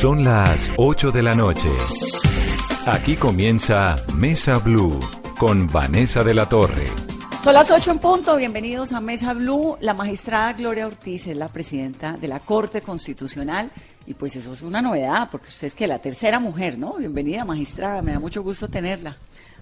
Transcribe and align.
Son 0.00 0.24
las 0.24 0.70
8 0.78 1.12
de 1.12 1.22
la 1.22 1.34
noche. 1.34 1.68
Aquí 2.86 3.16
comienza 3.16 4.02
Mesa 4.14 4.56
Blue 4.56 4.98
con 5.38 5.66
Vanessa 5.66 6.24
de 6.24 6.32
la 6.32 6.48
Torre. 6.48 6.86
Son 7.38 7.52
las 7.52 7.70
8 7.70 7.90
en 7.90 7.98
punto, 7.98 8.34
bienvenidos 8.38 8.94
a 8.94 9.02
Mesa 9.02 9.34
Blue. 9.34 9.76
La 9.82 9.92
magistrada 9.92 10.54
Gloria 10.54 10.86
Ortiz 10.86 11.26
es 11.26 11.36
la 11.36 11.48
presidenta 11.48 12.16
de 12.16 12.28
la 12.28 12.40
Corte 12.40 12.80
Constitucional 12.80 13.70
y 14.06 14.14
pues 14.14 14.36
eso 14.36 14.52
es 14.52 14.62
una 14.62 14.80
novedad, 14.80 15.28
porque 15.30 15.48
usted 15.48 15.66
es 15.66 15.74
que 15.74 15.86
la 15.86 15.98
tercera 15.98 16.40
mujer, 16.40 16.78
¿no? 16.78 16.94
Bienvenida 16.94 17.44
magistrada, 17.44 18.00
me 18.00 18.14
da 18.14 18.20
mucho 18.20 18.42
gusto 18.42 18.68
tenerla. 18.68 19.18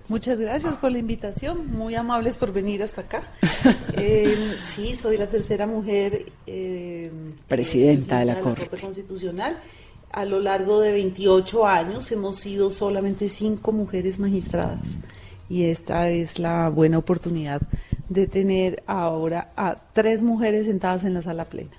Muchas 0.06 0.38
gracias 0.38 0.78
por 0.78 0.92
la 0.92 0.98
invitación, 0.98 1.66
muy 1.66 1.96
amables 1.96 2.38
por 2.38 2.52
venir 2.52 2.84
hasta 2.84 3.00
acá. 3.00 3.22
Eh, 4.00 4.56
sí, 4.60 4.94
soy 4.94 5.16
la 5.16 5.26
tercera 5.26 5.66
mujer 5.66 6.26
eh, 6.46 7.10
presidenta, 7.48 8.20
de 8.20 8.26
la, 8.26 8.38
Corte. 8.38 8.78
Constitucional. 8.78 9.58
A 10.10 10.24
lo 10.24 10.40
largo 10.40 10.80
de 10.80 10.92
28 10.92 11.66
años 11.66 12.10
hemos 12.12 12.38
sido 12.38 12.70
solamente 12.70 13.28
cinco 13.28 13.72
mujeres 13.72 14.18
magistradas 14.18 14.80
y 15.48 15.64
esta 15.64 16.08
es 16.10 16.38
la 16.38 16.68
buena 16.68 16.98
oportunidad 16.98 17.62
de 18.08 18.26
tener 18.26 18.82
ahora 18.86 19.52
a 19.56 19.76
tres 19.92 20.22
mujeres 20.22 20.66
sentadas 20.66 21.04
en 21.04 21.14
la 21.14 21.22
sala 21.22 21.44
plena. 21.46 21.72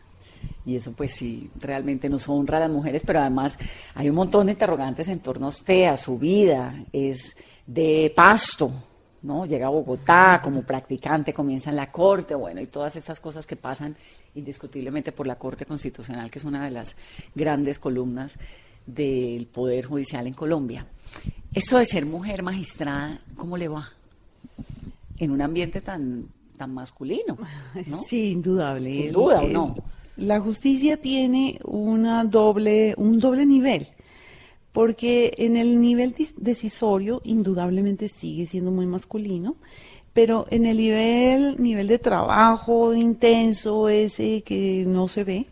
Y 0.66 0.76
eso 0.76 0.91
pues 0.91 1.13
sí, 1.13 1.49
realmente 1.59 2.09
nos 2.09 2.30
honra 2.30 2.57
a 2.57 2.62
las 2.62 2.70
mujeres, 2.70 3.02
pero 3.05 3.20
además 3.20 3.57
hay 3.95 4.09
un 4.09 4.16
montón 4.16 4.46
de 4.46 4.54
interrogantes 4.54 5.07
en 5.07 5.20
torno 5.20 5.48
a 5.48 5.49
usted, 5.49 5.85
a 5.85 5.98
su 5.98 6.20
vida. 6.20 6.84
Es 6.93 7.35
de 7.66 8.12
Pasto, 8.16 8.71
¿no? 9.22 9.46
Llega 9.46 9.68
a 9.68 9.70
Bogotá 9.70 10.40
como 10.44 10.64
practicante, 10.64 11.34
comienza 11.34 11.70
en 11.70 11.76
la 11.76 11.91
Corte, 11.91 12.36
bueno, 12.36 12.62
y 12.62 12.68
todas 12.68 12.96
estas 12.96 13.20
cosas 13.20 13.46
que 13.46 13.55
pasan 13.55 13.96
indiscutiblemente 14.36 15.12
por 15.12 15.27
la 15.27 15.38
Corte 15.38 15.66
Constitucional, 15.66 16.32
que 16.32 16.40
es 16.40 16.46
una 16.46 16.64
de 16.64 16.72
las 16.72 16.96
grandes 17.36 17.80
columnas 17.80 18.36
del 18.86 19.46
Poder 19.48 19.86
Judicial 19.86 20.27
en 20.27 20.34
Colombia. 20.34 20.86
Esto 21.54 21.77
de 21.77 21.86
ser 21.86 22.05
mujer 22.05 22.43
magistrada, 22.43 23.20
¿cómo 23.35 23.58
le 23.58 23.68
va? 23.68 23.90
En 25.18 25.32
un 25.32 25.41
ambiente 25.41 25.82
tan, 25.82 26.27
tan 26.58 26.74
masculino, 26.74 27.38
¿no? 27.88 28.02
Sí, 28.08 28.32
indudable. 28.32 28.91
Sin 28.91 29.13
duda, 29.13 29.41
¿o 29.41 29.48
no? 29.48 29.76
La 30.18 30.40
justicia 30.40 30.99
tiene 30.99 31.60
una 31.63 32.24
doble, 32.26 32.93
un 32.98 33.20
doble 33.20 33.46
nivel 33.46 33.88
porque 34.71 35.34
en 35.37 35.57
el 35.57 35.81
nivel 35.81 36.15
decisorio 36.37 37.21
indudablemente 37.23 38.07
sigue 38.07 38.45
siendo 38.45 38.71
muy 38.71 38.85
masculino, 38.85 39.55
pero 40.13 40.45
en 40.49 40.65
el 40.65 40.77
nivel, 40.77 41.62
nivel 41.62 41.87
de 41.87 41.99
trabajo 41.99 42.93
intenso, 42.93 43.90
ese 43.90 44.41
que 44.41 44.84
no 44.85 45.07
se 45.07 45.23
ve, 45.23 45.47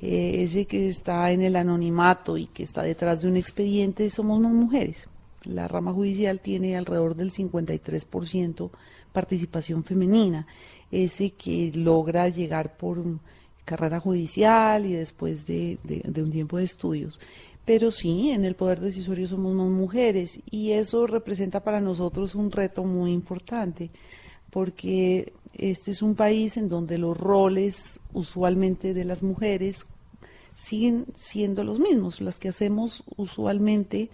eh, 0.00 0.42
ese 0.44 0.66
que 0.66 0.88
está 0.88 1.30
en 1.32 1.42
el 1.42 1.56
anonimato 1.56 2.38
y 2.38 2.46
que 2.46 2.62
está 2.62 2.82
detrás 2.82 3.22
de 3.22 3.28
un 3.28 3.36
expediente, 3.36 4.08
somos 4.10 4.40
más 4.40 4.52
mujeres. 4.52 5.08
La 5.44 5.68
rama 5.68 5.92
judicial 5.92 6.40
tiene 6.40 6.76
alrededor 6.76 7.16
del 7.16 7.30
53% 7.30 8.70
participación 9.12 9.82
femenina, 9.82 10.46
ese 10.90 11.30
que 11.30 11.72
logra 11.74 12.28
llegar 12.28 12.76
por 12.76 13.02
carrera 13.64 14.00
judicial 14.00 14.86
y 14.86 14.92
después 14.92 15.46
de 15.46 15.78
un 16.16 16.30
tiempo 16.30 16.58
de 16.58 16.64
estudios 16.64 17.20
pero 17.70 17.92
sí, 17.92 18.30
en 18.30 18.44
el 18.44 18.56
poder 18.56 18.80
decisorio 18.80 19.28
somos 19.28 19.54
más 19.54 19.68
mujeres 19.68 20.40
y 20.50 20.72
eso 20.72 21.06
representa 21.06 21.62
para 21.62 21.80
nosotros 21.80 22.34
un 22.34 22.50
reto 22.50 22.82
muy 22.82 23.12
importante, 23.12 23.92
porque 24.50 25.34
este 25.52 25.92
es 25.92 26.02
un 26.02 26.16
país 26.16 26.56
en 26.56 26.68
donde 26.68 26.98
los 26.98 27.16
roles 27.16 28.00
usualmente 28.12 28.92
de 28.92 29.04
las 29.04 29.22
mujeres 29.22 29.86
siguen 30.52 31.06
siendo 31.14 31.62
los 31.62 31.78
mismos, 31.78 32.20
las 32.20 32.40
que 32.40 32.48
hacemos 32.48 33.04
usualmente 33.14 34.10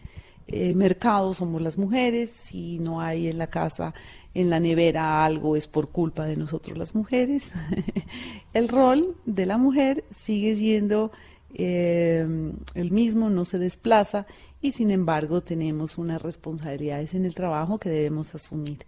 eh, 0.49 0.75
mercado 0.75 1.33
somos 1.33 1.63
las 1.63 1.79
mujeres, 1.79 2.29
si 2.29 2.79
no 2.79 3.01
hay 3.01 3.27
en 3.27 3.39
la 3.39 3.47
casa, 3.47 3.95
en 4.35 4.51
la 4.51 4.61
nevera 4.61 5.25
algo 5.25 5.57
es 5.57 5.67
por 5.67 5.89
culpa 5.89 6.27
de 6.27 6.37
nosotros 6.37 6.77
las 6.77 6.95
mujeres. 6.95 7.53
el 8.53 8.69
rol 8.69 9.17
de 9.25 9.47
la 9.47 9.57
mujer 9.57 10.05
sigue 10.11 10.55
siendo 10.57 11.11
eh, 11.59 12.27
el 12.75 12.91
mismo 12.91 13.31
no 13.31 13.45
se 13.45 13.59
desplaza 13.59 14.27
y 14.61 14.73
sin 14.73 14.91
embargo 14.91 15.43
tenemos 15.43 15.99
unas 15.99 16.21
responsabilidades 16.21 17.15
en 17.15 17.25
el 17.25 17.35
trabajo 17.35 17.79
que 17.79 17.89
debemos 17.89 18.35
asumir. 18.35 18.85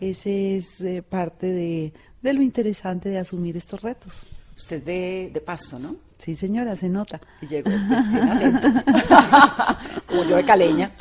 Ese 0.00 0.56
es 0.56 0.80
eh, 0.82 1.02
parte 1.02 1.46
de, 1.46 1.92
lo 2.22 2.42
interesante 2.42 3.08
de 3.08 3.18
asumir 3.18 3.56
estos 3.56 3.82
retos. 3.82 4.22
Usted 4.56 4.76
es 4.76 4.84
de, 4.84 5.30
de 5.32 5.40
Pasto, 5.40 5.78
¿no? 5.78 5.96
Sí, 6.18 6.36
señora, 6.36 6.76
se 6.76 6.88
nota. 6.88 7.20
Y 7.40 7.46
llegó 7.46 7.70
como 10.06 10.22
yo 10.22 10.36
de 10.36 10.44
Caleña. 10.44 10.94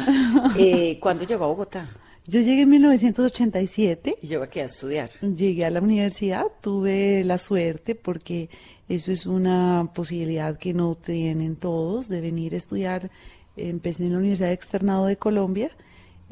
Eh, 0.58 0.98
¿Cuándo 1.00 1.26
llegó 1.26 1.46
a 1.46 1.50
Bogotá? 1.50 1.88
Yo 2.26 2.40
llegué 2.40 2.62
en 2.62 2.70
1987. 2.70 4.16
¿Y 4.22 4.28
llegó 4.28 4.44
aquí 4.44 4.62
a 4.62 4.66
estudiar? 4.66 5.12
Llegué 5.22 5.66
a 5.66 5.70
la 5.70 5.80
universidad, 5.80 6.46
tuve 6.62 7.24
la 7.24 7.38
suerte 7.38 7.94
porque 7.94 8.50
eso 8.96 9.12
es 9.12 9.26
una 9.26 9.90
posibilidad 9.94 10.58
que 10.58 10.74
no 10.74 10.96
tienen 10.96 11.56
todos 11.56 12.10
de 12.10 12.20
venir 12.20 12.54
a 12.54 12.58
estudiar. 12.58 13.10
Empecé 13.56 14.06
en 14.06 14.14
la 14.14 14.18
Universidad 14.20 14.52
Externado 14.52 15.06
de 15.06 15.18
Colombia. 15.18 15.72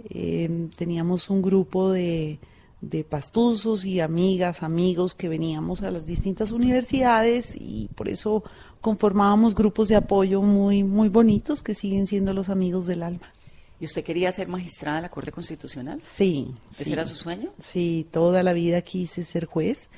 Em, 0.09 0.69
teníamos 0.69 1.29
un 1.29 1.41
grupo 1.41 1.91
de, 1.91 2.39
de 2.81 3.03
pastuzos 3.05 3.85
y 3.85 4.01
amigas, 4.01 4.61
amigos 4.61 5.15
que 5.15 5.29
veníamos 5.29 5.81
a 5.83 5.91
las 5.91 6.05
distintas 6.05 6.51
universidades 6.51 7.55
y 7.55 7.89
por 7.95 8.09
eso 8.09 8.43
conformábamos 8.81 9.55
grupos 9.55 9.87
de 9.87 9.95
apoyo 9.95 10.41
muy, 10.41 10.83
muy 10.83 11.07
bonitos 11.07 11.63
que 11.63 11.73
siguen 11.73 12.07
siendo 12.07 12.33
los 12.33 12.49
amigos 12.49 12.87
del 12.87 13.03
alma. 13.03 13.31
¿Y 13.79 13.85
usted 13.85 14.03
quería 14.03 14.33
ser 14.33 14.49
magistrada 14.49 14.97
de 14.97 15.03
la 15.03 15.09
Corte 15.09 15.31
Constitucional? 15.31 16.01
Sí. 16.03 16.53
¿Ese 16.77 16.91
era 16.91 17.05
su 17.05 17.15
sueño? 17.15 17.53
Sí, 17.59 18.05
toda 18.11 18.43
la 18.43 18.51
vida 18.51 18.81
quise 18.81 19.23
ser 19.23 19.45
juez 19.45 19.89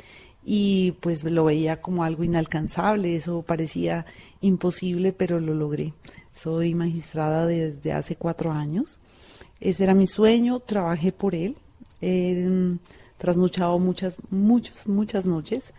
y 0.44 0.94
pues 0.94 1.24
lo 1.24 1.46
veía 1.46 1.82
como 1.82 2.04
algo 2.04 2.24
inalcanzable, 2.24 3.16
eso 3.16 3.44
parecía 3.44 4.06
imposible, 4.42 5.14
pero 5.14 5.40
lo 5.40 5.54
logré. 5.54 5.94
Soy 6.34 6.74
magistrada 6.74 7.46
desde 7.46 7.94
hace 7.94 8.16
cuatro 8.16 8.52
años. 8.52 9.00
Ese 9.60 9.84
era 9.84 9.94
mi 9.94 10.08
sueño, 10.08 10.60
trabajé 10.60 11.12
por 11.12 11.36
él. 11.36 11.56
He 12.02 12.48
mm, 12.48 12.80
trasnochado 13.18 13.78
muchas, 13.78 14.18
muchas, 14.30 14.88
muchas 14.88 15.26
noches. 15.26 15.74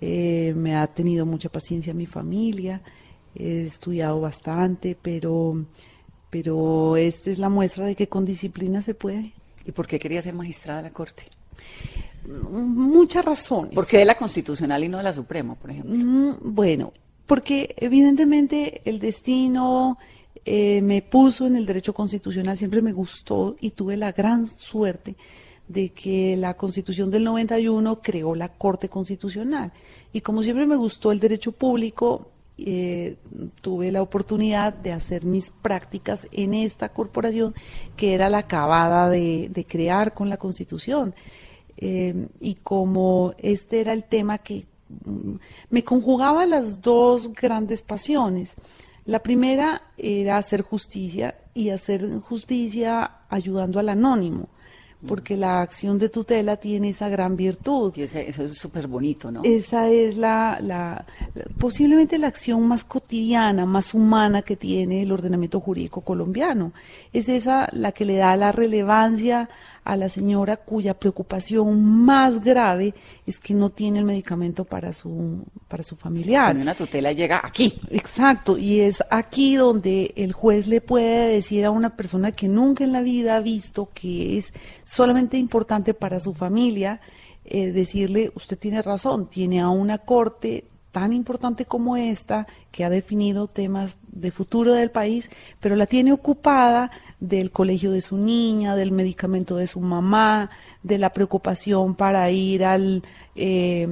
Eh, 0.00 0.54
me 0.56 0.76
ha 0.76 0.86
tenido 0.86 1.26
mucha 1.26 1.50
paciencia 1.50 1.92
mi 1.92 2.06
familia. 2.06 2.80
He 3.34 3.62
estudiado 3.66 4.20
bastante, 4.20 4.96
pero, 5.00 5.66
pero 6.30 6.96
esta 6.96 7.30
es 7.30 7.38
la 7.38 7.50
muestra 7.50 7.84
de 7.86 7.94
que 7.94 8.08
con 8.08 8.24
disciplina 8.24 8.80
se 8.80 8.94
puede. 8.94 9.34
¿Y 9.66 9.72
por 9.72 9.86
qué 9.86 9.98
quería 9.98 10.22
ser 10.22 10.34
magistrada 10.34 10.78
de 10.78 10.88
la 10.88 10.94
Corte? 10.94 11.24
Muchas 12.28 13.24
razones. 13.24 13.74
¿Por 13.74 13.86
qué 13.86 13.98
de 13.98 14.04
la 14.04 14.16
constitucional 14.16 14.84
y 14.84 14.88
no 14.88 14.98
de 14.98 15.04
la 15.04 15.12
suprema, 15.12 15.54
por 15.54 15.70
ejemplo? 15.70 15.92
Mm, 15.94 16.54
bueno, 16.54 16.92
porque 17.26 17.74
evidentemente 17.78 18.82
el 18.84 18.98
destino 18.98 19.98
eh, 20.44 20.80
me 20.82 21.02
puso 21.02 21.46
en 21.46 21.56
el 21.56 21.66
derecho 21.66 21.92
constitucional, 21.92 22.56
siempre 22.56 22.82
me 22.82 22.92
gustó 22.92 23.56
y 23.60 23.70
tuve 23.70 23.96
la 23.96 24.12
gran 24.12 24.46
suerte 24.46 25.16
de 25.68 25.90
que 25.90 26.36
la 26.36 26.54
constitución 26.54 27.10
del 27.10 27.24
91 27.24 28.00
creó 28.00 28.34
la 28.34 28.48
Corte 28.48 28.88
Constitucional. 28.88 29.72
Y 30.12 30.22
como 30.22 30.42
siempre 30.42 30.66
me 30.66 30.76
gustó 30.76 31.12
el 31.12 31.20
derecho 31.20 31.52
público, 31.52 32.30
eh, 32.56 33.16
tuve 33.60 33.92
la 33.92 34.02
oportunidad 34.02 34.72
de 34.72 34.92
hacer 34.92 35.24
mis 35.24 35.50
prácticas 35.50 36.26
en 36.32 36.54
esta 36.54 36.88
corporación 36.88 37.54
que 37.96 38.14
era 38.14 38.30
la 38.30 38.38
acabada 38.38 39.10
de, 39.10 39.48
de 39.50 39.64
crear 39.64 40.14
con 40.14 40.28
la 40.28 40.38
constitución. 40.38 41.14
Eh, 41.80 42.28
y 42.40 42.56
como 42.56 43.34
este 43.38 43.80
era 43.80 43.92
el 43.92 44.02
tema 44.04 44.38
que 44.38 44.66
mm, 45.04 45.34
me 45.70 45.84
conjugaba 45.84 46.44
las 46.44 46.82
dos 46.82 47.32
grandes 47.32 47.82
pasiones. 47.82 48.56
La 49.04 49.20
primera 49.22 49.82
era 49.96 50.36
hacer 50.36 50.62
justicia 50.62 51.36
y 51.54 51.70
hacer 51.70 52.20
justicia 52.20 53.20
ayudando 53.28 53.78
al 53.78 53.90
anónimo 53.90 54.48
porque 55.06 55.36
la 55.36 55.60
acción 55.60 55.98
de 55.98 56.08
tutela 56.08 56.56
tiene 56.56 56.88
esa 56.88 57.08
gran 57.08 57.36
virtud. 57.36 57.92
Y 57.96 58.02
eso 58.02 58.42
es 58.42 58.58
súper 58.58 58.88
bonito, 58.88 59.30
¿no? 59.30 59.42
Esa 59.44 59.88
es 59.88 60.16
la, 60.16 60.58
la, 60.60 61.06
posiblemente 61.58 62.18
la 62.18 62.26
acción 62.26 62.66
más 62.66 62.84
cotidiana, 62.84 63.64
más 63.64 63.94
humana 63.94 64.42
que 64.42 64.56
tiene 64.56 65.02
el 65.02 65.12
ordenamiento 65.12 65.60
jurídico 65.60 66.00
colombiano. 66.00 66.72
Es 67.12 67.28
esa 67.28 67.68
la 67.72 67.92
que 67.92 68.04
le 68.04 68.16
da 68.16 68.36
la 68.36 68.50
relevancia 68.50 69.48
a 69.88 69.96
la 69.96 70.10
señora 70.10 70.58
cuya 70.58 70.92
preocupación 70.92 71.82
más 71.82 72.44
grave 72.44 72.92
es 73.26 73.40
que 73.40 73.54
no 73.54 73.70
tiene 73.70 74.00
el 74.00 74.04
medicamento 74.04 74.66
para 74.66 74.92
su, 74.92 75.46
para 75.66 75.82
su 75.82 75.96
familiar. 75.96 76.54
una 76.54 76.74
tutela 76.74 77.10
llega 77.12 77.40
aquí. 77.42 77.80
Exacto, 77.88 78.58
y 78.58 78.80
es 78.80 79.02
aquí 79.10 79.56
donde 79.56 80.12
el 80.14 80.34
juez 80.34 80.66
le 80.66 80.82
puede 80.82 81.32
decir 81.32 81.64
a 81.64 81.70
una 81.70 81.96
persona 81.96 82.32
que 82.32 82.48
nunca 82.48 82.84
en 82.84 82.92
la 82.92 83.00
vida 83.00 83.36
ha 83.36 83.40
visto 83.40 83.88
que 83.94 84.36
es 84.36 84.52
solamente 84.84 85.38
importante 85.38 85.94
para 85.94 86.20
su 86.20 86.34
familia, 86.34 87.00
eh, 87.46 87.72
decirle, 87.72 88.30
usted 88.34 88.58
tiene 88.58 88.82
razón, 88.82 89.30
tiene 89.30 89.62
a 89.62 89.70
una 89.70 89.96
corte 89.96 90.64
tan 91.00 91.12
importante 91.12 91.64
como 91.64 91.96
esta, 91.96 92.46
que 92.72 92.84
ha 92.84 92.90
definido 92.90 93.46
temas 93.46 93.96
de 94.10 94.30
futuro 94.30 94.72
del 94.72 94.90
país, 94.90 95.30
pero 95.60 95.76
la 95.76 95.86
tiene 95.86 96.12
ocupada 96.12 96.90
del 97.20 97.50
colegio 97.50 97.92
de 97.92 98.00
su 98.00 98.16
niña, 98.16 98.74
del 98.74 98.90
medicamento 98.90 99.56
de 99.56 99.66
su 99.66 99.80
mamá, 99.80 100.50
de 100.82 100.98
la 100.98 101.10
preocupación 101.10 101.94
para 101.94 102.30
ir 102.30 102.64
al, 102.64 103.02
eh, 103.36 103.86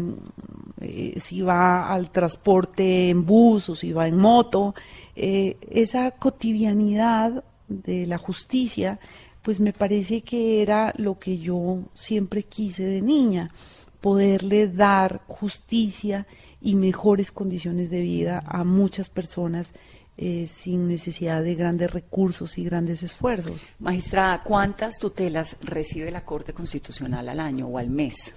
eh, 0.81 1.15
si 1.21 1.43
va 1.43 1.93
al 1.93 2.11
transporte 2.11 3.11
en 3.11 3.25
bus 3.25 3.69
o 3.69 3.75
si 3.75 3.93
va 3.93 4.09
en 4.09 4.17
moto. 4.17 4.75
Eh, 5.15 5.57
esa 5.71 6.11
cotidianidad 6.11 7.45
de 7.69 8.07
la 8.07 8.19
justicia, 8.19 8.99
pues 9.43 9.61
me 9.61 9.73
parece 9.73 10.23
que 10.23 10.61
era 10.63 10.93
lo 10.97 11.19
que 11.19 11.39
yo 11.39 11.79
siempre 11.95 12.43
quise 12.43 12.85
de 12.85 13.01
niña, 13.01 13.53
poderle 14.01 14.69
dar 14.69 15.21
justicia 15.27 16.27
y 16.67 16.75
mejores 16.75 17.31
condiciones 17.31 17.91
de 17.91 18.01
vida 18.01 18.43
a 18.45 18.65
muchas 18.65 19.09
personas 19.09 19.71
eh, 20.17 20.49
sin 20.49 20.89
necesidad 20.89 21.45
de 21.45 21.55
grandes 21.55 21.93
recursos 21.93 22.59
y 22.59 22.65
grandes 22.65 23.05
esfuerzos. 23.05 23.61
Magistrada, 23.79 24.43
¿cuántas 24.43 24.99
tutelas 24.99 25.59
recibe 25.61 26.11
la 26.11 26.25
Corte 26.25 26.53
Constitucional 26.53 27.29
al 27.29 27.39
año 27.39 27.69
o 27.69 27.79
al 27.79 27.89
mes? 27.89 28.35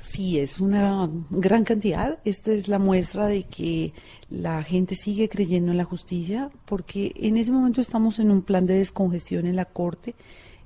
Sí, 0.00 0.38
es 0.38 0.60
una 0.60 1.10
gran 1.30 1.64
cantidad. 1.64 2.20
Esta 2.24 2.52
es 2.52 2.68
la 2.68 2.78
muestra 2.78 3.26
de 3.26 3.42
que 3.42 3.92
la 4.30 4.62
gente 4.62 4.94
sigue 4.94 5.28
creyendo 5.28 5.72
en 5.72 5.78
la 5.78 5.84
justicia, 5.84 6.52
porque 6.66 7.12
en 7.16 7.36
ese 7.36 7.50
momento 7.50 7.80
estamos 7.80 8.20
en 8.20 8.30
un 8.30 8.42
plan 8.42 8.64
de 8.64 8.78
descongestión 8.78 9.44
en 9.44 9.56
la 9.56 9.64
Corte. 9.64 10.14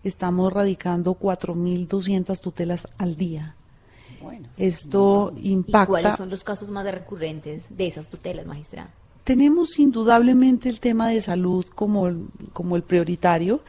Estamos 0.05 0.53
radicando 0.53 1.19
4.200 1.19 2.39
tutelas 2.41 2.87
al 2.99 3.17
día. 3.17 3.57
Bueno, 4.21 4.49
Esto 4.59 5.33
impacta. 5.37 5.83
¿Y 5.83 5.87
cuáles 5.87 6.17
son 6.17 6.31
los 6.31 6.45
casos 6.45 6.71
más 6.71 6.85
recurrentes 6.85 7.65
de 7.71 7.87
esas 7.87 8.09
tutelas, 8.09 8.47
magistrada? 8.47 8.91
Tenemos 9.25 9.79
indudablemente 9.79 10.69
el 10.69 10.81
tema 10.81 11.09
de 11.09 11.21
salud 11.21 11.65
como, 11.75 12.11
como 12.53 12.77
el 12.77 12.83
prioritario. 12.83 13.61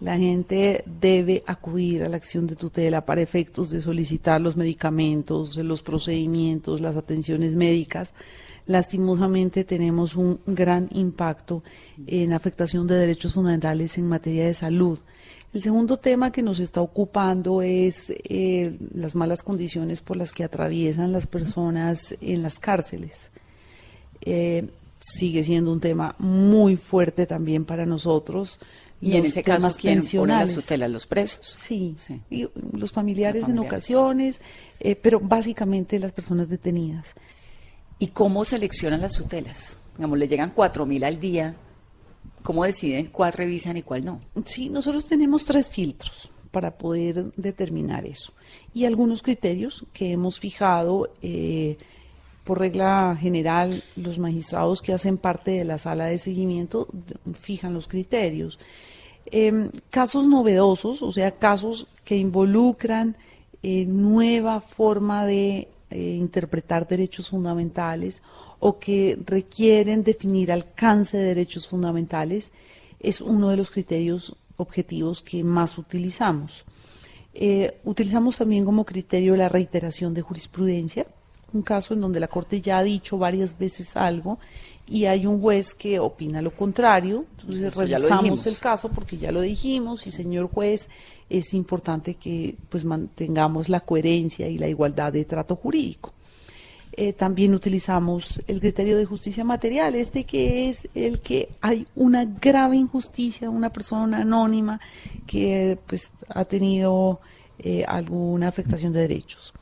La 0.00 0.16
gente 0.16 0.84
debe 0.86 1.42
acudir 1.46 2.04
a 2.04 2.08
la 2.08 2.16
acción 2.16 2.46
de 2.46 2.54
tutela 2.54 3.04
para 3.04 3.20
efectos 3.20 3.70
de 3.70 3.80
solicitar 3.80 4.40
los 4.40 4.56
medicamentos, 4.56 5.56
los 5.56 5.82
procedimientos, 5.82 6.80
las 6.80 6.96
atenciones 6.96 7.54
médicas. 7.54 8.12
Lastimosamente 8.68 9.64
tenemos 9.64 10.14
un 10.14 10.40
gran 10.46 10.90
impacto 10.92 11.62
en 12.06 12.34
afectación 12.34 12.86
de 12.86 12.96
derechos 12.96 13.32
fundamentales 13.32 13.96
en 13.96 14.06
materia 14.06 14.46
de 14.46 14.52
salud. 14.52 14.98
El 15.54 15.62
segundo 15.62 15.96
tema 15.96 16.30
que 16.30 16.42
nos 16.42 16.60
está 16.60 16.82
ocupando 16.82 17.62
es 17.62 18.12
eh, 18.24 18.76
las 18.94 19.14
malas 19.14 19.42
condiciones 19.42 20.02
por 20.02 20.18
las 20.18 20.32
que 20.32 20.44
atraviesan 20.44 21.12
las 21.12 21.26
personas 21.26 22.14
en 22.20 22.42
las 22.42 22.58
cárceles. 22.58 23.30
Eh, 24.20 24.68
sigue 25.00 25.42
siendo 25.42 25.72
un 25.72 25.80
tema 25.80 26.14
muy 26.18 26.76
fuerte 26.76 27.24
también 27.24 27.64
para 27.64 27.86
nosotros. 27.86 28.60
Y 29.00 29.16
en 29.16 29.24
ese 29.24 29.42
caso, 29.42 29.74
¿quién 29.80 30.02
pone 30.14 30.34
las 30.34 30.54
tutelas? 30.54 30.90
¿Los 30.90 31.06
presos? 31.06 31.56
Sí, 31.58 31.94
sí. 31.96 32.20
Y 32.28 32.48
los 32.76 32.92
familiares, 32.92 33.48
en 33.48 33.58
ocasiones, 33.60 34.42
eh, 34.78 34.94
pero 34.94 35.20
básicamente 35.20 35.98
las 35.98 36.12
personas 36.12 36.50
detenidas. 36.50 37.14
¿Y 37.98 38.08
cómo 38.08 38.44
seleccionan 38.44 39.00
las 39.00 39.14
tutelas? 39.14 39.76
Digamos, 39.96 40.18
le 40.18 40.28
llegan 40.28 40.52
cuatro 40.54 40.86
mil 40.86 41.04
al 41.04 41.18
día. 41.18 41.56
¿Cómo 42.42 42.64
deciden 42.64 43.06
cuál 43.06 43.32
revisan 43.32 43.76
y 43.76 43.82
cuál 43.82 44.04
no? 44.04 44.20
Sí, 44.44 44.68
nosotros 44.68 45.08
tenemos 45.08 45.44
tres 45.44 45.70
filtros 45.70 46.30
para 46.50 46.78
poder 46.78 47.32
determinar 47.36 48.06
eso. 48.06 48.32
Y 48.72 48.84
algunos 48.84 49.22
criterios 49.22 49.84
que 49.92 50.12
hemos 50.12 50.38
fijado. 50.38 51.10
Eh, 51.22 51.76
por 52.48 52.60
regla 52.60 53.14
general, 53.20 53.84
los 53.94 54.18
magistrados 54.18 54.80
que 54.80 54.94
hacen 54.94 55.18
parte 55.18 55.50
de 55.50 55.64
la 55.66 55.76
sala 55.76 56.06
de 56.06 56.16
seguimiento 56.16 56.88
fijan 57.34 57.74
los 57.74 57.88
criterios. 57.88 58.58
Em, 59.26 59.70
casos 59.90 60.26
novedosos, 60.26 61.02
o 61.02 61.12
sea, 61.12 61.32
casos 61.32 61.88
que 62.06 62.16
involucran 62.16 63.18
eh, 63.62 63.84
nueva 63.84 64.62
forma 64.62 65.26
de 65.26 65.68
eh, 65.90 66.16
interpretar 66.18 66.86
derechos 66.86 67.28
fundamentales 67.28 68.22
o 68.58 68.78
que 68.78 69.18
requieren 69.24 70.02
definir 70.04 70.52
alcance 70.52 71.16
de 71.16 71.24
derechos 71.24 71.66
fundamentales, 71.66 72.50
es 73.00 73.20
uno 73.20 73.48
de 73.48 73.56
los 73.56 73.70
criterios 73.70 74.36
objetivos 74.56 75.22
que 75.22 75.42
más 75.44 75.78
utilizamos. 75.78 76.64
Eh, 77.32 77.78
utilizamos 77.84 78.36
también 78.36 78.64
como 78.64 78.84
criterio 78.84 79.36
la 79.36 79.48
reiteración 79.48 80.12
de 80.12 80.22
jurisprudencia, 80.22 81.06
un 81.52 81.62
caso 81.62 81.94
en 81.94 82.00
donde 82.00 82.20
la 82.20 82.28
Corte 82.28 82.60
ya 82.60 82.78
ha 82.78 82.82
dicho 82.82 83.16
varias 83.16 83.56
veces 83.56 83.96
algo 83.96 84.38
y 84.86 85.04
hay 85.04 85.26
un 85.26 85.40
juez 85.40 85.74
que 85.74 85.98
opina 85.98 86.42
lo 86.42 86.54
contrario. 86.54 87.26
Entonces 87.40 87.74
revisamos 87.76 88.46
el 88.46 88.58
caso 88.58 88.88
porque 88.88 89.18
ya 89.18 89.32
lo 89.32 89.40
dijimos 89.40 90.06
y 90.06 90.10
señor 90.10 90.50
juez, 90.50 90.88
es 91.28 91.54
importante 91.54 92.14
que 92.14 92.56
pues 92.68 92.84
mantengamos 92.84 93.68
la 93.68 93.80
coherencia 93.80 94.48
y 94.48 94.58
la 94.58 94.68
igualdad 94.68 95.12
de 95.12 95.24
trato 95.24 95.56
jurídico. 95.56 96.12
Eh, 96.92 97.12
también 97.12 97.54
utilizamos 97.54 98.42
el 98.48 98.60
criterio 98.60 98.96
de 98.96 99.04
justicia 99.04 99.44
material, 99.44 99.94
este 99.94 100.24
que 100.24 100.68
es 100.68 100.88
el 100.94 101.20
que 101.20 101.50
hay 101.60 101.86
una 101.94 102.24
grave 102.24 102.76
injusticia, 102.76 103.50
una 103.50 103.70
persona 103.70 104.22
anónima 104.22 104.80
que 105.26 105.78
pues 105.86 106.10
ha 106.28 106.44
tenido 106.44 107.20
eh, 107.58 107.84
alguna 107.86 108.48
afectación 108.48 108.92
de 108.92 109.02
derechos. 109.02 109.52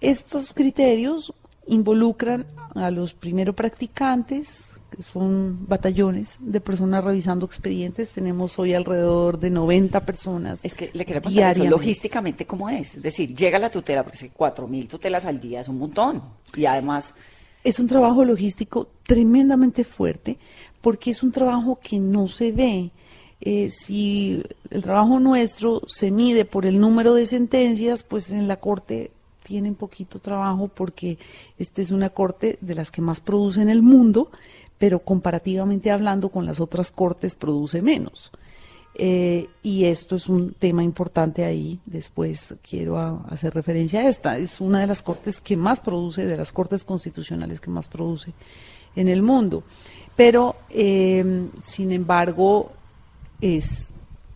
Estos 0.00 0.52
criterios 0.52 1.32
involucran 1.66 2.46
a 2.74 2.90
los 2.90 3.14
primero 3.14 3.54
practicantes, 3.54 4.70
que 4.90 5.02
son 5.02 5.66
batallones 5.66 6.36
de 6.38 6.60
personas 6.60 7.04
revisando 7.04 7.46
expedientes. 7.46 8.12
Tenemos 8.12 8.58
hoy 8.58 8.74
alrededor 8.74 9.38
de 9.38 9.50
90 9.50 10.04
personas. 10.06 10.60
Es 10.62 10.74
que 10.74 10.90
le 10.92 11.04
quería 11.04 11.20
preguntar 11.20 11.52
eso, 11.52 11.64
logísticamente, 11.64 12.46
¿cómo 12.46 12.68
es? 12.68 12.96
Es 12.96 13.02
decir, 13.02 13.34
llega 13.34 13.58
la 13.58 13.70
tutela, 13.70 14.02
porque 14.02 14.30
cuatro 14.30 14.66
mil 14.66 14.88
tutelas 14.88 15.24
al 15.24 15.40
día 15.40 15.60
es 15.60 15.68
un 15.68 15.78
montón. 15.78 16.22
Y 16.54 16.66
además... 16.66 17.14
Es 17.64 17.80
un 17.80 17.88
trabajo 17.88 18.24
logístico 18.24 18.88
tremendamente 19.04 19.82
fuerte, 19.84 20.38
porque 20.80 21.10
es 21.10 21.22
un 21.22 21.32
trabajo 21.32 21.78
que 21.82 21.98
no 21.98 22.28
se 22.28 22.52
ve. 22.52 22.90
Eh, 23.40 23.70
si 23.70 24.42
el 24.70 24.82
trabajo 24.82 25.18
nuestro 25.20 25.82
se 25.86 26.10
mide 26.10 26.44
por 26.44 26.64
el 26.64 26.80
número 26.80 27.14
de 27.14 27.26
sentencias, 27.26 28.02
pues 28.02 28.30
en 28.30 28.48
la 28.48 28.56
Corte 28.56 29.10
tienen 29.46 29.76
poquito 29.76 30.18
trabajo 30.18 30.66
porque 30.66 31.18
esta 31.56 31.80
es 31.80 31.92
una 31.92 32.10
corte 32.10 32.58
de 32.60 32.74
las 32.74 32.90
que 32.90 33.00
más 33.00 33.20
produce 33.20 33.62
en 33.62 33.68
el 33.68 33.80
mundo, 33.80 34.32
pero 34.78 34.98
comparativamente 35.00 35.90
hablando 35.90 36.28
con 36.28 36.46
las 36.46 36.60
otras 36.60 36.90
cortes 36.90 37.34
produce 37.34 37.82
menos. 37.82 38.30
Eh, 38.98 39.48
y 39.62 39.84
esto 39.84 40.16
es 40.16 40.26
un 40.26 40.54
tema 40.54 40.82
importante 40.82 41.44
ahí. 41.44 41.78
Después 41.84 42.54
quiero 42.68 42.98
hacer 43.28 43.54
referencia 43.54 44.00
a 44.00 44.08
esta. 44.08 44.38
Es 44.38 44.60
una 44.60 44.80
de 44.80 44.86
las 44.86 45.02
cortes 45.02 45.38
que 45.38 45.56
más 45.56 45.80
produce, 45.80 46.26
de 46.26 46.36
las 46.36 46.52
cortes 46.52 46.82
constitucionales 46.82 47.60
que 47.60 47.70
más 47.70 47.88
produce 47.88 48.32
en 48.94 49.08
el 49.08 49.22
mundo. 49.22 49.64
Pero, 50.16 50.56
eh, 50.70 51.48
sin 51.60 51.92
embargo, 51.92 52.72
es 53.40 53.88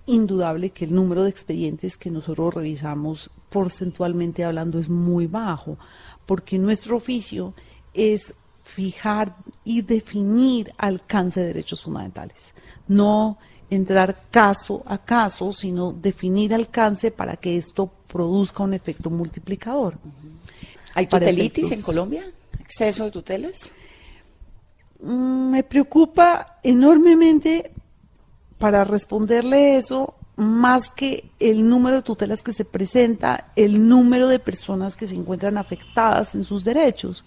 indudable 0.05 0.71
que 0.71 0.85
el 0.85 0.95
número 0.95 1.25
de 1.25 1.31
expedientes 1.31 1.97
que 1.97 2.11
nosotros 2.11 2.55
revisamos 2.55 3.31
porcentualmente 3.49 4.45
hablando 4.45 4.79
es 4.79 4.91
muy 4.91 5.27
bajo, 5.27 5.79
porque 6.27 6.59
nuestro 6.59 6.97
oficio 6.97 7.55
es 7.95 8.35
fijar 8.71 9.37
y 9.65 9.83
definir 9.83 10.73
alcance 10.79 11.41
de 11.41 11.47
derechos 11.49 11.83
fundamentales, 11.83 12.55
no 12.87 13.39
entrar 13.69 14.23
caso 14.31 14.83
a 14.87 14.99
caso, 14.99 15.53
sino 15.53 15.93
definir 15.93 16.55
alcance 16.55 17.11
para 17.11 17.37
que 17.37 17.57
esto 17.57 17.91
produzca 18.07 18.63
un 18.63 18.75
efecto 18.75 19.11
multiplicador. 19.11 19.99
¿Hay 20.95 21.07
tutelitis 21.07 21.71
en 21.73 21.83
Colombia? 21.83 22.25
¿Exceso 22.59 23.05
de 23.05 23.11
tutelas? 23.11 23.73
Mm, 25.01 25.51
me 25.51 25.63
preocupa 25.63 26.59
enormemente 26.63 27.73
para 28.59 28.85
responderle 28.85 29.77
eso, 29.77 30.15
más 30.37 30.91
que 30.91 31.31
el 31.39 31.69
número 31.69 31.97
de 31.97 32.03
tutelas 32.03 32.43
que 32.43 32.53
se 32.53 32.65
presenta, 32.65 33.53
el 33.57 33.89
número 33.89 34.27
de 34.29 34.39
personas 34.39 34.97
que 34.97 35.07
se 35.07 35.15
encuentran 35.15 35.59
afectadas 35.59 36.35
en 36.35 36.45
sus 36.45 36.65
derechos. 36.65 37.25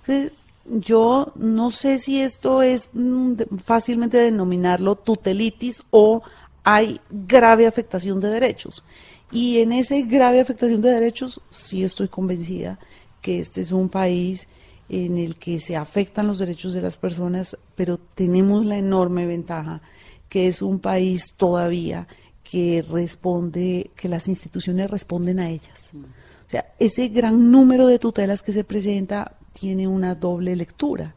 Entonces, 0.00 0.46
yo 0.64 1.32
no 1.36 1.70
sé 1.70 1.98
si 1.98 2.20
esto 2.20 2.62
es 2.62 2.90
mm, 2.92 3.34
fácilmente 3.62 4.16
denominarlo 4.16 4.96
tutelitis 4.96 5.82
o 5.90 6.22
hay 6.64 7.00
grave 7.10 7.66
afectación 7.66 8.20
de 8.20 8.28
derechos. 8.28 8.84
Y 9.30 9.60
en 9.60 9.72
esa 9.72 9.96
grave 10.02 10.40
afectación 10.40 10.82
de 10.82 10.90
derechos 10.90 11.40
sí 11.50 11.82
estoy 11.84 12.08
convencida 12.08 12.78
que 13.20 13.38
este 13.38 13.60
es 13.60 13.72
un 13.72 13.88
país 13.88 14.46
en 14.88 15.16
el 15.16 15.38
que 15.38 15.58
se 15.58 15.76
afectan 15.76 16.26
los 16.26 16.38
derechos 16.38 16.74
de 16.74 16.82
las 16.82 16.98
personas, 16.98 17.56
pero 17.74 17.98
tenemos 17.98 18.66
la 18.66 18.76
enorme 18.76 19.26
ventaja 19.26 19.80
que 20.28 20.46
es 20.46 20.62
un 20.62 20.80
país 20.80 21.34
todavía 21.36 22.06
que 22.42 22.84
responde, 22.90 23.90
que 23.96 24.08
las 24.08 24.28
instituciones 24.28 24.90
responden 24.90 25.40
a 25.40 25.48
ellas. 25.48 25.90
O 26.46 26.50
sea, 26.50 26.66
ese 26.78 27.08
gran 27.08 27.50
número 27.50 27.86
de 27.86 27.98
tutelas 27.98 28.42
que 28.42 28.52
se 28.52 28.64
presenta 28.64 29.36
tiene 29.52 29.86
una 29.86 30.14
doble 30.14 30.56
lectura. 30.56 31.14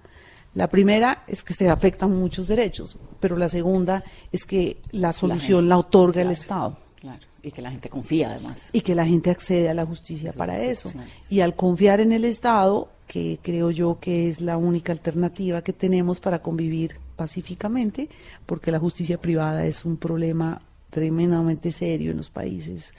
La 0.54 0.70
primera 0.70 1.24
es 1.28 1.44
que 1.44 1.54
se 1.54 1.70
afectan 1.70 2.18
muchos 2.18 2.48
derechos, 2.48 2.98
pero 3.20 3.36
la 3.36 3.50
segunda 3.50 4.04
es 4.32 4.46
que 4.46 4.78
la 4.92 5.12
solución 5.12 5.68
la, 5.68 5.78
otorga 5.78 6.22
el 6.22 6.32
Estado. 6.32 6.78
Claro, 7.00 7.20
y 7.44 7.52
que 7.52 7.62
la 7.62 7.72
gente 7.72 7.90
confía 7.90 8.32
además. 8.32 8.70
Y 8.72 8.82
que 8.82 8.96
la 8.96 9.06
gente 9.06 9.30
accede 9.30 9.70
a 9.70 9.74
la 9.74 9.86
justicia 9.86 10.32
para 10.32 10.60
eso. 10.62 10.92
Y 11.30 11.42
al 11.42 11.56
confiar 11.56 12.00
en 12.00 12.14
el 12.14 12.24
Estado, 12.24 12.90
que 13.06 13.38
creo 13.42 13.70
yo 13.70 14.00
que 14.00 14.30
es 14.30 14.40
la 14.40 14.56
única 14.56 14.94
alternativa 14.94 15.62
que 15.62 15.74
tenemos 15.74 16.22
para 16.22 16.42
convivir 16.42 16.96
pacíficamente, 17.18 18.10
porque 18.46 18.72
la 18.72 18.80
justicia 18.80 19.20
privada 19.20 19.66
es 19.66 19.84
un 19.84 19.98
problema 19.98 20.62
tremendamente 20.90 21.72
serio 21.72 22.12
en 22.12 22.18
los 22.18 22.30
países 22.30 22.94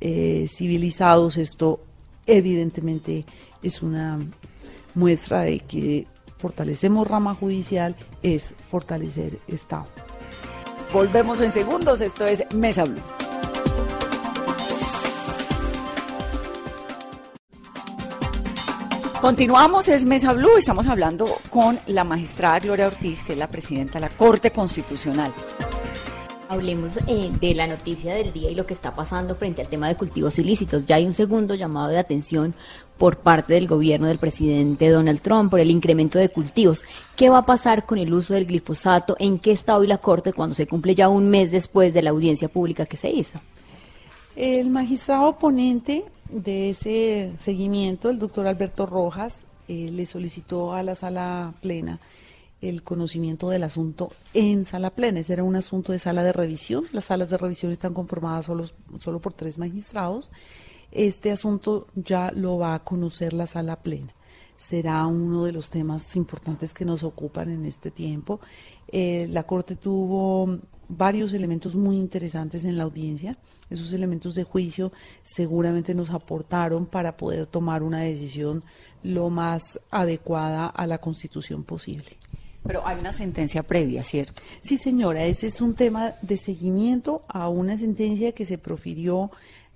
eh, 0.00 0.46
civilizados. 0.48 1.36
Esto 1.36 1.84
evidentemente 2.26 3.26
es 3.62 3.82
una 3.82 4.18
muestra 4.94 5.42
de 5.42 5.60
que 5.60 6.06
fortalecemos 6.38 7.06
rama 7.06 7.34
judicial 7.34 7.96
es 8.22 8.54
fortalecer 8.66 9.38
Estado. 9.48 9.86
Volvemos 10.92 11.40
en 11.40 11.50
segundos, 11.50 12.00
esto 12.00 12.26
es 12.26 12.44
Mesa 12.54 12.84
Blue. 12.84 13.00
Continuamos, 19.20 19.88
es 19.88 20.04
Mesa 20.04 20.34
Blue, 20.34 20.58
estamos 20.58 20.86
hablando 20.86 21.38
con 21.48 21.80
la 21.86 22.04
magistrada 22.04 22.60
Gloria 22.60 22.88
Ortiz, 22.88 23.24
que 23.24 23.32
es 23.32 23.38
la 23.38 23.48
presidenta 23.48 23.94
de 23.94 24.00
la 24.06 24.14
Corte 24.14 24.50
Constitucional. 24.50 25.32
Hablemos 26.54 26.98
eh, 27.08 27.32
de 27.40 27.52
la 27.52 27.66
noticia 27.66 28.14
del 28.14 28.32
día 28.32 28.48
y 28.48 28.54
lo 28.54 28.64
que 28.64 28.74
está 28.74 28.94
pasando 28.94 29.34
frente 29.34 29.60
al 29.60 29.68
tema 29.68 29.88
de 29.88 29.96
cultivos 29.96 30.38
ilícitos. 30.38 30.86
Ya 30.86 30.94
hay 30.94 31.04
un 31.04 31.12
segundo 31.12 31.56
llamado 31.56 31.88
de 31.88 31.98
atención 31.98 32.54
por 32.96 33.18
parte 33.18 33.54
del 33.54 33.66
gobierno 33.66 34.06
del 34.06 34.18
presidente 34.18 34.88
Donald 34.88 35.20
Trump 35.20 35.50
por 35.50 35.58
el 35.58 35.72
incremento 35.72 36.16
de 36.16 36.28
cultivos. 36.28 36.84
¿Qué 37.16 37.28
va 37.28 37.38
a 37.38 37.46
pasar 37.46 37.86
con 37.86 37.98
el 37.98 38.14
uso 38.14 38.34
del 38.34 38.46
glifosato? 38.46 39.16
¿En 39.18 39.40
qué 39.40 39.50
está 39.50 39.76
hoy 39.76 39.88
la 39.88 39.98
Corte 39.98 40.32
cuando 40.32 40.54
se 40.54 40.68
cumple 40.68 40.94
ya 40.94 41.08
un 41.08 41.28
mes 41.28 41.50
después 41.50 41.92
de 41.92 42.02
la 42.02 42.10
audiencia 42.10 42.46
pública 42.46 42.86
que 42.86 42.96
se 42.96 43.10
hizo? 43.10 43.40
El 44.36 44.70
magistrado 44.70 45.24
oponente 45.24 46.04
de 46.30 46.70
ese 46.70 47.32
seguimiento, 47.40 48.10
el 48.10 48.20
doctor 48.20 48.46
Alberto 48.46 48.86
Rojas, 48.86 49.44
eh, 49.66 49.90
le 49.92 50.06
solicitó 50.06 50.72
a 50.72 50.84
la 50.84 50.94
sala 50.94 51.52
plena 51.60 51.98
el 52.68 52.82
conocimiento 52.82 53.50
del 53.50 53.64
asunto 53.64 54.12
en 54.32 54.64
sala 54.64 54.90
plena. 54.90 55.20
Ese 55.20 55.34
era 55.34 55.44
un 55.44 55.56
asunto 55.56 55.92
de 55.92 55.98
sala 55.98 56.22
de 56.22 56.32
revisión. 56.32 56.84
Las 56.92 57.06
salas 57.06 57.30
de 57.30 57.38
revisión 57.38 57.72
están 57.72 57.94
conformadas 57.94 58.46
solo, 58.46 58.64
solo 59.00 59.20
por 59.20 59.34
tres 59.34 59.58
magistrados. 59.58 60.30
Este 60.90 61.30
asunto 61.30 61.86
ya 61.94 62.30
lo 62.30 62.58
va 62.58 62.74
a 62.74 62.84
conocer 62.84 63.32
la 63.32 63.46
sala 63.46 63.76
plena. 63.76 64.14
Será 64.56 65.06
uno 65.06 65.44
de 65.44 65.52
los 65.52 65.68
temas 65.68 66.14
importantes 66.16 66.72
que 66.72 66.84
nos 66.84 67.02
ocupan 67.02 67.50
en 67.50 67.66
este 67.66 67.90
tiempo. 67.90 68.40
Eh, 68.88 69.26
la 69.30 69.42
Corte 69.42 69.76
tuvo 69.76 70.60
varios 70.88 71.32
elementos 71.32 71.74
muy 71.74 71.96
interesantes 71.96 72.64
en 72.64 72.78
la 72.78 72.84
audiencia. 72.84 73.36
Esos 73.68 73.92
elementos 73.92 74.34
de 74.34 74.44
juicio 74.44 74.92
seguramente 75.22 75.94
nos 75.94 76.10
aportaron 76.10 76.86
para 76.86 77.16
poder 77.16 77.46
tomar 77.46 77.82
una 77.82 78.00
decisión 78.00 78.62
lo 79.02 79.30
más 79.30 79.80
adecuada 79.90 80.66
a 80.66 80.86
la 80.86 80.98
Constitución 80.98 81.64
posible. 81.64 82.16
Pero 82.66 82.86
hay 82.86 82.98
una 82.98 83.12
sentencia 83.12 83.62
previa, 83.62 84.02
¿cierto? 84.04 84.42
Sí, 84.62 84.78
señora, 84.78 85.24
ese 85.24 85.46
es 85.46 85.60
un 85.60 85.74
tema 85.74 86.14
de 86.22 86.36
seguimiento 86.36 87.22
a 87.28 87.48
una 87.48 87.76
sentencia 87.76 88.32
que 88.32 88.46
se 88.46 88.58
profirió 88.58 89.30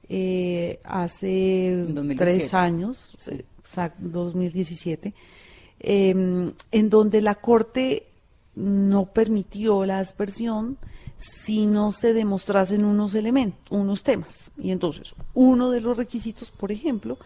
eh, 0.09 0.80
hace 0.85 1.87
tres 2.16 2.54
años, 2.54 3.14
2017, 3.99 5.12
em, 5.80 6.52
en 6.73 6.90
donde 6.90 7.21
la 7.21 7.35
Corte 7.35 8.07
no 8.54 9.07
permitió 9.07 9.85
la 9.85 9.99
aspersión 9.99 10.78
si 11.18 11.66
no 11.66 11.92
se 11.92 12.12
demostrasen 12.12 12.85
unos 12.85 13.14
elementos, 13.14 13.61
unos 13.71 14.02
temas. 14.02 14.50
Y 14.57 14.71
entonces, 14.71 15.14
uno 15.35 15.71
de 15.71 15.80
los 15.80 15.97
requisitos, 15.97 16.50
por 16.50 16.73
ejemplo, 16.73 17.18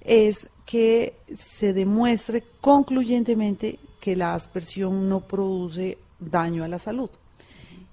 es 0.00 0.48
que 0.66 1.14
se 1.34 1.72
demuestre 1.72 2.44
concluyentemente 2.60 3.78
que 4.00 4.16
la 4.16 4.34
aspersión 4.34 5.08
no 5.08 5.20
produce 5.20 5.98
daño 6.18 6.64
a 6.64 6.68
la 6.68 6.78
salud. 6.78 7.10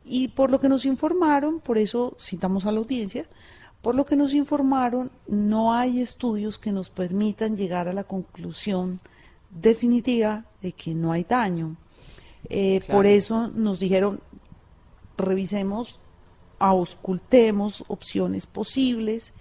Y 0.04 0.30
por 0.30 0.52
lo 0.52 0.60
que 0.60 0.70
nos 0.70 0.86
informaron, 0.86 1.60
por 1.60 1.78
eso 1.78 2.16
citamos 2.20 2.66
a 2.66 2.72
la 2.72 2.80
audiencia, 2.80 3.26
por 3.82 3.96
lo 3.96 4.06
que 4.06 4.16
nos 4.16 4.34
informaron, 4.34 5.12
no 5.28 5.74
hay 5.74 6.02
estudios 6.02 6.58
que 6.58 6.72
nos 6.72 6.90
permitan 6.90 7.58
llegar 7.58 7.88
a 7.88 7.94
la 7.94 8.04
conclusión 8.04 9.00
definitiva 9.50 10.46
de 10.62 10.72
que 10.72 10.94
no 10.94 11.12
hay 11.12 11.24
daño. 11.24 11.76
Eh, 12.50 12.82
por 12.92 13.06
eso 13.06 13.48
nos 13.48 13.80
dijeron, 13.80 14.22
revisemos, 15.18 16.00
auscultemos 16.60 17.84
opciones 17.88 18.48
posibles 18.48 19.34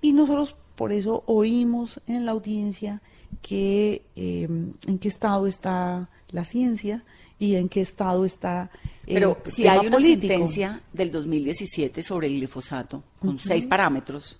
y 0.00 0.12
nosotros 0.12 0.54
por 0.76 0.92
eso 0.92 1.22
oímos 1.26 2.00
en 2.06 2.24
la 2.26 2.32
audiencia 2.32 3.02
que 3.40 4.02
eh, 4.16 4.48
en 4.86 4.98
qué 4.98 5.08
estado 5.08 5.46
está 5.46 6.08
la 6.30 6.44
ciencia 6.44 7.04
y 7.42 7.56
en 7.56 7.68
qué 7.68 7.80
estado 7.80 8.24
está 8.24 8.70
el 9.04 9.14
Pero 9.14 9.38
si 9.44 9.66
hay 9.66 9.88
una 9.88 10.00
sentencia 10.00 10.80
del 10.92 11.10
2017 11.10 12.00
sobre 12.00 12.28
el 12.28 12.34
glifosato 12.34 13.02
con 13.18 13.36
seis 13.40 13.66
parámetros, 13.66 14.38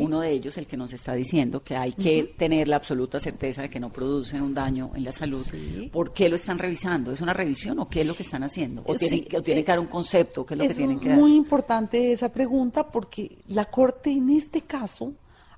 uno 0.00 0.20
de 0.20 0.32
ellos 0.32 0.58
el 0.58 0.66
que 0.66 0.76
nos 0.76 0.92
está 0.92 1.14
diciendo 1.14 1.62
que 1.62 1.76
hay 1.76 1.92
que 1.92 2.34
tener 2.36 2.66
la 2.66 2.74
absoluta 2.74 3.20
certeza 3.20 3.62
de 3.62 3.70
que 3.70 3.78
no 3.78 3.92
produce 3.92 4.42
un 4.42 4.52
daño 4.52 4.90
en 4.96 5.04
la 5.04 5.12
salud. 5.12 5.44
¿Por 5.92 6.12
qué 6.12 6.28
lo 6.28 6.34
están 6.34 6.58
revisando? 6.58 7.12
¿Es 7.12 7.20
una 7.20 7.32
revisión 7.32 7.78
o 7.78 7.88
qué 7.88 8.00
es 8.00 8.06
lo 8.06 8.16
que 8.16 8.24
están 8.24 8.42
haciendo? 8.42 8.82
¿O, 8.84 8.96
tienen, 8.96 9.24
que 9.24 9.62
dar 9.62 9.78
un 9.78 9.86
concepto? 9.86 10.44
¿Qué 10.44 10.54
es 10.54 10.58
lo 10.58 10.66
que 10.66 10.74
tienen 10.74 10.98
que 10.98 11.10
dar? 11.10 11.18
Es 11.18 11.22
muy 11.22 11.36
importante 11.36 12.10
esa 12.10 12.30
pregunta 12.30 12.88
porque 12.88 13.38
la 13.46 13.66
Corte 13.66 14.10
en 14.10 14.28
este 14.30 14.62
caso 14.62 15.12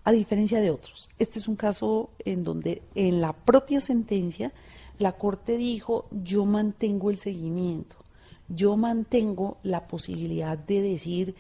a 0.05 0.13
diferencia 0.13 0.61
de 0.61 0.71
otros. 0.71 1.09
Este 1.19 1.39
es 1.39 1.49
un 1.49 1.57
caso 1.57 2.11
en 2.25 2.45
donde 2.45 2.83
en 2.95 3.21
la 3.21 3.33
propia 3.33 3.81
sentencia 3.81 4.53
la 4.99 5.13
Corte 5.13 5.57
dijo, 5.57 6.07
yo 6.11 6.45
mantengo 6.45 7.11
el 7.11 7.19
seguimiento, 7.19 7.97
yo 8.49 8.77
mantengo 8.77 9.59
la 9.63 9.87
posibilidad 9.87 10.59
de 10.59 10.83
decir 10.83 11.35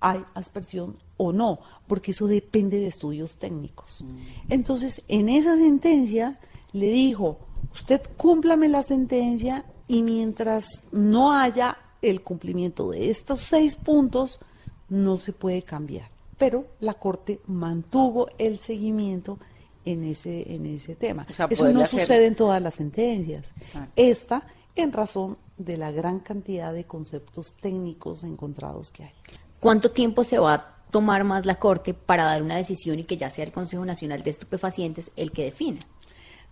hay 0.00 0.24
aspersión 0.34 0.96
o 1.16 1.32
no, 1.32 1.60
porque 1.86 2.10
eso 2.10 2.26
depende 2.26 2.80
de 2.80 2.88
estudios 2.88 3.36
técnicos. 3.36 4.00
Mm. 4.02 4.16
Entonces, 4.48 5.02
en 5.06 5.28
esa 5.28 5.56
sentencia 5.56 6.40
le 6.72 6.90
dijo, 6.90 7.38
usted 7.72 8.02
cúmplame 8.16 8.68
la 8.68 8.82
sentencia 8.82 9.64
y 9.86 10.02
mientras 10.02 10.82
no 10.90 11.32
haya 11.32 11.78
el 12.02 12.20
cumplimiento 12.22 12.90
de 12.90 13.10
estos 13.10 13.40
seis 13.40 13.76
puntos, 13.76 14.40
no 14.88 15.18
se 15.18 15.32
puede 15.32 15.62
cambiar 15.62 16.11
pero 16.42 16.66
la 16.80 16.94
Corte 16.94 17.40
mantuvo 17.46 18.26
el 18.36 18.58
seguimiento 18.58 19.38
en 19.84 20.02
ese, 20.02 20.52
en 20.52 20.66
ese 20.66 20.96
tema. 20.96 21.24
Eso 21.28 21.72
no 21.72 21.86
sucede 21.86 22.26
en 22.26 22.34
todas 22.34 22.60
las 22.60 22.74
sentencias. 22.74 23.52
Esta, 23.94 24.48
en 24.74 24.92
razón 24.92 25.38
de 25.56 25.76
la 25.76 25.92
gran 25.92 26.18
cantidad 26.18 26.74
de 26.74 26.82
conceptos 26.82 27.52
técnicos 27.52 28.24
encontrados 28.24 28.90
que 28.90 29.04
hay. 29.04 29.12
¿Cuánto 29.60 29.92
tiempo 29.92 30.24
se 30.24 30.40
va 30.40 30.54
a 30.54 30.76
tomar 30.90 31.22
más 31.22 31.46
la 31.46 31.60
Corte 31.60 31.94
para 31.94 32.24
dar 32.24 32.42
una 32.42 32.56
decisión 32.56 32.98
y 32.98 33.04
que 33.04 33.16
ya 33.16 33.30
sea 33.30 33.44
el 33.44 33.52
Consejo 33.52 33.84
Nacional 33.84 34.24
de 34.24 34.30
Estupefacientes 34.30 35.12
el 35.14 35.30
que 35.30 35.44
defina? 35.44 35.78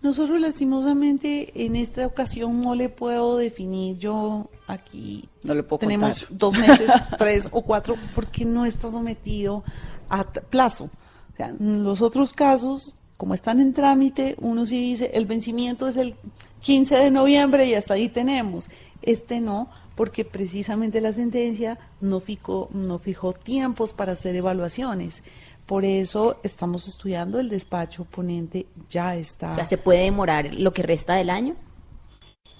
Nosotros 0.01 0.39
lastimosamente 0.41 1.65
en 1.65 1.75
esta 1.75 2.07
ocasión 2.07 2.61
no 2.61 2.73
le 2.73 2.89
puedo 2.89 3.37
definir 3.37 3.97
yo 3.97 4.49
aquí. 4.67 5.29
No 5.43 5.53
le 5.53 5.61
puedo 5.61 5.79
Tenemos 5.79 6.25
dos 6.29 6.57
meses, 6.57 6.89
tres 7.17 7.47
o 7.51 7.61
cuatro, 7.61 7.95
porque 8.15 8.43
no 8.43 8.65
está 8.65 8.89
sometido 8.89 9.63
a 10.09 10.23
plazo. 10.23 10.85
O 11.33 11.37
sea, 11.37 11.53
los 11.59 12.01
otros 12.01 12.33
casos, 12.33 12.97
como 13.15 13.35
están 13.35 13.59
en 13.59 13.73
trámite, 13.73 14.35
uno 14.39 14.65
sí 14.65 14.77
dice 14.77 15.11
el 15.13 15.25
vencimiento 15.25 15.87
es 15.87 15.97
el 15.97 16.15
15 16.61 16.95
de 16.95 17.11
noviembre 17.11 17.67
y 17.67 17.75
hasta 17.75 17.93
ahí 17.93 18.09
tenemos. 18.09 18.69
Este 19.03 19.39
no, 19.39 19.69
porque 19.95 20.25
precisamente 20.25 20.99
la 20.99 21.13
sentencia 21.13 21.77
no 21.99 22.19
fijó, 22.21 22.69
no 22.73 22.97
fijó 22.97 23.33
tiempos 23.33 23.93
para 23.93 24.13
hacer 24.13 24.35
evaluaciones. 24.35 25.21
Por 25.71 25.85
eso 25.85 26.37
estamos 26.43 26.85
estudiando, 26.89 27.39
el 27.39 27.47
despacho 27.47 28.03
ponente 28.03 28.67
ya 28.89 29.15
está. 29.15 29.51
O 29.51 29.53
sea, 29.53 29.63
¿se 29.63 29.77
puede 29.77 30.01
demorar 30.01 30.53
lo 30.53 30.73
que 30.73 30.83
resta 30.83 31.15
del 31.15 31.29
año? 31.29 31.55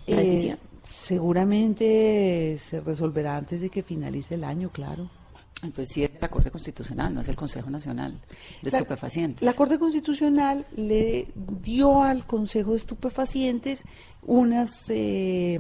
La 0.08 0.15
eh, 0.15 0.24
decisión. 0.24 0.58
Seguramente 0.82 2.56
se 2.58 2.80
resolverá 2.80 3.36
antes 3.36 3.60
de 3.60 3.70
que 3.70 3.84
finalice 3.84 4.36
el 4.36 4.46
año, 4.46 4.70
claro. 4.70 5.10
Entonces 5.62 5.94
sí 5.94 6.06
es 6.06 6.12
la 6.22 6.30
Corte 6.30 6.51
Constitucional, 6.51 7.13
no 7.13 7.20
es 7.20 7.27
el 7.27 7.36
Consejo 7.36 7.70
Nacional 7.70 8.18
de 8.62 8.70
Estupefacientes. 8.70 9.44
La 9.44 9.56
Corte 9.56 9.77
Constitucional 9.77 10.65
le 10.74 11.27
dio 11.36 12.03
al 12.03 12.25
Consejo 12.25 12.72
de 12.72 12.77
Estupefacientes 12.77 13.84
unas 14.22 14.86
eh, 14.88 15.60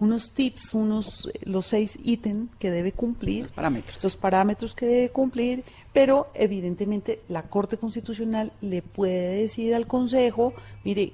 unos 0.00 0.32
tips, 0.32 0.74
unos 0.74 1.30
los 1.42 1.64
seis 1.64 1.96
ítems 2.02 2.50
que 2.58 2.72
debe 2.72 2.90
cumplir, 2.90 3.44
los 3.44 3.52
parámetros, 3.52 4.02
los 4.02 4.16
parámetros 4.16 4.74
que 4.74 4.86
debe 4.86 5.10
cumplir 5.10 5.62
pero 5.92 6.28
evidentemente 6.34 7.22
la 7.28 7.44
Corte 7.44 7.76
Constitucional 7.76 8.52
le 8.60 8.82
puede 8.82 9.40
decir 9.42 9.74
al 9.74 9.86
Consejo, 9.86 10.54
mire, 10.84 11.12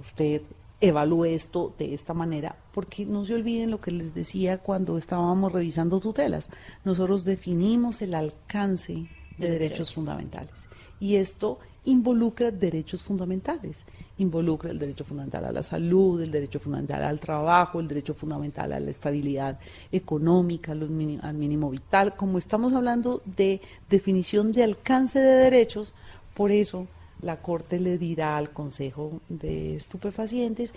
usted 0.00 0.42
evalúe 0.80 1.26
esto 1.26 1.74
de 1.78 1.92
esta 1.94 2.14
manera, 2.14 2.56
porque 2.72 3.04
no 3.04 3.24
se 3.24 3.34
olviden 3.34 3.70
lo 3.70 3.80
que 3.80 3.90
les 3.90 4.14
decía 4.14 4.58
cuando 4.58 4.96
estábamos 4.96 5.52
revisando 5.52 6.00
tutelas. 6.00 6.48
Nosotros 6.84 7.24
definimos 7.24 8.00
el 8.02 8.14
alcance 8.14 8.92
de, 8.94 9.06
derechos, 9.38 9.58
derechos 9.58 9.94
fundamentales 9.94 10.70
y 11.00 11.16
esto 11.16 11.58
involucra 11.90 12.50
derechos 12.50 13.02
fundamentales. 13.02 13.78
Involucra 14.18 14.70
el 14.70 14.78
derecho 14.78 15.04
fundamental 15.04 15.44
a 15.46 15.52
la 15.52 15.62
salud, 15.62 16.20
el 16.20 16.30
derecho 16.30 16.60
fundamental 16.60 17.02
al 17.02 17.18
trabajo, 17.18 17.80
el 17.80 17.88
derecho 17.88 18.14
fundamental 18.14 18.72
a 18.72 18.80
la 18.80 18.90
estabilidad 18.90 19.58
económica, 19.90 20.72
al 20.72 21.34
mínimo 21.34 21.70
vital. 21.70 22.16
Como 22.16 22.38
estamos 22.38 22.74
hablando 22.74 23.22
de 23.24 23.60
definición 23.88 24.52
de 24.52 24.64
alcance 24.64 25.18
de 25.18 25.36
derechos, 25.36 25.94
por 26.34 26.50
eso 26.50 26.86
la 27.22 27.36
Corte 27.36 27.78
le 27.78 27.98
dirá 27.98 28.36
al 28.36 28.50
Consejo 28.50 29.20
de 29.28 29.76
Estupefacientes, 29.76 30.74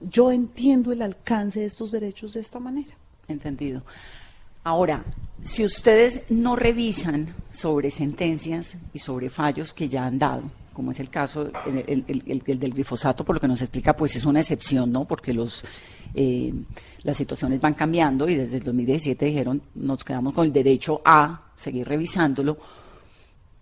yo 0.00 0.30
entiendo 0.30 0.92
el 0.92 1.02
alcance 1.02 1.60
de 1.60 1.66
estos 1.66 1.90
derechos 1.90 2.34
de 2.34 2.40
esta 2.40 2.58
manera. 2.60 2.94
Entendido. 3.28 3.82
Ahora, 4.66 5.04
si 5.44 5.62
ustedes 5.62 6.24
no 6.28 6.56
revisan 6.56 7.32
sobre 7.50 7.88
sentencias 7.92 8.76
y 8.92 8.98
sobre 8.98 9.30
fallos 9.30 9.72
que 9.72 9.88
ya 9.88 10.04
han 10.04 10.18
dado, 10.18 10.42
como 10.72 10.90
es 10.90 10.98
el 10.98 11.08
caso 11.08 11.52
el, 11.66 12.04
del 12.44 12.72
glifosato, 12.72 13.24
por 13.24 13.36
lo 13.36 13.40
que 13.40 13.46
nos 13.46 13.62
explica, 13.62 13.94
pues 13.94 14.16
es 14.16 14.24
una 14.24 14.40
excepción, 14.40 14.90
¿no? 14.90 15.04
Porque 15.04 15.32
los 15.32 15.64
eh, 16.16 16.52
las 17.04 17.16
situaciones 17.16 17.60
van 17.60 17.74
cambiando 17.74 18.28
y 18.28 18.34
desde 18.34 18.56
el 18.56 18.64
2017 18.64 19.24
dijeron 19.24 19.62
nos 19.76 20.02
quedamos 20.02 20.34
con 20.34 20.46
el 20.46 20.52
derecho 20.52 21.00
a 21.04 21.42
seguir 21.54 21.86
revisándolo. 21.86 22.58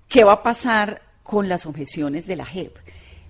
¿Qué 0.09 0.25
va 0.25 0.33
a 0.33 0.43
pasar 0.43 1.03
con 1.23 1.51
las 1.51 1.67
objeciones 1.67 2.27
de 2.27 2.37
la 2.37 2.47
JEP? 2.47 2.79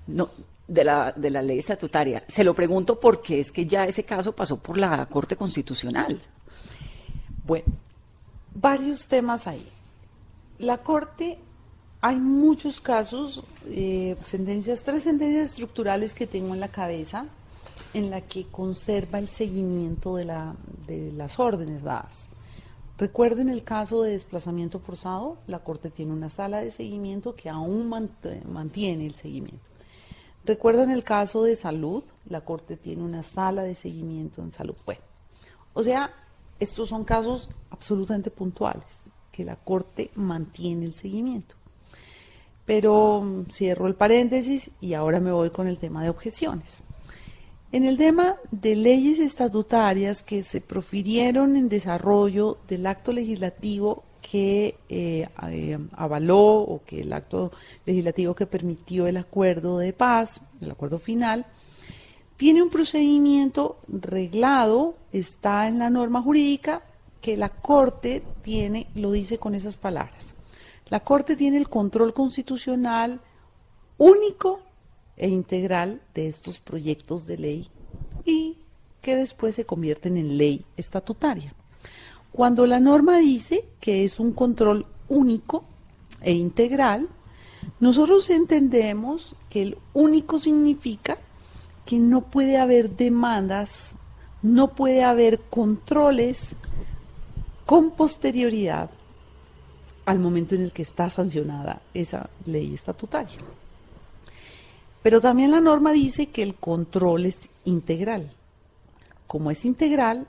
No, 0.06 0.30
de 0.68 0.84
la, 0.84 1.10
de 1.10 1.30
la 1.30 1.42
ley 1.42 1.58
estatutaria. 1.58 2.22
Se 2.28 2.44
lo 2.44 2.54
pregunto 2.54 3.00
porque 3.00 3.40
es 3.40 3.50
que 3.50 3.66
ya 3.66 3.84
ese 3.84 4.04
caso 4.04 4.30
pasó 4.30 4.62
por 4.62 4.78
la 4.78 5.04
Corte 5.06 5.34
Constitucional. 5.34 6.22
Bueno, 7.46 7.66
varios 8.54 9.06
temas 9.06 9.46
ahí. 9.46 9.66
La 10.58 10.78
Corte, 10.78 11.38
hay 12.00 12.16
muchos 12.16 12.80
casos, 12.80 13.42
eh, 13.66 14.16
sentencias, 14.24 14.82
tres 14.82 15.02
sentencias 15.02 15.50
estructurales 15.50 16.14
que 16.14 16.26
tengo 16.26 16.54
en 16.54 16.60
la 16.60 16.68
cabeza, 16.68 17.26
en 17.92 18.10
la 18.10 18.22
que 18.22 18.46
conserva 18.46 19.18
el 19.18 19.28
seguimiento 19.28 20.16
de, 20.16 20.24
la, 20.24 20.54
de 20.86 21.12
las 21.12 21.38
órdenes 21.38 21.82
dadas. 21.82 22.26
Recuerden 22.96 23.48
el 23.48 23.64
caso 23.64 24.02
de 24.02 24.12
desplazamiento 24.12 24.78
forzado, 24.78 25.38
la 25.46 25.58
Corte 25.58 25.90
tiene 25.90 26.12
una 26.12 26.30
sala 26.30 26.60
de 26.60 26.70
seguimiento 26.70 27.34
que 27.34 27.50
aún 27.50 27.88
mantiene 27.88 29.06
el 29.06 29.14
seguimiento. 29.14 29.66
Recuerden 30.44 30.90
el 30.90 31.02
caso 31.02 31.42
de 31.42 31.56
salud, 31.56 32.04
la 32.28 32.42
Corte 32.42 32.76
tiene 32.76 33.02
una 33.02 33.22
sala 33.22 33.62
de 33.62 33.74
seguimiento 33.74 34.42
en 34.42 34.52
salud. 34.52 34.76
Bueno, 34.86 35.00
o 35.72 35.82
sea, 35.82 36.12
estos 36.60 36.88
son 36.88 37.04
casos 37.04 37.48
absolutamente 37.70 38.30
puntuales, 38.30 39.10
que 39.32 39.44
la 39.44 39.56
Corte 39.56 40.10
mantiene 40.14 40.86
el 40.86 40.94
seguimiento. 40.94 41.56
Pero 42.64 43.20
mm, 43.22 43.50
cierro 43.50 43.86
el 43.86 43.94
paréntesis 43.94 44.70
y 44.80 44.94
ahora 44.94 45.20
me 45.20 45.32
voy 45.32 45.50
con 45.50 45.66
el 45.66 45.78
tema 45.78 46.02
de 46.02 46.10
objeciones. 46.10 46.82
En 47.72 47.84
el 47.84 47.98
tema 47.98 48.36
de 48.52 48.76
leyes 48.76 49.18
estatutarias 49.18 50.22
que 50.22 50.42
se 50.42 50.60
profirieron 50.60 51.56
en 51.56 51.68
desarrollo 51.68 52.58
del 52.68 52.86
acto 52.86 53.12
legislativo 53.12 54.04
que 54.22 54.78
eh, 54.88 55.26
eh, 55.50 55.78
avaló 55.92 56.38
o 56.38 56.82
que 56.86 57.02
el 57.02 57.12
acto 57.12 57.52
legislativo 57.84 58.34
que 58.34 58.46
permitió 58.46 59.06
el 59.06 59.16
acuerdo 59.16 59.78
de 59.78 59.92
paz, 59.92 60.40
el 60.60 60.70
acuerdo 60.70 60.98
final, 60.98 61.46
tiene 62.36 62.62
un 62.62 62.70
procedimiento 62.70 63.78
reglado, 63.88 64.96
está 65.12 65.68
en 65.68 65.78
la 65.78 65.90
norma 65.90 66.20
jurídica 66.20 66.82
que 67.20 67.36
la 67.36 67.48
Corte 67.48 68.22
tiene, 68.42 68.88
lo 68.94 69.12
dice 69.12 69.38
con 69.38 69.54
esas 69.54 69.76
palabras. 69.76 70.34
La 70.88 71.00
Corte 71.00 71.36
tiene 71.36 71.56
el 71.56 71.68
control 71.68 72.12
constitucional 72.12 73.20
único 73.96 74.60
e 75.16 75.28
integral 75.28 76.02
de 76.14 76.28
estos 76.28 76.60
proyectos 76.60 77.26
de 77.26 77.38
ley 77.38 77.68
y 78.24 78.58
que 79.00 79.16
después 79.16 79.54
se 79.54 79.64
convierten 79.64 80.16
en 80.16 80.36
ley 80.36 80.64
estatutaria. 80.76 81.54
Cuando 82.32 82.66
la 82.66 82.80
norma 82.80 83.18
dice 83.18 83.64
que 83.80 84.02
es 84.02 84.18
un 84.18 84.32
control 84.32 84.86
único 85.08 85.64
e 86.20 86.32
integral, 86.32 87.08
nosotros 87.80 88.28
entendemos 88.28 89.36
que 89.48 89.62
el 89.62 89.78
único 89.92 90.38
significa 90.38 91.18
que 91.84 91.98
no 91.98 92.22
puede 92.22 92.56
haber 92.58 92.96
demandas, 92.96 93.94
no 94.42 94.68
puede 94.74 95.04
haber 95.04 95.40
controles 95.40 96.54
con 97.66 97.92
posterioridad 97.92 98.90
al 100.04 100.18
momento 100.18 100.54
en 100.54 100.62
el 100.62 100.72
que 100.72 100.82
está 100.82 101.08
sancionada 101.08 101.80
esa 101.94 102.28
ley 102.44 102.74
estatutaria. 102.74 103.38
Pero 105.02 105.20
también 105.20 105.50
la 105.50 105.60
norma 105.60 105.92
dice 105.92 106.26
que 106.26 106.42
el 106.42 106.54
control 106.54 107.26
es 107.26 107.48
integral. 107.64 108.30
Como 109.26 109.50
es 109.50 109.64
integral, 109.64 110.28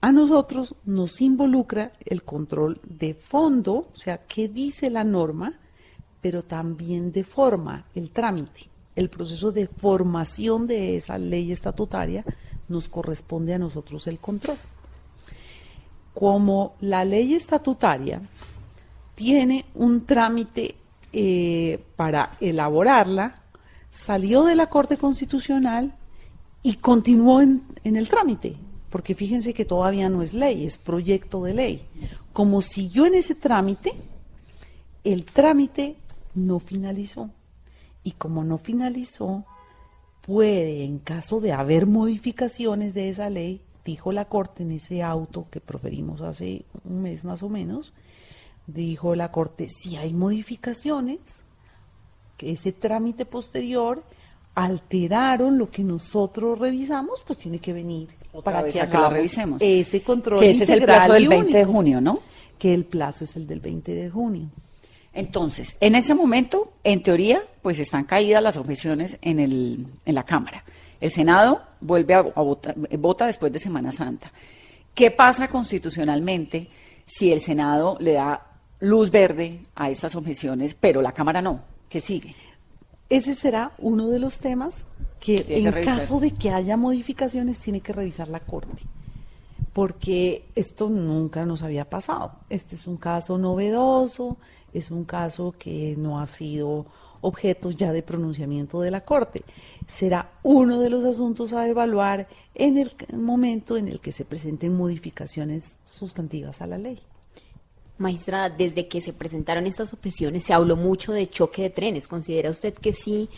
a 0.00 0.12
nosotros 0.12 0.74
nos 0.84 1.20
involucra 1.20 1.92
el 2.04 2.22
control 2.22 2.80
de 2.84 3.14
fondo, 3.14 3.88
o 3.92 3.96
sea, 3.96 4.18
qué 4.18 4.48
dice 4.48 4.90
la 4.90 5.04
norma, 5.04 5.54
pero 6.20 6.42
también 6.42 7.12
de 7.12 7.24
forma, 7.24 7.86
el 7.94 8.10
trámite 8.10 8.68
el 8.98 9.10
proceso 9.10 9.52
de 9.52 9.68
formación 9.68 10.66
de 10.66 10.96
esa 10.96 11.18
ley 11.18 11.52
estatutaria, 11.52 12.24
nos 12.68 12.88
corresponde 12.88 13.54
a 13.54 13.58
nosotros 13.58 14.08
el 14.08 14.18
control. 14.18 14.58
Como 16.14 16.74
la 16.80 17.04
ley 17.04 17.34
estatutaria 17.34 18.20
tiene 19.14 19.66
un 19.76 20.04
trámite 20.04 20.74
eh, 21.12 21.80
para 21.94 22.36
elaborarla, 22.40 23.40
salió 23.92 24.42
de 24.42 24.56
la 24.56 24.66
Corte 24.66 24.96
Constitucional 24.96 25.94
y 26.64 26.74
continuó 26.74 27.40
en, 27.40 27.62
en 27.84 27.94
el 27.94 28.08
trámite, 28.08 28.56
porque 28.90 29.14
fíjense 29.14 29.54
que 29.54 29.64
todavía 29.64 30.08
no 30.08 30.22
es 30.22 30.34
ley, 30.34 30.66
es 30.66 30.76
proyecto 30.76 31.44
de 31.44 31.54
ley. 31.54 31.82
Como 32.32 32.62
siguió 32.62 33.06
en 33.06 33.14
ese 33.14 33.36
trámite, 33.36 33.92
el 35.04 35.24
trámite 35.24 35.94
no 36.34 36.58
finalizó 36.58 37.30
y 38.08 38.12
como 38.12 38.42
no 38.42 38.56
finalizó, 38.56 39.44
puede, 40.22 40.84
en 40.84 40.98
caso 40.98 41.40
de 41.40 41.52
haber 41.52 41.86
modificaciones 41.86 42.94
de 42.94 43.10
esa 43.10 43.28
ley, 43.28 43.60
dijo 43.84 44.12
la 44.12 44.24
Corte 44.24 44.62
en 44.62 44.70
ese 44.70 45.02
auto 45.02 45.46
que 45.50 45.60
proferimos 45.60 46.22
hace 46.22 46.64
un 46.84 47.02
mes 47.02 47.24
más 47.24 47.42
o 47.42 47.50
menos, 47.50 47.92
dijo 48.66 49.14
la 49.14 49.30
Corte, 49.30 49.68
si 49.68 49.96
hay 49.96 50.14
modificaciones, 50.14 51.18
que 52.38 52.52
ese 52.52 52.72
trámite 52.72 53.26
posterior 53.26 54.02
alteraron 54.54 55.58
lo 55.58 55.70
que 55.70 55.84
nosotros 55.84 56.58
revisamos, 56.58 57.22
pues 57.26 57.38
tiene 57.38 57.58
que 57.58 57.74
venir 57.74 58.08
para 58.42 58.64
que, 58.64 58.86
lo 58.86 59.10
revisemos. 59.10 59.60
Ese 59.60 60.02
control. 60.02 60.40
Que 60.40 60.50
ese 60.50 60.64
es 60.64 60.70
el 60.70 60.82
plazo 60.82 61.12
del 61.12 61.28
20 61.28 61.58
de 61.58 61.64
junio, 61.66 62.00
¿no? 62.00 62.20
Que 62.58 62.72
el 62.72 62.86
plazo 62.86 63.24
es 63.24 63.36
el 63.36 63.46
del 63.46 63.60
20 63.60 63.94
de 63.94 64.08
junio. 64.08 64.48
Entonces, 65.18 65.74
en 65.80 65.96
ese 65.96 66.14
momento, 66.14 66.74
en 66.84 67.02
teoría, 67.02 67.42
pues 67.60 67.80
están 67.80 68.04
caídas 68.04 68.40
las 68.40 68.56
objeciones 68.56 69.18
en, 69.20 69.40
el, 69.40 69.88
en 70.04 70.14
la 70.14 70.22
Cámara. 70.22 70.62
El 71.00 71.10
Senado 71.10 71.60
vuelve 71.80 72.14
a, 72.14 72.20
votar, 72.20 72.76
vota 72.98 73.26
después 73.26 73.52
de 73.52 73.58
Semana 73.58 73.90
Santa. 73.90 74.30
¿Qué 74.94 75.10
pasa 75.10 75.48
constitucionalmente 75.48 76.68
si 77.04 77.32
el 77.32 77.40
Senado 77.40 77.96
le 77.98 78.12
da 78.12 78.46
luz 78.78 79.10
verde 79.10 79.58
a 79.74 79.90
estas 79.90 80.14
objeciones, 80.14 80.74
pero 80.74 81.02
la 81.02 81.10
Cámara 81.10 81.42
no? 81.42 81.62
¿Qué 81.88 82.00
sigue? 82.00 82.36
Ese 83.08 83.34
será 83.34 83.72
uno 83.78 84.10
de 84.10 84.20
los 84.20 84.38
temas 84.38 84.84
que, 85.18 85.44
en 85.48 85.72
caso 85.82 86.20
de 86.20 86.30
que 86.30 86.50
haya 86.50 86.76
modificaciones, 86.76 87.58
tiene 87.58 87.80
que 87.80 87.92
revisar 87.92 88.28
la 88.28 88.38
Corte 88.38 88.84
porque 89.72 90.44
esto 90.56 90.88
nunca 90.88 91.44
nos 91.44 91.62
había 91.62 91.88
pasado. 91.88 92.32
Este 92.50 92.74
es 92.74 92.88
un 92.88 92.96
caso 92.96 93.38
novedoso, 93.38 94.36
es 94.72 94.90
un 94.90 95.04
caso 95.04 95.54
que 95.58 95.94
no 95.96 96.20
ha 96.20 96.26
sido 96.26 96.86
objeto 97.20 97.70
ya 97.70 97.92
de 97.92 98.02
pronunciamiento 98.02 98.80
de 98.80 98.90
la 98.90 99.04
Corte. 99.04 99.42
Será 99.86 100.32
uno 100.42 100.80
de 100.80 100.90
los 100.90 101.04
asuntos 101.04 101.52
a 101.52 101.68
evaluar 101.68 102.28
en 102.54 102.78
el 102.78 102.92
momento 103.12 103.76
en 103.76 103.88
el 103.88 104.00
que 104.00 104.12
se 104.12 104.24
presenten 104.24 104.76
modificaciones 104.76 105.76
sustantivas 105.84 106.60
a 106.60 106.66
la 106.66 106.78
ley. 106.78 106.98
Magistrada, 107.98 108.48
desde 108.48 108.86
que 108.86 109.00
se 109.00 109.12
presentaron 109.12 109.66
estas 109.66 109.92
objeciones 109.92 110.44
se 110.44 110.52
habló 110.52 110.76
mucho 110.76 111.12
de 111.12 111.28
choque 111.28 111.62
de 111.62 111.70
trenes. 111.70 112.06
¿Considera 112.06 112.50
usted 112.50 112.74
que 112.74 112.92
sí 112.92 113.28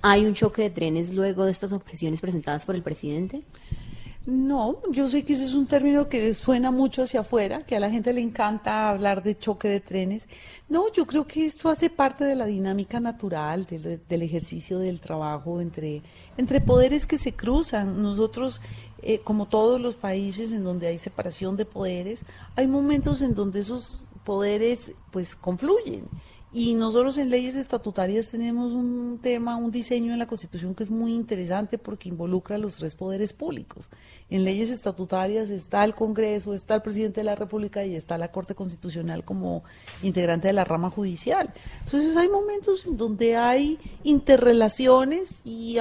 hay 0.00 0.24
un 0.24 0.34
choque 0.34 0.62
de 0.62 0.70
trenes 0.70 1.14
luego 1.14 1.44
de 1.44 1.50
estas 1.50 1.72
objeciones 1.72 2.20
presentadas 2.20 2.64
por 2.64 2.74
el 2.74 2.82
presidente? 2.82 3.42
No, 4.30 4.82
yo 4.92 5.08
sé 5.08 5.24
que 5.24 5.32
ese 5.32 5.46
es 5.46 5.54
un 5.54 5.66
término 5.66 6.06
que 6.06 6.34
suena 6.34 6.70
mucho 6.70 7.02
hacia 7.02 7.20
afuera, 7.20 7.64
que 7.64 7.76
a 7.76 7.80
la 7.80 7.88
gente 7.88 8.12
le 8.12 8.20
encanta 8.20 8.90
hablar 8.90 9.22
de 9.22 9.38
choque 9.38 9.68
de 9.68 9.80
trenes. 9.80 10.28
No, 10.68 10.92
yo 10.92 11.06
creo 11.06 11.26
que 11.26 11.46
esto 11.46 11.70
hace 11.70 11.88
parte 11.88 12.24
de 12.24 12.34
la 12.34 12.44
dinámica 12.44 13.00
natural 13.00 13.64
del, 13.64 14.02
del 14.06 14.22
ejercicio 14.22 14.80
del 14.80 15.00
trabajo 15.00 15.62
entre, 15.62 16.02
entre 16.36 16.60
poderes 16.60 17.06
que 17.06 17.16
se 17.16 17.32
cruzan. 17.32 18.02
Nosotros, 18.02 18.60
eh, 19.00 19.20
como 19.20 19.48
todos 19.48 19.80
los 19.80 19.94
países 19.94 20.52
en 20.52 20.62
donde 20.62 20.88
hay 20.88 20.98
separación 20.98 21.56
de 21.56 21.64
poderes, 21.64 22.26
hay 22.54 22.66
momentos 22.66 23.22
en 23.22 23.34
donde 23.34 23.60
esos 23.60 24.04
poderes 24.24 24.92
pues 25.10 25.34
confluyen 25.36 26.04
y 26.50 26.72
nosotros 26.74 27.18
en 27.18 27.28
leyes 27.28 27.56
estatutarias 27.56 28.30
tenemos 28.30 28.72
un 28.72 29.18
tema, 29.20 29.56
un 29.56 29.70
diseño 29.70 30.14
en 30.14 30.18
la 30.18 30.26
Constitución 30.26 30.74
que 30.74 30.82
es 30.82 30.90
muy 30.90 31.12
interesante 31.12 31.76
porque 31.76 32.08
involucra 32.08 32.56
a 32.56 32.58
los 32.58 32.76
tres 32.76 32.94
poderes 32.94 33.34
públicos. 33.34 33.90
En 34.30 34.44
leyes 34.44 34.70
estatutarias 34.70 35.50
está 35.50 35.84
el 35.84 35.94
Congreso, 35.94 36.54
está 36.54 36.74
el 36.74 36.82
presidente 36.82 37.20
de 37.20 37.24
la 37.24 37.34
República 37.34 37.84
y 37.84 37.94
está 37.94 38.16
la 38.16 38.32
Corte 38.32 38.54
Constitucional 38.54 39.24
como 39.24 39.62
integrante 40.02 40.48
de 40.48 40.54
la 40.54 40.64
rama 40.64 40.88
judicial. 40.88 41.52
Entonces 41.84 42.16
hay 42.16 42.28
momentos 42.28 42.86
en 42.86 42.96
donde 42.96 43.36
hay 43.36 43.78
interrelaciones 44.02 45.42
y 45.44 45.76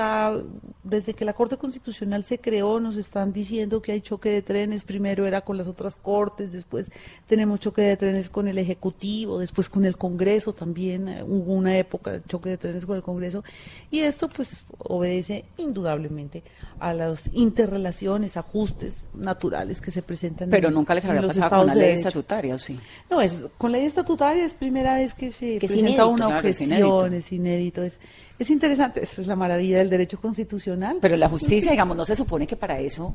desde 0.84 1.13
que 1.13 1.23
la 1.23 1.34
Corte 1.34 1.58
Constitucional 1.58 2.25
se 2.25 2.39
creó 2.39 2.82
nos 2.82 2.97
están 2.97 3.32
diciendo 3.32 3.82
que 3.82 3.93
hay 3.93 4.01
choque 4.01 4.30
de 4.30 4.41
trenes. 4.41 4.84
Primero 4.84 5.25
era 5.25 5.41
con 5.41 5.58
las 5.58 5.67
otras 5.67 5.95
cortes, 5.95 6.51
después 6.51 6.91
tenemos 7.25 7.62
choque 7.62 7.84
de 7.84 7.95
trenes 7.95 8.30
con 8.30 8.49
el 8.49 8.58
Ejecutivo, 8.58 9.39
después 9.39 9.69
con 9.69 9.86
el 9.86 9.97
Congreso 9.97 10.53
también 10.58 11.08
eh, 11.08 11.24
hubo 11.24 11.54
una 11.54 11.78
época 11.78 12.12
de 12.12 12.22
choque 12.28 12.50
de 12.50 12.58
trenes 12.58 12.86
con 12.86 12.98
el 12.98 13.02
Congreso 13.02 13.43
y 13.89 14.00
esto 14.00 14.28
pues 14.28 14.65
obedece 14.80 15.46
indudablemente 15.58 16.43
a 16.80 16.93
las 16.93 17.30
interrelaciones, 17.32 18.36
ajustes 18.36 18.98
naturales 19.13 19.80
que 19.80 19.91
se 19.91 20.02
presentan. 20.02 20.50
Pero 20.50 20.70
nunca 20.70 20.93
les 20.93 21.06
había 21.06 21.22
pasado 21.22 21.58
con 21.58 21.67
la 21.67 21.76
ley 21.76 21.93
estatutaria, 21.93 22.56
¿o 22.56 22.58
sí? 22.58 22.78
No, 23.10 23.22
es, 23.22 23.46
con 23.58 23.72
ley 23.72 23.86
estatutaria 23.86 24.43
es 24.43 24.54
primera 24.54 24.96
vez 24.96 25.13
que 25.13 25.32
se 25.32 25.58
presenta 25.60 26.06
una 26.06 26.28
objeción, 26.28 27.13
es 27.13 27.32
inédito, 27.32 27.82
es, 27.82 27.98
es 28.38 28.50
interesante, 28.50 29.02
eso 29.02 29.22
es 29.22 29.28
la 29.28 29.38
maravilla 29.38 29.78
del 29.78 29.89
derecho 29.89 30.20
constitucional. 30.20 30.98
Pero 31.00 31.15
la 31.15 31.30
justicia, 31.30 31.72
digamos, 31.78 31.96
no 31.96 32.04
se 32.04 32.15
supone 32.15 32.46
que 32.46 32.58
para 32.58 32.80
eso 32.80 33.13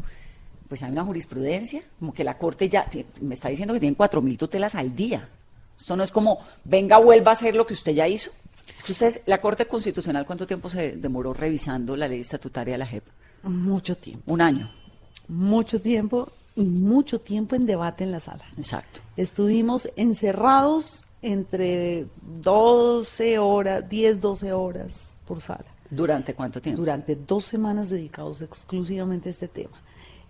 pues 0.72 0.82
hay 0.82 0.90
una 0.90 1.04
jurisprudencia, 1.04 1.82
como 1.98 2.14
que 2.14 2.24
la 2.24 2.38
Corte 2.38 2.66
ya 2.66 2.88
me 3.20 3.34
está 3.34 3.50
diciendo 3.50 3.74
que 3.74 3.80
tienen 3.80 3.94
cuatro 3.94 4.22
mil 4.22 4.38
tutelas 4.38 4.74
al 4.74 4.96
día. 4.96 5.28
Esto 5.76 5.96
no 5.96 6.02
es 6.02 6.12
como, 6.12 6.38
venga, 6.64 6.98
vuelva 6.98 7.32
a 7.32 7.34
hacer 7.34 7.54
lo 7.54 7.66
que 7.66 7.74
usted 7.74 7.92
ya 7.92 8.06
hizo. 8.08 8.30
Ustedes, 8.88 9.22
la 9.26 9.40
Corte 9.40 9.66
Constitucional, 9.66 10.26
¿cuánto 10.26 10.46
tiempo 10.46 10.68
se 10.68 10.96
demoró 10.96 11.32
revisando 11.32 11.96
la 11.96 12.08
ley 12.08 12.20
estatutaria 12.20 12.74
de 12.74 12.78
la 12.78 12.86
JEP? 12.86 13.04
Mucho 13.44 13.96
tiempo. 13.96 14.32
Un 14.32 14.40
año. 14.40 14.70
Mucho 15.28 15.80
tiempo 15.80 16.30
y 16.54 16.64
mucho 16.64 17.18
tiempo 17.18 17.54
en 17.54 17.66
debate 17.66 18.04
en 18.04 18.12
la 18.12 18.20
sala. 18.20 18.44
Exacto. 18.56 19.00
Estuvimos 19.16 19.88
encerrados 19.96 21.04
entre 21.22 22.06
12 22.22 23.38
horas, 23.38 23.88
10, 23.88 24.20
12 24.20 24.52
horas 24.52 25.00
por 25.26 25.40
sala. 25.40 25.64
¿Durante 25.88 26.34
cuánto 26.34 26.60
tiempo? 26.60 26.80
Durante 26.80 27.16
dos 27.16 27.44
semanas 27.44 27.90
dedicados 27.90 28.42
exclusivamente 28.42 29.28
a 29.28 29.32
este 29.32 29.48
tema. 29.48 29.80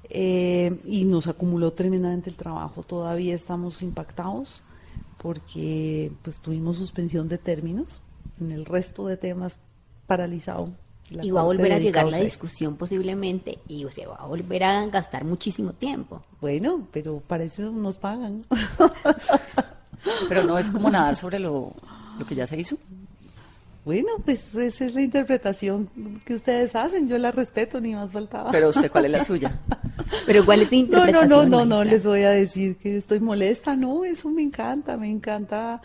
Eh, 0.08 0.76
y 0.84 1.04
nos 1.04 1.26
acumuló 1.26 1.72
tremendamente 1.72 2.28
el 2.28 2.36
trabajo. 2.36 2.82
Todavía 2.82 3.34
estamos 3.34 3.80
impactados 3.82 4.62
porque 5.22 6.12
pues 6.22 6.40
tuvimos 6.40 6.76
suspensión 6.76 7.28
de 7.28 7.38
términos, 7.38 8.00
en 8.40 8.50
el 8.50 8.64
resto 8.64 9.06
de 9.06 9.16
temas 9.16 9.60
paralizado. 10.06 10.70
y 11.10 11.30
va 11.30 11.42
a 11.42 11.44
volver 11.44 11.72
a 11.72 11.78
llegar 11.78 12.06
la 12.08 12.18
discusión 12.18 12.76
posiblemente 12.76 13.58
y 13.68 13.86
se 13.90 14.06
va 14.06 14.16
a 14.16 14.26
volver 14.26 14.64
a 14.64 14.86
gastar 14.86 15.24
muchísimo 15.24 15.72
tiempo. 15.72 16.22
Bueno, 16.40 16.88
pero 16.92 17.20
para 17.20 17.44
eso 17.44 17.70
nos 17.70 17.98
pagan. 17.98 18.44
pero 20.28 20.44
no 20.44 20.58
es 20.58 20.70
como 20.70 20.90
nadar 20.90 21.14
sobre 21.14 21.38
lo, 21.38 21.72
lo 22.18 22.26
que 22.26 22.34
ya 22.34 22.46
se 22.46 22.58
hizo. 22.58 22.76
Bueno, 23.84 24.10
pues 24.24 24.54
esa 24.54 24.84
es 24.84 24.94
la 24.94 25.02
interpretación 25.02 25.88
que 26.24 26.34
ustedes 26.34 26.74
hacen, 26.76 27.08
yo 27.08 27.18
la 27.18 27.32
respeto, 27.32 27.80
ni 27.80 27.94
más 27.94 28.12
faltaba. 28.12 28.50
Pero 28.50 28.68
usted, 28.68 28.90
¿cuál 28.90 29.06
es 29.06 29.10
la 29.10 29.24
suya? 29.24 29.60
Pero 30.26 30.44
¿cuál 30.44 30.62
es 30.62 30.70
la 30.70 30.76
interpretación? 30.76 31.28
No, 31.28 31.44
no, 31.44 31.44
no, 31.44 31.64
no, 31.64 31.76
no 31.76 31.84
les 31.84 32.04
voy 32.04 32.22
a 32.22 32.30
decir 32.30 32.76
que 32.76 32.96
estoy 32.96 33.20
molesta, 33.20 33.76
no, 33.76 34.04
eso 34.04 34.28
me 34.30 34.42
encanta, 34.42 34.96
me 34.96 35.10
encanta. 35.10 35.80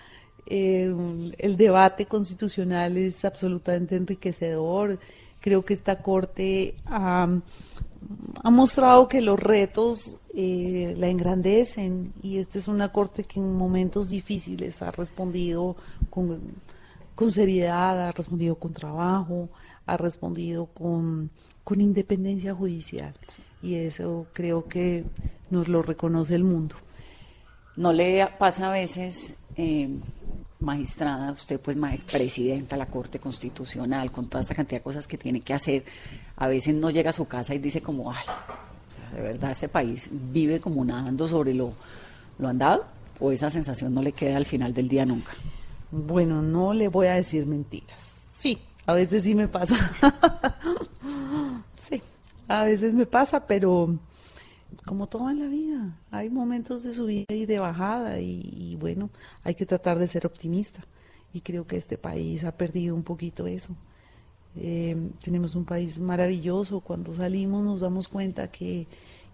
Eh, 0.46 0.94
el 1.38 1.58
debate 1.58 2.06
constitucional 2.06 2.98
es 2.98 3.26
absolutamente 3.26 3.96
enriquecedor. 3.96 5.00
Creo 5.42 5.64
que 5.64 5.74
esta 5.74 6.02
Corte 6.02 6.76
ha, 6.86 7.28
mostrado 8.44 9.08
que 9.08 9.22
los 9.22 9.40
retos 9.40 10.20
eh, 10.34 10.94
la 10.98 11.08
engrandecen 11.08 12.14
y 12.22 12.38
esta 12.38 12.60
es 12.60 12.68
una 12.68 12.92
Corte 12.92 13.24
que 13.24 13.40
en 13.40 13.56
momentos 13.56 14.10
difíciles 14.10 14.82
ha 14.82 14.92
respondido 14.92 15.76
con 16.10 16.40
con 17.18 17.32
seriedad, 17.32 18.10
ha 18.10 18.12
respondido 18.12 18.54
con 18.54 18.74
trabajo, 18.74 19.50
ha 19.88 19.98
respondido 19.98 20.68
con, 20.68 21.32
con 21.68 21.82
independencia 21.82 22.56
judicial. 22.56 23.14
Y 23.62 23.76
eso 23.76 24.28
creo 24.32 24.70
que 24.70 25.04
nos 25.50 25.68
lo 25.68 25.82
reconoce 25.82 26.34
el 26.34 26.46
mundo. 26.46 26.78
¿No 27.76 27.92
le 27.92 28.26
pasa 28.40 28.70
a 28.70 28.72
veces, 28.72 29.34
eh, 29.58 29.90
magistrada, 30.62 31.30
usted 31.34 31.60
pues 31.60 31.76
presidenta 32.10 32.78
de 32.78 32.80
la 32.80 32.86
Corte 32.86 33.20
Constitucional, 33.20 34.14
con 34.14 34.30
toda 34.30 34.44
esta 34.44 34.56
cantidad 34.56 34.80
de 34.80 34.84
cosas 34.86 35.08
que 35.08 35.18
tiene 35.18 35.42
que 35.42 35.54
hacer, 35.54 35.84
a 36.38 36.48
veces 36.48 36.74
no 36.74 36.90
llega 36.90 37.10
a 37.10 37.14
su 37.14 37.28
casa 37.28 37.54
y 37.54 37.60
dice 37.60 37.82
como, 37.82 38.14
ay, 38.14 38.24
o 38.88 38.90
sea, 38.90 39.10
de 39.12 39.22
verdad 39.22 39.52
este 39.52 39.68
país 39.68 40.10
vive 40.10 40.62
como 40.62 40.86
nadando 40.86 41.28
sobre 41.28 41.54
lo, 41.54 41.74
lo 42.40 42.48
andado? 42.48 42.86
¿O 43.20 43.30
esa 43.34 43.50
sensación 43.50 43.94
no 43.94 44.02
le 44.02 44.14
queda 44.14 44.38
al 44.38 44.46
final 44.46 44.74
del 44.74 44.88
día 44.88 45.06
nunca? 45.06 45.34
Bueno, 45.92 46.42
no 46.42 46.74
le 46.74 46.88
voy 46.88 47.08
a 47.08 47.16
decir 47.16 47.46
mentiras. 47.46 48.12
Sí, 48.38 48.58
a 48.86 48.94
veces 48.94 49.24
sí 49.24 49.36
me 49.36 49.50
pasa. 49.50 49.76
sí, 51.90 52.02
a 52.48 52.64
veces 52.64 52.94
me 52.94 53.06
pasa, 53.06 53.46
pero 53.46 53.98
como 54.86 55.08
todo 55.08 55.30
en 55.30 55.40
la 55.40 55.48
vida, 55.48 55.98
hay 56.12 56.30
momentos 56.30 56.84
de 56.84 56.94
subida 56.94 57.34
y 57.34 57.46
de 57.46 57.60
bajada 57.60 58.20
y, 58.20 58.78
bueno, 58.80 59.10
hay 59.44 59.56
que 59.56 59.66
tratar 59.66 60.00
de 60.00 60.08
ser 60.08 60.26
optimista. 60.26 60.84
Y 61.34 61.42
creo 61.42 61.68
que 61.68 61.78
este 61.78 61.98
país 61.98 62.44
ha 62.44 62.52
perdido 62.52 62.96
un 62.96 63.04
poquito 63.04 63.48
eso. 63.48 63.76
Eh, 64.56 64.96
tenemos 65.22 65.56
un 65.56 65.66
país 65.66 66.00
maravilloso. 66.00 66.80
Cuando 66.80 67.14
salimos 67.14 67.64
nos 67.64 67.82
damos 67.82 68.08
cuenta 68.08 68.50
que, 68.50 68.88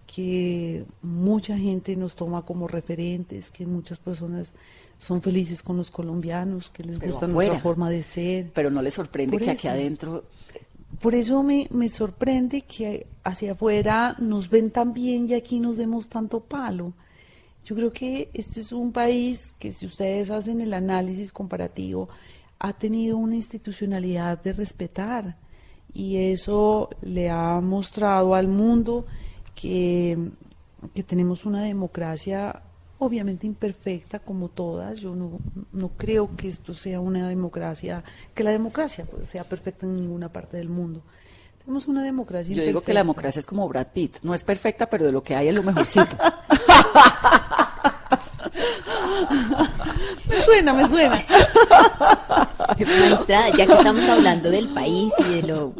que 0.06 0.84
mucha 1.02 1.56
gente 1.56 1.96
nos 1.96 2.16
toma 2.16 2.42
como 2.42 2.68
referentes, 2.68 3.50
que 3.50 3.64
muchas 3.64 3.98
personas 3.98 4.54
son 4.98 5.22
felices 5.22 5.62
con 5.62 5.76
los 5.76 5.90
colombianos, 5.90 6.68
que 6.70 6.82
les 6.82 7.00
gusta 7.00 7.26
nuestra 7.26 7.60
forma 7.60 7.90
de 7.90 8.02
ser. 8.02 8.50
Pero 8.52 8.70
no 8.70 8.82
les 8.82 8.94
sorprende 8.94 9.38
que 9.38 9.50
aquí 9.50 9.68
adentro... 9.68 10.24
Por 11.00 11.14
eso 11.14 11.42
me, 11.42 11.68
me 11.70 11.88
sorprende 11.88 12.62
que 12.62 13.06
hacia 13.24 13.52
afuera 13.52 14.16
nos 14.18 14.48
ven 14.48 14.70
tan 14.70 14.92
bien 14.92 15.28
y 15.28 15.34
aquí 15.34 15.60
nos 15.60 15.76
demos 15.76 16.08
tanto 16.08 16.40
palo. 16.40 16.92
Yo 17.64 17.74
creo 17.74 17.90
que 17.92 18.28
este 18.34 18.60
es 18.60 18.72
un 18.72 18.92
país 18.92 19.54
que 19.58 19.72
si 19.72 19.86
ustedes 19.86 20.30
hacen 20.30 20.60
el 20.60 20.74
análisis 20.74 21.32
comparativo, 21.32 22.08
ha 22.58 22.72
tenido 22.74 23.16
una 23.16 23.34
institucionalidad 23.34 24.42
de 24.42 24.52
respetar 24.52 25.36
y 25.92 26.16
eso 26.16 26.90
le 27.00 27.30
ha 27.30 27.60
mostrado 27.60 28.34
al 28.34 28.48
mundo 28.48 29.06
que, 29.54 30.30
que 30.94 31.02
tenemos 31.02 31.46
una 31.46 31.62
democracia 31.62 32.62
obviamente 33.04 33.46
imperfecta 33.46 34.18
como 34.18 34.48
todas. 34.48 35.00
Yo 35.00 35.14
no, 35.14 35.38
no 35.72 35.90
creo 35.96 36.34
que 36.36 36.48
esto 36.48 36.74
sea 36.74 37.00
una 37.00 37.28
democracia, 37.28 38.02
que 38.34 38.44
la 38.44 38.50
democracia 38.50 39.04
pues, 39.04 39.28
sea 39.28 39.44
perfecta 39.44 39.86
en 39.86 39.96
ninguna 39.96 40.28
parte 40.28 40.56
del 40.56 40.68
mundo. 40.68 41.02
Tenemos 41.64 41.88
una 41.88 42.02
democracia 42.02 42.54
Yo 42.54 42.62
digo 42.62 42.82
que 42.82 42.92
la 42.92 43.00
democracia 43.00 43.40
es 43.40 43.46
como 43.46 43.66
Brad 43.66 43.86
Pitt. 43.94 44.18
No 44.22 44.34
es 44.34 44.44
perfecta, 44.44 44.90
pero 44.90 45.06
de 45.06 45.12
lo 45.12 45.22
que 45.22 45.34
hay 45.34 45.48
es 45.48 45.54
lo 45.54 45.62
mejorcito. 45.62 46.14
me 50.28 50.42
suena, 50.42 50.74
me 50.74 50.86
suena. 50.86 51.24
ya 52.76 53.66
que 53.66 53.72
estamos 53.72 54.04
hablando 54.04 54.50
del 54.50 54.68
país 54.68 55.10
y 55.20 55.36
de 55.36 55.42
lo 55.42 55.72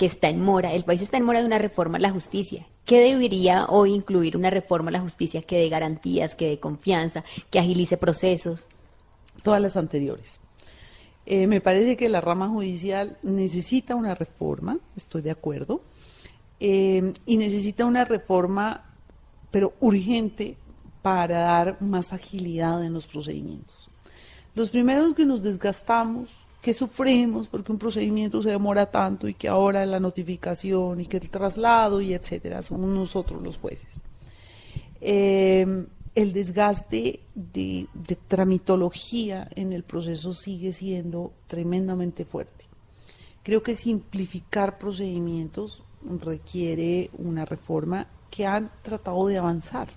que 0.00 0.06
está 0.06 0.30
en 0.30 0.40
mora, 0.40 0.72
el 0.72 0.84
país 0.84 1.02
está 1.02 1.18
en 1.18 1.24
mora 1.24 1.40
de 1.40 1.44
una 1.44 1.58
reforma 1.58 1.98
a 1.98 2.00
la 2.00 2.10
justicia. 2.10 2.66
¿Qué 2.86 3.00
debería 3.00 3.66
hoy 3.66 3.92
incluir 3.92 4.34
una 4.34 4.48
reforma 4.48 4.88
a 4.88 4.92
la 4.92 5.00
justicia 5.00 5.42
que 5.42 5.58
dé 5.58 5.68
garantías, 5.68 6.34
que 6.34 6.48
dé 6.48 6.58
confianza, 6.58 7.22
que 7.50 7.58
agilice 7.58 7.98
procesos? 7.98 8.66
Todas 9.42 9.60
las 9.60 9.76
anteriores. 9.76 10.40
Eh, 11.26 11.46
me 11.46 11.60
parece 11.60 11.98
que 11.98 12.08
la 12.08 12.22
rama 12.22 12.48
judicial 12.48 13.18
necesita 13.22 13.94
una 13.94 14.14
reforma, 14.14 14.78
estoy 14.96 15.20
de 15.20 15.32
acuerdo, 15.32 15.82
eh, 16.60 17.12
y 17.26 17.36
necesita 17.36 17.84
una 17.84 18.06
reforma, 18.06 18.94
pero 19.50 19.74
urgente, 19.80 20.56
para 21.02 21.40
dar 21.40 21.82
más 21.82 22.14
agilidad 22.14 22.82
en 22.82 22.94
los 22.94 23.06
procedimientos. 23.06 23.90
Los 24.54 24.70
primeros 24.70 25.14
que 25.14 25.26
nos 25.26 25.42
desgastamos 25.42 26.30
que 26.60 26.74
sufrimos 26.74 27.48
porque 27.48 27.72
un 27.72 27.78
procedimiento 27.78 28.42
se 28.42 28.50
demora 28.50 28.90
tanto 28.90 29.28
y 29.28 29.34
que 29.34 29.48
ahora 29.48 29.86
la 29.86 30.00
notificación 30.00 31.00
y 31.00 31.06
que 31.06 31.16
el 31.16 31.30
traslado 31.30 32.00
y 32.00 32.12
etcétera, 32.12 32.62
somos 32.62 32.90
nosotros 32.90 33.42
los 33.42 33.58
jueces. 33.58 34.02
Eh, 35.00 35.86
el 36.14 36.32
desgaste 36.32 37.20
de, 37.34 37.86
de, 37.94 38.16
tramitología 38.16 39.48
en 39.54 39.72
el 39.72 39.84
proceso 39.84 40.34
sigue 40.34 40.72
siendo 40.72 41.32
tremendamente 41.46 42.24
fuerte. 42.24 42.66
Creo 43.42 43.62
que 43.62 43.74
simplificar 43.74 44.76
procedimientos 44.76 45.82
requiere 46.20 47.10
una 47.16 47.44
reforma 47.44 48.06
que 48.30 48.46
han 48.46 48.70
tratado 48.82 49.26
de 49.26 49.38
avanzar. 49.38 49.88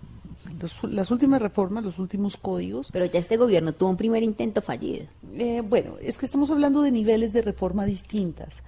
Los, 0.59 0.83
las 0.83 1.11
últimas 1.11 1.41
reformas, 1.41 1.83
los 1.83 1.99
últimos 1.99 2.37
códigos. 2.37 2.89
Pero 2.91 3.05
ya 3.05 3.19
este 3.19 3.37
gobierno 3.37 3.73
tuvo 3.73 3.89
un 3.89 3.97
primer 3.97 4.23
intento 4.23 4.61
fallido. 4.61 5.05
Eh, 5.33 5.61
bueno, 5.61 5.95
es 6.01 6.17
que 6.17 6.25
estamos 6.25 6.49
hablando 6.49 6.81
de 6.81 6.91
niveles 6.91 7.33
de 7.33 7.41
reforma 7.41 7.85
distintas. 7.85 8.61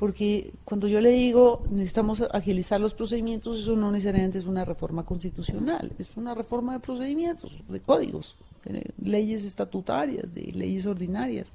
Porque 0.00 0.54
cuando 0.64 0.88
yo 0.88 0.98
le 1.02 1.10
digo 1.10 1.62
necesitamos 1.68 2.22
agilizar 2.32 2.80
los 2.80 2.94
procedimientos, 2.94 3.58
eso 3.58 3.76
no 3.76 3.92
necesariamente 3.92 4.38
es 4.38 4.46
una 4.46 4.64
reforma 4.64 5.04
constitucional, 5.04 5.92
es 5.98 6.16
una 6.16 6.34
reforma 6.34 6.72
de 6.72 6.80
procedimientos, 6.80 7.58
de 7.68 7.80
códigos, 7.80 8.34
de 8.64 8.94
leyes 8.98 9.44
estatutarias, 9.44 10.32
de 10.32 10.52
leyes 10.52 10.86
ordinarias. 10.86 11.52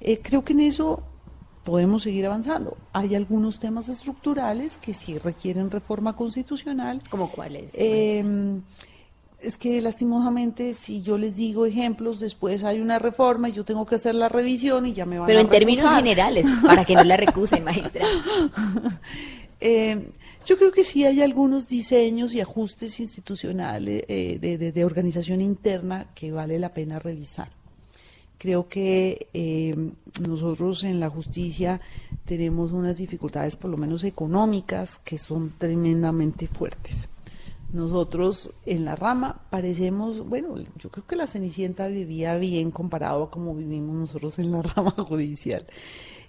Eh, 0.00 0.20
creo 0.22 0.44
que 0.44 0.52
en 0.52 0.60
eso 0.60 1.02
podemos 1.64 2.04
seguir 2.04 2.26
avanzando. 2.26 2.76
Hay 2.92 3.16
algunos 3.16 3.58
temas 3.58 3.88
estructurales 3.88 4.78
que 4.78 4.94
sí 4.94 5.18
requieren 5.18 5.68
reforma 5.68 6.14
constitucional. 6.14 7.02
¿Cómo 7.10 7.32
cuáles? 7.32 7.72
Eh, 7.74 8.22
es 9.44 9.58
que 9.58 9.80
lastimosamente 9.80 10.74
si 10.74 11.02
yo 11.02 11.18
les 11.18 11.36
digo 11.36 11.66
ejemplos, 11.66 12.20
después 12.20 12.64
hay 12.64 12.80
una 12.80 12.98
reforma 12.98 13.48
y 13.48 13.52
yo 13.52 13.64
tengo 13.64 13.86
que 13.86 13.96
hacer 13.96 14.14
la 14.14 14.28
revisión 14.28 14.86
y 14.86 14.92
ya 14.92 15.04
me 15.04 15.18
van 15.18 15.26
Pero 15.26 15.38
a 15.38 15.42
en 15.42 15.48
términos 15.48 15.90
generales, 15.94 16.46
para 16.62 16.84
que 16.84 16.94
no 16.94 17.04
la 17.04 17.16
recusen, 17.16 17.64
maestra. 17.64 18.04
eh, 19.60 20.10
yo 20.44 20.58
creo 20.58 20.72
que 20.72 20.84
sí 20.84 21.04
hay 21.04 21.22
algunos 21.22 21.68
diseños 21.68 22.34
y 22.34 22.40
ajustes 22.40 23.00
institucionales 23.00 24.04
eh, 24.08 24.38
de, 24.40 24.58
de, 24.58 24.72
de, 24.72 24.84
organización 24.84 25.40
interna 25.40 26.06
que 26.14 26.32
vale 26.32 26.58
la 26.58 26.70
pena 26.70 26.98
revisar. 26.98 27.48
Creo 28.38 28.68
que 28.68 29.28
eh, 29.32 29.74
nosotros 30.20 30.84
en 30.84 31.00
la 31.00 31.08
justicia 31.08 31.80
tenemos 32.26 32.72
unas 32.72 32.98
dificultades, 32.98 33.56
por 33.56 33.70
lo 33.70 33.78
menos 33.78 34.04
económicas, 34.04 34.98
que 34.98 35.16
son 35.16 35.54
tremendamente 35.56 36.46
fuertes. 36.46 37.08
Nosotros 37.74 38.54
en 38.66 38.84
la 38.84 38.94
rama 38.94 39.40
parecemos, 39.50 40.28
bueno, 40.28 40.54
yo 40.78 40.90
creo 40.92 41.04
que 41.08 41.16
la 41.16 41.26
Cenicienta 41.26 41.88
vivía 41.88 42.36
bien 42.36 42.70
comparado 42.70 43.24
a 43.24 43.30
como 43.32 43.52
vivimos 43.52 43.96
nosotros 43.96 44.38
en 44.38 44.52
la 44.52 44.62
rama 44.62 44.92
judicial. 45.08 45.66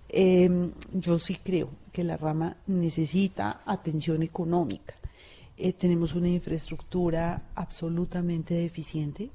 Eh, 0.09 0.71
yo 0.91 1.19
sí 1.19 1.35
creo 1.35 1.69
que 1.93 2.03
la 2.03 2.17
rama 2.17 2.57
necesita 2.65 3.61
atención 3.63 4.23
económica. 4.23 4.95
Eh, 5.55 5.73
tenemos 5.73 6.15
una 6.15 6.29
infraestructura 6.29 7.43
absolutamente 7.53 8.55
deficiente 8.55 9.29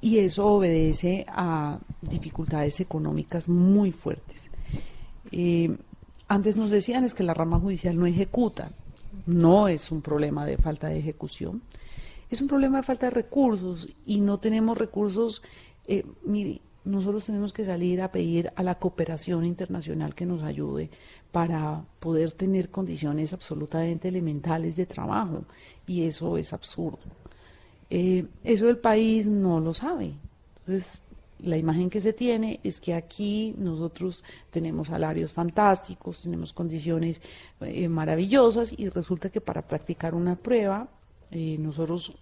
y 0.00 0.18
eso 0.18 0.46
obedece 0.46 1.26
a 1.26 1.80
dificultades 2.02 2.78
económicas 2.78 3.48
muy 3.48 3.90
fuertes. 3.90 4.48
Eh, 5.32 5.76
antes 6.28 6.56
nos 6.56 6.70
decían 6.70 7.02
es 7.02 7.14
que 7.14 7.24
la 7.24 7.34
rama 7.34 7.58
judicial 7.58 7.98
no 7.98 8.06
ejecuta 8.06 8.70
no 9.26 9.68
es 9.68 9.90
un 9.90 10.02
problema 10.02 10.46
de 10.46 10.56
falta 10.56 10.88
de 10.88 10.98
ejecución, 10.98 11.62
es 12.30 12.40
un 12.40 12.48
problema 12.48 12.78
de 12.78 12.82
falta 12.82 13.06
de 13.06 13.10
recursos 13.10 13.88
y 14.06 14.20
no 14.20 14.38
tenemos 14.38 14.78
recursos. 14.78 15.42
Eh, 15.86 16.04
mire, 16.24 16.62
nosotros 16.84 17.26
tenemos 17.26 17.52
que 17.52 17.64
salir 17.64 18.00
a 18.00 18.10
pedir 18.10 18.52
a 18.56 18.62
la 18.62 18.76
cooperación 18.76 19.44
internacional 19.44 20.14
que 20.14 20.26
nos 20.26 20.42
ayude 20.42 20.90
para 21.30 21.84
poder 22.00 22.32
tener 22.32 22.70
condiciones 22.70 23.32
absolutamente 23.32 24.08
elementales 24.08 24.76
de 24.76 24.86
trabajo 24.86 25.44
y 25.86 26.04
eso 26.04 26.36
es 26.38 26.52
absurdo. 26.52 26.98
Eh, 27.90 28.26
eso 28.42 28.68
el 28.70 28.78
país 28.78 29.28
no 29.28 29.60
lo 29.60 29.74
sabe. 29.74 30.14
Entonces, 30.60 30.98
la 31.42 31.56
imagen 31.56 31.90
que 31.90 32.00
se 32.00 32.12
tiene 32.12 32.60
es 32.62 32.80
que 32.80 32.94
aquí 32.94 33.54
nosotros 33.58 34.24
tenemos 34.50 34.88
salarios 34.88 35.32
fantásticos, 35.32 36.22
tenemos 36.22 36.52
condiciones 36.52 37.20
eh, 37.60 37.88
maravillosas 37.88 38.74
y 38.76 38.88
resulta 38.88 39.30
que 39.30 39.40
para 39.40 39.62
practicar 39.62 40.14
una 40.14 40.36
prueba, 40.36 40.88
eh, 41.30 41.56
nosotros 41.58 42.12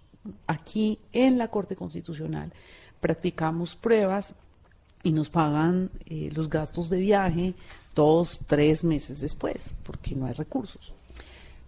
aquí 0.47 0.99
en 1.13 1.39
la 1.39 1.49
Corte 1.49 1.77
Constitucional 1.77 2.53
practicamos 3.01 3.75
pruebas 3.75 4.35
y 5.03 5.13
nos 5.13 5.31
pagan 5.31 5.91
eh, 6.07 6.31
los 6.35 6.49
gastos 6.49 6.91
de 6.91 6.99
viaje 6.99 7.55
dos, 7.95 8.41
tres 8.47 8.85
meses 8.85 9.21
después, 9.21 9.75
porque 9.83 10.15
no 10.15 10.27
hay 10.27 10.35
recursos. 10.35 10.93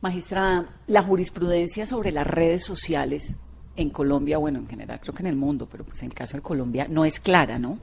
Magistrada, 0.01 0.67
la 0.87 1.03
jurisprudencia 1.03 1.87
sobre 1.87 2.13
las 2.13 2.27
redes 2.27 2.65
sociales 2.65 3.33
en 3.77 3.91
Colombia, 3.91 4.39
bueno, 4.39 4.59
en 4.59 4.69
general 4.69 5.01
creo 5.01 5.15
que 5.15 5.23
en 5.23 5.29
el 5.29 5.37
mundo, 5.37 5.69
pero 5.71 5.85
pues 5.85 6.03
en 6.03 6.09
el 6.09 6.15
caso 6.15 6.37
de 6.37 6.43
Colombia 6.43 6.87
no 6.89 7.05
es 7.05 7.21
clara, 7.21 7.59
¿no? 7.59 7.79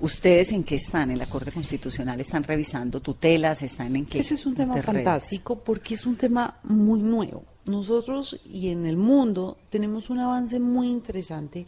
¿Ustedes 0.00 0.52
en 0.52 0.62
qué 0.62 0.74
están 0.74 1.10
en 1.10 1.18
la 1.18 1.26
Corte 1.26 1.50
Constitucional? 1.50 2.20
¿Están 2.20 2.44
revisando 2.44 3.00
tutelas? 3.00 3.62
¿Están 3.62 3.96
en 3.96 4.04
qué? 4.04 4.18
Ese 4.18 4.34
es 4.34 4.44
un 4.44 4.54
tema 4.54 4.80
fantástico 4.82 5.58
porque 5.58 5.94
es 5.94 6.04
un 6.04 6.16
tema 6.16 6.58
muy 6.64 7.00
nuevo. 7.00 7.44
Nosotros 7.64 8.38
y 8.44 8.68
en 8.68 8.84
el 8.84 8.98
mundo 8.98 9.56
tenemos 9.70 10.10
un 10.10 10.18
avance 10.18 10.60
muy 10.60 10.88
interesante 10.88 11.66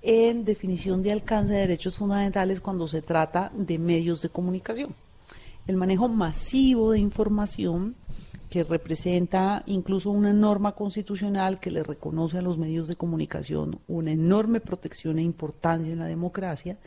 en 0.00 0.44
definición 0.44 1.02
de 1.02 1.10
alcance 1.10 1.52
de 1.52 1.60
derechos 1.60 1.96
fundamentales 1.96 2.60
cuando 2.60 2.86
se 2.86 3.02
trata 3.02 3.50
de 3.52 3.78
medios 3.78 4.22
de 4.22 4.28
comunicación. 4.28 4.94
El 5.66 5.76
manejo 5.76 6.06
masivo 6.08 6.92
de 6.92 7.00
información 7.00 7.96
que 8.56 8.64
representa 8.64 9.62
incluso 9.66 10.10
una 10.10 10.32
norma 10.32 10.72
constitucional 10.72 11.60
que 11.60 11.70
le 11.70 11.82
reconoce 11.82 12.38
a 12.38 12.40
los 12.40 12.56
medios 12.56 12.88
de 12.88 12.96
comunicación 12.96 13.80
una 13.86 14.12
enorme 14.12 14.60
protección 14.60 15.18
e 15.18 15.22
importancia 15.22 15.92
en 15.92 15.98
la 15.98 16.06
democracia, 16.06 16.78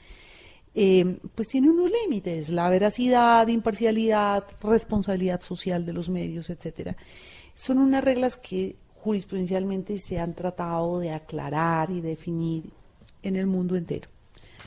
eh, 0.73 1.19
pues 1.35 1.47
tiene 1.49 1.69
unos 1.69 1.91
límites, 1.91 2.49
la 2.49 2.71
veracidad, 2.71 3.47
imparcialidad, 3.49 4.45
responsabilidad 4.63 5.41
social 5.41 5.85
de 5.85 5.93
los 5.93 6.09
medios, 6.09 6.49
etcétera. 6.49 6.97
Son 7.53 7.77
unas 7.77 8.03
reglas 8.03 8.35
que 8.35 8.75
jurisprudencialmente 9.03 9.99
se 9.99 10.19
han 10.19 10.33
tratado 10.33 10.97
de 10.97 11.11
aclarar 11.11 11.91
y 11.91 12.01
definir 12.01 12.63
en 13.21 13.35
el 13.35 13.45
mundo 13.45 13.75
entero. 13.75 14.09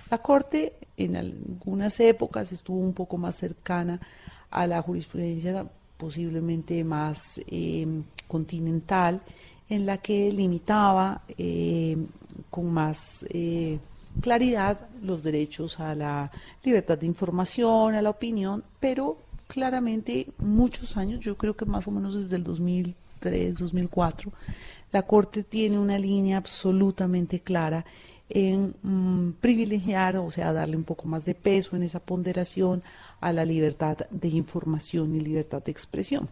La 0.09 0.19
Corte 0.19 0.75
en 0.97 1.17
algunas 1.17 1.99
épocas 1.99 2.53
estuvo 2.53 2.79
un 2.79 2.95
poco 2.95 3.17
más 3.17 3.35
cercana 3.35 4.01
a 4.53 4.69
la 4.69 4.81
jurisprudencia 4.83 5.67
posiblemente 6.03 6.83
más 6.83 7.41
eh, 7.47 7.87
continental, 8.27 9.23
en 9.69 9.87
la 9.87 9.99
que 9.99 10.33
limitaba 10.33 11.23
eh, 11.39 11.97
con 12.51 12.73
más 12.73 13.25
eh, 13.29 13.79
claridad 14.21 14.89
los 15.01 15.23
derechos 15.23 15.79
a 15.79 15.95
la 15.95 16.29
libertad 16.65 16.99
de 16.99 17.07
información, 17.07 17.95
a 17.95 18.03
la 18.03 18.11
opinión, 18.11 18.65
pero 18.81 19.17
claramente 19.47 20.27
muchos 20.39 20.97
años, 20.97 21.21
yo 21.21 21.37
creo 21.37 21.55
que 21.55 21.67
más 21.67 21.87
o 21.87 21.93
menos 21.93 22.17
desde 22.17 22.35
el 22.35 22.43
2003, 22.43 23.55
2004, 23.55 24.33
la 24.91 25.03
Corte 25.03 25.45
tiene 25.45 25.79
una 25.79 25.99
línea 25.99 26.37
absolutamente 26.37 27.39
clara 27.39 27.85
en 28.35 28.75
mm, 28.83 29.33
privilegiar, 29.41 30.17
o 30.17 30.31
sea, 30.31 30.53
darle 30.53 30.77
un 30.77 30.85
poco 30.85 31.07
más 31.07 31.25
de 31.25 31.35
peso 31.35 31.77
en 31.77 31.83
esa 31.83 32.01
ponderación 32.01 32.83
a 33.21 33.33
la 33.33 33.45
libertad 33.45 33.99
de 34.11 34.29
información 34.29 35.15
y 35.15 35.21
libertad 35.21 35.63
de 35.63 35.71
expresión. 35.71 36.29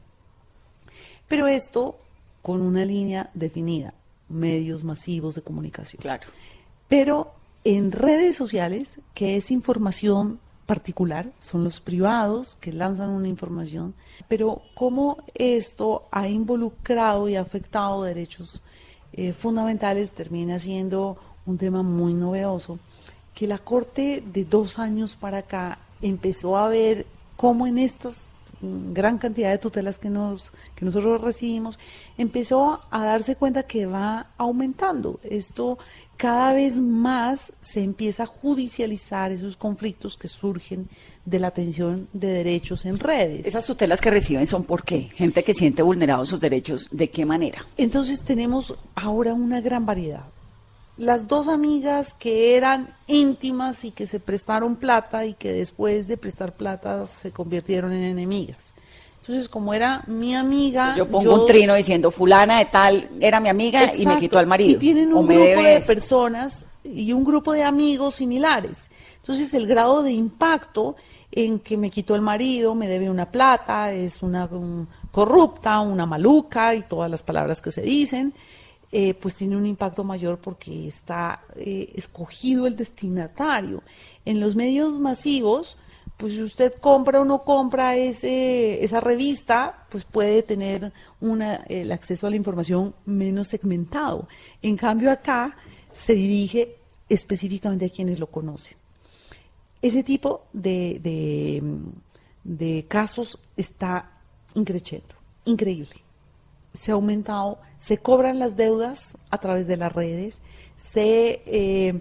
Pero 1.29 1.47
esto 1.47 1.99
con 2.43 2.63
una 2.63 2.87
línea 2.87 3.31
definida, 3.35 3.93
medios 4.29 4.83
masivos 4.83 5.35
de 5.35 5.43
comunicación. 5.43 6.01
Claro. 6.01 6.27
Pero 6.89 7.35
en 7.65 7.93
redes 7.93 8.35
sociales, 8.35 8.99
que 9.13 9.37
es 9.37 9.51
información 9.51 10.41
particular, 10.65 11.31
son 11.39 11.65
los 11.65 11.81
privados 11.81 12.57
que 12.57 12.73
lanzan 12.73 13.11
una 13.11 13.29
información, 13.29 13.95
pero 14.27 14.63
cómo 14.75 15.19
esto 15.35 16.09
ha 16.11 16.29
involucrado 16.29 17.29
y 17.29 17.37
afectado 17.37 18.05
derechos 18.05 18.63
eh, 19.13 19.33
fundamentales 19.33 20.13
termina 20.13 20.59
siendo 20.59 21.19
un 21.51 21.59
tema 21.59 21.83
muy 21.83 22.15
novedoso, 22.15 22.79
que 23.35 23.47
la 23.47 23.59
Corte 23.59 24.23
de 24.25 24.45
dos 24.45 24.79
años 24.79 25.17
para 25.17 25.39
acá 25.39 25.79
empezó 26.03 26.57
a 26.57 26.69
ver 26.69 27.07
cómo 27.37 27.67
en 27.67 27.79
estas 27.79 28.29
gran 28.63 29.19
cantidad 29.19 29.51
de 29.51 29.59
tutelas 29.59 29.99
que 29.99 30.11
nos 30.11 30.53
que 30.75 30.85
nosotros 30.85 31.21
recibimos 31.23 31.79
empezó 32.19 32.81
a 32.91 33.05
darse 33.07 33.37
cuenta 33.37 33.63
que 33.63 33.87
va 33.87 34.27
aumentando 34.37 35.19
esto 35.23 35.79
cada 36.19 36.53
vez 36.53 36.77
más 36.77 37.55
se 37.61 37.83
empieza 37.83 38.25
a 38.25 38.27
judicializar 38.27 39.33
esos 39.33 39.57
conflictos 39.57 40.19
que 40.19 40.29
surgen 40.29 40.91
de 41.25 41.39
la 41.39 41.47
atención 41.47 42.09
de 42.13 42.29
derechos 42.29 42.85
en 42.85 42.99
redes. 42.99 43.47
Esas 43.47 43.65
tutelas 43.65 44.03
que 44.03 44.11
reciben 44.11 44.47
son 44.47 44.65
por 44.65 44.85
qué? 44.85 45.09
Gente 45.15 45.43
que 45.43 45.55
siente 45.55 45.81
vulnerados 45.81 46.29
sus 46.29 46.39
derechos, 46.39 46.89
¿de 46.93 47.09
qué 47.09 47.25
manera? 47.25 47.65
Entonces 47.79 48.23
tenemos 48.23 48.75
ahora 48.97 49.33
una 49.33 49.63
gran 49.63 49.87
variedad 49.87 50.25
las 51.01 51.27
dos 51.27 51.49
amigas 51.49 52.13
que 52.13 52.57
eran 52.57 52.95
íntimas 53.07 53.87
y 53.87 53.91
que 53.91 54.07
se 54.07 54.21
prestaron 54.21 54.77
plata 54.77 55.25
y 55.25 55.33
que 55.33 55.51
después 55.51 56.09
de 56.09 56.19
prestar 56.19 56.53
plata 56.53 57.07
se 57.07 57.31
convirtieron 57.31 57.93
en 57.93 58.03
enemigas. 58.03 58.75
Entonces, 59.21 59.49
como 59.49 59.73
era 59.73 60.05
mi 60.09 60.37
amiga... 60.37 60.95
Yo 60.99 61.09
pongo 61.09 61.41
un 61.43 61.47
trino 61.47 61.75
diciendo, 61.75 62.11
fulana 62.11 62.59
de 62.59 62.67
tal 62.67 63.09
era 63.19 63.41
mi 63.41 63.49
amiga 63.49 63.97
y 63.97 64.05
me 64.05 64.19
quitó 64.19 64.39
al 64.39 64.47
marido. 64.47 64.73
Y 64.73 64.75
tienen 64.75 65.15
un 65.15 65.27
grupo 65.27 65.63
de 65.63 65.83
personas 65.87 66.67
y 66.85 67.15
un 67.15 67.25
grupo 67.25 67.55
de 67.55 67.63
amigos 67.63 68.17
similares. 68.17 68.77
Entonces, 69.23 69.55
el 69.55 69.67
grado 69.67 70.03
de 70.03 70.13
impacto 70.13 70.97
en 71.33 71.61
que 71.61 71.79
me 71.79 71.89
quitó 71.89 72.15
el 72.15 72.21
marido, 72.21 72.75
me 72.75 72.89
debe 72.89 73.09
una 73.09 73.31
plata, 73.31 73.91
es 73.91 74.23
una 74.23 74.47
corrupta, 75.11 75.81
una 75.81 76.05
maluca 76.05 76.75
y 76.75 76.83
todas 76.83 77.11
las 77.11 77.23
palabras 77.23 77.63
que 77.63 77.71
se 77.71 77.81
dicen, 77.81 78.35
eh, 78.93 79.15
pues 79.15 79.37
tiene 79.37 79.57
un 79.57 79.67
impacto 79.67 80.03
mayor 80.03 80.39
porque 80.39 80.89
está 80.89 81.45
eh, 81.55 81.93
escogido 81.95 82.67
el 82.67 82.77
destinatario. 82.77 83.83
En 84.25 84.41
los 84.41 84.57
medios 84.57 84.99
masivos, 84.99 85.77
pues 86.17 86.33
si 86.33 86.43
usted 86.43 86.75
compra 86.75 87.21
o 87.21 87.25
no 87.25 87.45
compra 87.45 87.97
ese, 87.97 88.83
esa 88.83 88.99
revista, 88.99 89.87
pues 89.91 90.05
puede 90.05 90.43
tener 90.43 90.93
una, 91.21 91.57
el 91.69 91.93
acceso 91.93 92.27
a 92.27 92.31
la 92.31 92.37
información 92.37 92.95
menos 93.07 93.49
segmentado. 93.49 94.27
En 94.61 94.77
cambio 94.77 95.13
acá 95.13 95.57
se 95.93 96.15
dirige 96.15 96.77
específicamente 97.09 97.87
a 97.87 97.91
quienes 97.91 98.19
lo 98.19 98.27
conocen. 98.27 98.77
Ese 99.81 100.03
tipo 100.03 100.47
de, 100.53 100.99
de, 101.01 101.63
de 102.43 102.87
casos 102.87 103.39
está 103.57 104.19
increciendo, 104.55 105.15
increíble 105.45 106.10
se 106.73 106.93
ha 106.93 106.95
aumentado, 106.95 107.59
se 107.79 107.99
cobran 107.99 108.39
las 108.39 108.57
deudas 108.57 109.17
a 109.31 109.39
través 109.39 109.67
de 109.67 109.77
las 109.77 109.93
redes, 109.93 110.39
se 110.77 111.43
eh, 111.47 112.01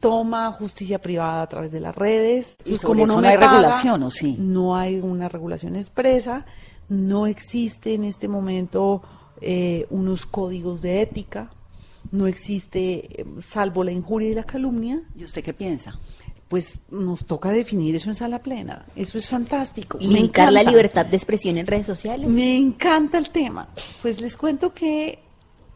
toma 0.00 0.52
justicia 0.52 1.00
privada 1.00 1.42
a 1.42 1.48
través 1.48 1.72
de 1.72 1.80
las 1.80 1.94
redes. 1.94 2.56
Y 2.64 2.70
pues 2.70 2.82
como 2.82 3.06
no, 3.06 3.18
hay 3.18 3.36
regulación, 3.36 4.02
¿o 4.02 4.10
sí? 4.10 4.36
No 4.38 4.76
hay 4.76 5.00
una 5.00 5.28
regulación 5.28 5.76
expresa, 5.76 6.44
no 6.88 7.26
existe 7.26 7.94
en 7.94 8.04
este 8.04 8.28
momento 8.28 9.02
eh, 9.40 9.86
unos 9.90 10.26
códigos 10.26 10.82
de 10.82 11.02
ética, 11.02 11.50
no 12.10 12.26
existe, 12.26 13.20
eh, 13.20 13.26
salvo 13.40 13.82
la 13.82 13.92
injuria 13.92 14.30
y 14.30 14.34
la 14.34 14.44
calumnia. 14.44 15.02
¿Y 15.16 15.24
usted 15.24 15.42
qué 15.42 15.54
piensa? 15.54 15.98
Pues 16.54 16.78
nos 16.88 17.24
toca 17.26 17.50
definir 17.50 17.96
eso 17.96 18.10
en 18.10 18.14
sala 18.14 18.38
plena. 18.38 18.86
Eso 18.94 19.18
es 19.18 19.28
fantástico. 19.28 19.98
Limitar 20.00 20.52
la 20.52 20.62
libertad 20.62 21.04
de 21.04 21.16
expresión 21.16 21.58
en 21.58 21.66
redes 21.66 21.84
sociales. 21.84 22.30
Me 22.30 22.56
encanta 22.56 23.18
el 23.18 23.30
tema. 23.30 23.70
Pues 24.02 24.20
les 24.20 24.36
cuento 24.36 24.72
que 24.72 25.18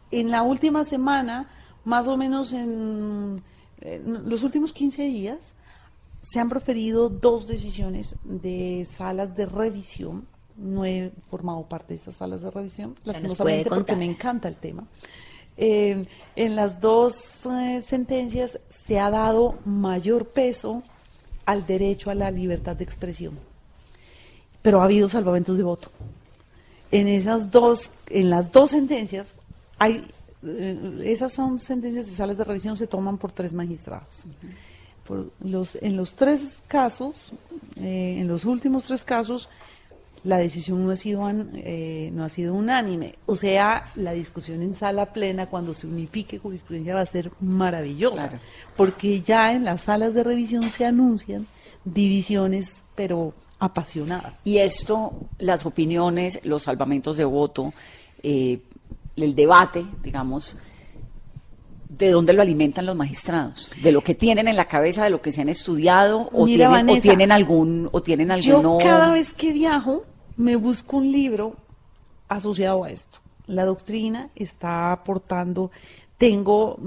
en 0.09 0.31
la 0.31 0.41
última 0.41 0.85
semana, 0.85 1.49
más 1.83 2.07
o 2.07 2.15
menos 2.15 2.53
en, 2.53 3.43
los 4.25 4.43
últimos 4.43 4.71
15 4.71 5.03
días, 5.03 5.53
se 6.21 6.39
han 6.39 6.47
proferido 6.47 7.09
dos 7.09 7.45
decisiones 7.45 8.15
de 8.23 8.87
salas 8.89 9.35
de 9.35 9.47
revisión. 9.47 10.27
No 10.55 10.85
he 10.85 11.11
formado 11.29 11.67
parte 11.67 11.89
de 11.89 11.95
esas 11.95 12.15
salas 12.15 12.41
de 12.41 12.51
revisión, 12.51 12.95
lastimosamente 13.03 13.69
porque 13.69 13.97
me 13.97 14.05
encanta 14.05 14.47
el 14.47 14.55
tema 14.55 14.87
en 15.59 16.55
las 16.55 16.79
dos 16.79 17.45
eh, 17.45 17.81
sentencias 17.81 18.59
se 18.69 18.99
ha 18.99 19.09
dado 19.09 19.59
mayor 19.65 20.25
peso 20.25 20.83
al 21.45 21.65
derecho 21.65 22.09
a 22.09 22.15
la 22.15 22.31
libertad 22.31 22.75
de 22.75 22.83
expresión, 22.83 23.37
pero 24.61 24.81
ha 24.81 24.85
habido 24.85 25.09
salvamentos 25.09 25.57
de 25.57 25.63
voto. 25.63 25.89
En 26.91 27.07
esas 27.07 27.51
dos, 27.51 27.91
en 28.09 28.29
las 28.29 28.51
dos 28.51 28.71
sentencias 28.71 29.35
hay 29.77 30.03
eh, 30.45 31.01
esas 31.03 31.33
son 31.33 31.59
sentencias 31.59 32.05
de 32.05 32.11
salas 32.13 32.37
de 32.37 32.43
revisión 32.43 32.75
se 32.75 32.87
toman 32.87 33.17
por 33.17 33.31
tres 33.31 33.53
magistrados. 33.53 34.25
Por 35.05 35.31
los, 35.43 35.75
en 35.75 35.97
los 35.97 36.13
tres 36.13 36.61
casos, 36.67 37.31
eh, 37.77 38.17
en 38.19 38.27
los 38.27 38.45
últimos 38.45 38.85
tres 38.85 39.03
casos, 39.03 39.49
la 40.23 40.37
decisión 40.37 40.85
no 40.85 40.91
ha 40.91 40.95
sido 40.95 41.29
eh, 41.29 42.09
no 42.13 42.23
ha 42.23 42.29
sido 42.29 42.53
unánime. 42.53 43.15
O 43.25 43.35
sea, 43.35 43.91
la 43.95 44.11
discusión 44.11 44.61
en 44.61 44.73
sala 44.73 45.13
plena 45.13 45.47
cuando 45.47 45.73
se 45.73 45.87
unifique 45.87 46.39
jurisprudencia 46.39 46.95
va 46.95 47.01
a 47.01 47.05
ser 47.05 47.31
maravillosa, 47.39 48.39
porque 48.75 49.21
ya 49.21 49.53
en 49.53 49.65
las 49.65 49.83
salas 49.83 50.13
de 50.13 50.23
revisión 50.23 50.69
se 50.71 50.85
anuncian 50.85 51.47
divisiones, 51.85 52.83
pero 52.95 53.33
apasionadas. 53.59 54.33
Y 54.43 54.57
esto, 54.57 55.13
las 55.37 55.65
opiniones, 55.65 56.39
los 56.43 56.63
salvamentos 56.63 57.17
de 57.17 57.25
voto, 57.25 57.73
eh, 58.23 58.59
el 59.15 59.35
debate, 59.35 59.85
digamos, 60.03 60.57
¿de 61.99 62.11
dónde 62.11 62.33
lo 62.33 62.41
alimentan 62.41 62.85
los 62.85 62.95
magistrados? 62.95 63.71
¿De 63.83 63.91
lo 63.91 64.01
que 64.01 64.15
tienen 64.15 64.47
en 64.47 64.55
la 64.55 64.65
cabeza, 64.65 65.03
de 65.03 65.09
lo 65.09 65.21
que 65.21 65.31
se 65.31 65.41
han 65.41 65.49
estudiado 65.49 66.29
o, 66.31 66.45
tienen, 66.45 67.31
algún 67.31 67.89
o 67.91 68.01
tienen 68.01 68.35
Yo 68.37 68.77
cada 68.79 69.11
vez 69.11 69.33
que 69.33 69.51
viajo 69.51 70.05
me 70.37 70.55
busco 70.55 70.97
un 70.97 71.11
libro 71.11 71.55
asociado 72.29 72.85
a 72.85 72.89
esto. 72.89 73.19
La 73.47 73.65
doctrina 73.65 74.29
está 74.35 74.91
aportando, 74.93 75.71
tengo 76.17 76.79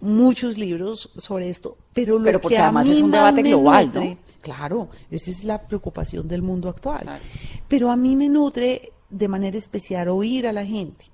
muchos 0.00 0.58
libros 0.58 1.10
sobre 1.16 1.48
esto, 1.48 1.76
pero 1.94 2.18
lo 2.18 2.40
que 2.40 2.58
además 2.58 2.86
a 2.86 2.90
mí 2.90 2.96
es 2.96 3.02
un 3.02 3.10
debate 3.10 3.42
global, 3.42 4.18
Claro, 4.40 4.88
esa 5.10 5.30
es 5.30 5.44
la 5.44 5.58
preocupación 5.58 6.28
del 6.28 6.42
mundo 6.42 6.68
actual. 6.68 7.20
Pero 7.66 7.90
a 7.90 7.96
mí 7.96 8.14
me 8.14 8.28
nutre 8.28 8.92
de 9.10 9.28
manera 9.28 9.58
especial 9.58 10.08
oír 10.08 10.46
a 10.46 10.52
la 10.52 10.64
gente. 10.64 11.06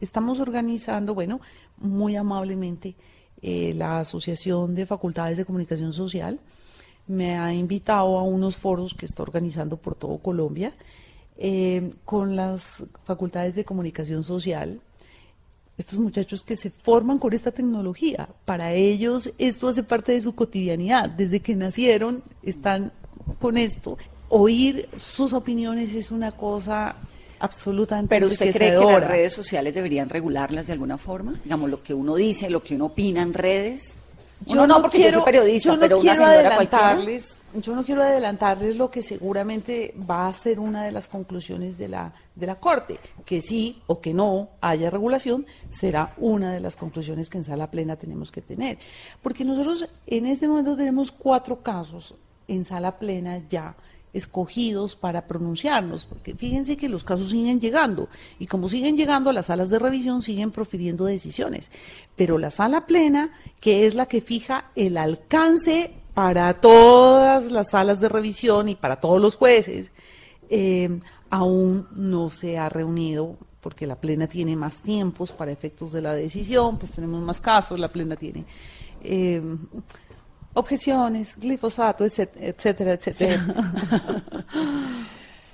Estamos 0.00 0.40
organizando, 0.40 1.14
bueno, 1.14 1.40
muy 1.82 2.16
amablemente 2.16 2.94
eh, 3.40 3.74
la 3.74 4.00
Asociación 4.00 4.74
de 4.74 4.86
Facultades 4.86 5.36
de 5.36 5.44
Comunicación 5.44 5.92
Social 5.92 6.40
me 7.06 7.36
ha 7.36 7.52
invitado 7.52 8.18
a 8.18 8.22
unos 8.22 8.56
foros 8.56 8.94
que 8.94 9.06
está 9.06 9.22
organizando 9.22 9.76
por 9.76 9.94
todo 9.94 10.18
Colombia 10.18 10.72
eh, 11.36 11.92
con 12.04 12.36
las 12.36 12.84
facultades 13.04 13.54
de 13.54 13.64
comunicación 13.64 14.22
social. 14.22 14.80
Estos 15.76 15.98
muchachos 15.98 16.44
que 16.44 16.54
se 16.54 16.70
forman 16.70 17.18
con 17.18 17.32
esta 17.32 17.50
tecnología, 17.50 18.28
para 18.44 18.72
ellos 18.72 19.32
esto 19.38 19.68
hace 19.68 19.82
parte 19.82 20.12
de 20.12 20.20
su 20.20 20.34
cotidianidad. 20.34 21.10
Desde 21.10 21.40
que 21.40 21.56
nacieron 21.56 22.22
están 22.42 22.92
con 23.38 23.56
esto. 23.56 23.98
Oír 24.28 24.88
sus 24.96 25.32
opiniones 25.32 25.94
es 25.94 26.10
una 26.10 26.32
cosa 26.32 26.94
absolutamente 27.42 28.08
Pero 28.08 28.28
usted 28.28 28.52
cree 28.52 28.78
que 28.78 28.84
las 28.84 29.04
redes 29.04 29.32
sociales 29.32 29.74
deberían 29.74 30.08
regularlas 30.08 30.68
de 30.68 30.74
alguna 30.74 30.96
forma, 30.96 31.34
digamos 31.42 31.68
lo 31.68 31.82
que 31.82 31.92
uno 31.92 32.14
dice, 32.14 32.48
lo 32.48 32.62
que 32.62 32.76
uno 32.76 32.86
opina 32.86 33.20
en 33.20 33.34
redes. 33.34 33.96
Yo 34.46 34.66
no, 34.66 34.80
porque 34.80 34.98
quiero, 34.98 35.10
yo 35.10 35.18
soy 35.20 35.24
periodista, 35.32 35.76
pero 35.78 35.98
quiero 36.00 36.24
adelantarles, 36.24 37.36
yo 37.54 37.76
no 37.76 37.84
quiero 37.84 38.02
adelantarles 38.02 38.76
lo 38.76 38.90
que 38.90 39.02
seguramente 39.02 39.94
va 40.08 40.26
a 40.26 40.32
ser 40.32 40.58
una 40.58 40.84
de 40.84 40.90
las 40.90 41.08
conclusiones 41.08 41.78
de 41.78 41.88
la 41.88 42.12
de 42.34 42.46
la 42.46 42.56
corte, 42.56 42.98
que 43.24 43.40
sí 43.40 43.82
o 43.86 44.00
que 44.00 44.14
no 44.14 44.48
haya 44.60 44.90
regulación 44.90 45.46
será 45.68 46.14
una 46.16 46.52
de 46.52 46.60
las 46.60 46.76
conclusiones 46.76 47.28
que 47.28 47.38
en 47.38 47.44
sala 47.44 47.70
plena 47.70 47.96
tenemos 47.96 48.32
que 48.32 48.40
tener, 48.40 48.78
porque 49.20 49.44
nosotros 49.44 49.88
en 50.06 50.26
este 50.26 50.48
momento 50.48 50.76
tenemos 50.76 51.12
cuatro 51.12 51.60
casos 51.62 52.14
en 52.48 52.64
sala 52.64 52.98
plena 52.98 53.42
ya 53.48 53.76
escogidos 54.12 54.94
para 54.94 55.26
pronunciarnos, 55.26 56.04
porque 56.04 56.34
fíjense 56.34 56.76
que 56.76 56.88
los 56.88 57.04
casos 57.04 57.30
siguen 57.30 57.60
llegando 57.60 58.08
y 58.38 58.46
como 58.46 58.68
siguen 58.68 58.96
llegando, 58.96 59.32
las 59.32 59.46
salas 59.46 59.70
de 59.70 59.78
revisión 59.78 60.20
siguen 60.22 60.50
profiriendo 60.50 61.04
decisiones, 61.04 61.70
pero 62.14 62.38
la 62.38 62.50
sala 62.50 62.86
plena, 62.86 63.32
que 63.60 63.86
es 63.86 63.94
la 63.94 64.06
que 64.06 64.20
fija 64.20 64.70
el 64.74 64.98
alcance 64.98 65.94
para 66.14 66.60
todas 66.60 67.50
las 67.50 67.70
salas 67.70 68.00
de 68.00 68.08
revisión 68.08 68.68
y 68.68 68.74
para 68.74 69.00
todos 69.00 69.20
los 69.20 69.36
jueces, 69.36 69.90
eh, 70.50 71.00
aún 71.30 71.88
no 71.94 72.28
se 72.28 72.58
ha 72.58 72.68
reunido 72.68 73.38
porque 73.62 73.86
la 73.86 73.96
plena 73.96 74.26
tiene 74.26 74.56
más 74.56 74.82
tiempos 74.82 75.32
para 75.32 75.52
efectos 75.52 75.92
de 75.92 76.02
la 76.02 76.12
decisión, 76.12 76.78
pues 76.78 76.92
tenemos 76.92 77.22
más 77.22 77.40
casos, 77.40 77.78
la 77.78 77.90
plena 77.90 78.16
tiene... 78.16 78.44
Eh, 79.04 79.40
objeciones, 80.54 81.36
glifosato, 81.36 82.04
etcétera, 82.04 82.92
etcétera. 82.92 83.44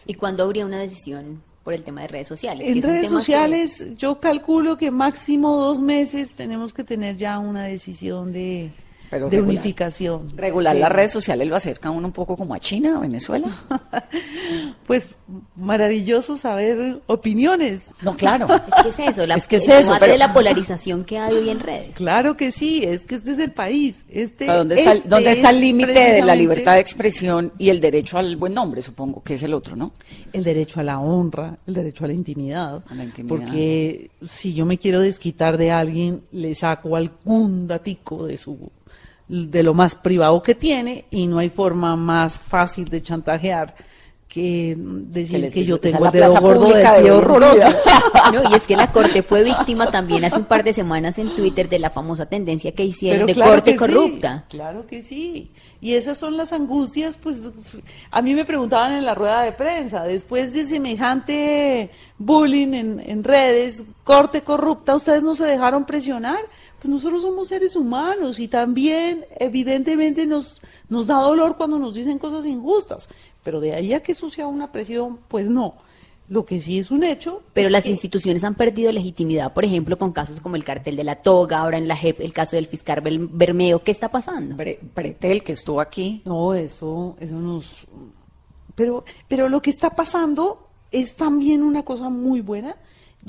¿Y 0.07 0.15
cuándo 0.15 0.45
habría 0.45 0.65
una 0.65 0.81
decisión 0.81 1.43
por 1.65 1.75
el 1.75 1.85
tema 1.85 2.03
de 2.03 2.09
redes 2.09 2.29
sociales? 2.29 2.67
En 2.67 2.83
redes 2.83 3.09
sociales 3.09 3.95
yo 3.97 4.21
calculo 4.21 4.77
que 4.77 4.91
máximo 4.91 5.57
dos 5.57 5.81
meses 5.81 6.35
tenemos 6.35 6.73
que 6.73 6.85
tener 6.85 7.17
ya 7.17 7.39
una 7.39 7.65
decisión 7.65 8.33
de, 8.33 8.71
Pero 9.11 9.27
de 9.31 9.37
regular. 9.37 9.51
unificación. 9.55 10.37
Regular 10.37 10.75
Sí. 10.75 10.81
las 10.83 10.93
redes 10.93 11.11
sociales 11.11 11.49
lo 11.49 11.57
acerca 11.57 11.89
a 11.89 11.91
uno 11.93 12.07
un 12.09 12.13
poco 12.13 12.37
como 12.37 12.55
a 12.55 12.59
China, 12.61 12.97
a 12.97 13.01
Venezuela. 13.01 13.49
Pues 14.87 15.15
maravilloso 15.57 16.39
saber 16.39 17.01
opiniones. 17.07 17.83
No, 18.01 18.17
claro. 18.17 18.47
Es 18.49 18.83
que 18.83 18.89
es 19.05 19.11
eso, 19.11 19.27
la, 19.27 19.35
Es 19.35 19.47
que 19.47 19.57
es 19.57 19.65
el 19.69 19.73
eso, 19.73 19.83
debate 19.83 20.01
pero- 20.01 20.13
de 20.13 20.19
la 20.19 20.33
polarización 20.33 21.05
que 21.05 21.19
hay 21.19 21.35
hoy 21.35 21.51
en 21.51 21.61
redes. 21.61 21.95
Claro 21.97 22.37
que 22.39 22.51
sí, 22.53 22.83
es 22.85 23.05
que 23.05 23.17
este 23.17 23.33
es 23.33 23.39
el 23.39 23.51
país. 23.53 23.97
Este, 24.09 24.45
O 24.45 24.47
sea, 24.47 24.55
¿dónde 24.57 24.77
está, 24.77 24.93
el- 24.93 24.97
este 24.99 25.09
dónde 25.11 25.33
está 25.33 25.51
el 25.51 25.57
es 25.57 25.61
límite 25.63 25.93
de 25.93 26.23
la 26.23 26.35
libertad 26.35 26.75
de 26.75 26.81
expresión 26.81 27.53
y 27.59 27.69
el 27.69 27.81
derecho 27.83 28.17
al 28.17 28.37
buen 28.37 28.55
nombre, 28.55 28.81
supongo, 28.81 29.23
que 29.23 29.35
es 29.35 29.43
el 29.43 29.53
otro, 29.53 29.77
¿no? 29.77 29.93
El 30.33 30.43
derecho 30.45 30.81
a 30.81 30.83
la 30.83 30.99
honra, 31.01 31.59
el 31.67 31.75
derecho 31.75 32.07
a 32.07 32.09
la 32.09 32.15
intimidad. 32.15 32.83
A 32.89 32.95
la 32.95 33.05
intimidad. 33.05 33.37
Porque 33.37 34.11
si 34.27 34.55
yo 34.55 34.65
me 34.65 34.79
quiero 34.79 35.03
desquitar 35.03 35.59
de 35.59 35.71
alguien, 35.71 36.23
le 36.33 36.55
saco 36.55 36.97
algún 36.97 37.69
datico 37.69 38.27
de 38.27 38.39
su 38.39 38.71
de 39.29 39.63
lo 39.63 39.75
más 39.75 39.95
privado 39.95 40.43
que 40.43 40.55
tiene 40.55 41.05
y 41.11 41.27
no 41.27 41.39
hay 41.39 41.51
forma 41.51 41.97
más 41.97 42.41
fácil 42.41 42.89
de 42.89 43.03
chantajear 43.03 43.75
que 44.29 44.75
decir 44.77 45.51
que, 45.51 45.65
yo 45.65 45.81
tengo 45.81 46.05
el 46.07 46.13
dedo 46.13 46.39
gordo 46.41 46.69
de 46.73 46.87
pie 47.01 47.11
horroroso. 47.11 47.69
No, 48.33 48.51
y 48.51 48.55
es 48.55 48.67
que 48.67 48.77
la 48.77 48.93
Corte 48.93 49.23
fue 49.23 49.43
víctima 49.43 49.91
también 49.91 50.23
hace 50.23 50.39
un 50.39 50.45
par 50.45 50.63
de 50.63 50.75
semanas 50.75 51.19
en 51.19 51.35
Twitter 51.35 51.67
de 51.67 51.79
la 51.79 51.89
famosa 51.89 52.27
tendencia 52.27 52.73
que 52.73 52.85
hicieron 52.85 53.27
de 53.27 53.33
claro 53.33 53.53
Corte 53.53 53.75
corrupta. 53.75 54.45
Sí, 54.51 54.57
claro 54.57 54.87
que 54.87 55.01
sí. 55.01 55.51
Y 55.81 55.95
esas 55.95 56.19
son 56.19 56.37
las 56.37 56.53
angustias, 56.53 57.17
pues 57.17 57.41
a 58.11 58.21
mí 58.21 58.35
me 58.35 58.45
preguntaban 58.45 58.93
en 58.93 59.07
la 59.07 59.15
rueda 59.15 59.43
de 59.43 59.53
prensa, 59.53 60.03
después 60.03 60.53
de 60.53 60.65
semejante 60.65 61.91
bullying 62.19 62.75
en, 62.75 63.01
en 63.01 63.25
redes, 63.25 63.85
corte 64.05 64.43
corrupta, 64.43 64.95
¿ustedes 64.95 65.23
no 65.23 65.35
se 65.35 65.47
dejaron 65.47 65.87
presionar? 65.87 66.39
Pues 66.81 66.91
nosotros 66.91 67.23
somos 67.23 67.49
seres 67.49 67.75
humanos 67.77 68.39
y 68.39 68.47
también 68.49 69.25
evidentemente 69.41 70.27
nos, 70.27 70.61
nos 70.89 71.07
da 71.09 71.21
dolor 71.21 71.57
cuando 71.57 71.79
nos 71.79 71.95
dicen 71.95 72.19
cosas 72.19 72.47
injustas, 72.47 73.09
pero 73.43 73.61
de 73.61 73.75
ahí 73.75 73.93
a 73.95 74.03
que 74.03 74.13
eso 74.13 74.31
sea 74.31 74.47
una 74.47 74.71
presión, 74.71 75.19
pues 75.29 75.49
no. 75.51 75.75
Lo 76.31 76.45
que 76.45 76.61
sí 76.61 76.79
es 76.79 76.91
un 76.91 77.05
hecho. 77.05 77.43
Pero 77.55 77.71
las 77.71 77.85
que- 77.85 77.91
instituciones 77.91 78.45
han 78.45 78.55
perdido 78.55 78.93
legitimidad, 78.93 79.55
por 79.55 79.65
ejemplo, 79.65 79.97
con 79.97 80.13
casos 80.13 80.41
como 80.41 80.57
el 80.57 80.63
cartel 80.65 80.95
de 80.95 81.03
la 81.05 81.17
toga, 81.17 81.59
ahora 81.61 81.79
en 81.79 81.89
la 81.89 81.97
JEP 81.97 82.21
el 82.21 82.35
caso 82.35 82.55
del 82.57 82.67
fiscal 82.67 83.01
Bermeo. 83.01 83.83
¿Qué 83.83 83.91
está 83.91 84.11
pasando? 84.11 84.55
Bre- 84.55 84.79
Pretel, 84.93 85.43
que 85.43 85.53
estuvo 85.53 85.81
aquí, 85.81 86.21
No, 86.27 86.53
eso, 86.53 87.17
eso 87.19 87.35
nos... 87.37 87.87
Pero, 88.75 89.05
pero 89.27 89.49
lo 89.49 89.63
que 89.63 89.71
está 89.71 89.91
pasando 89.91 90.69
es 90.93 91.17
también 91.17 91.63
una 91.63 91.83
cosa 91.83 92.11
muy 92.11 92.43
buena. 92.43 92.77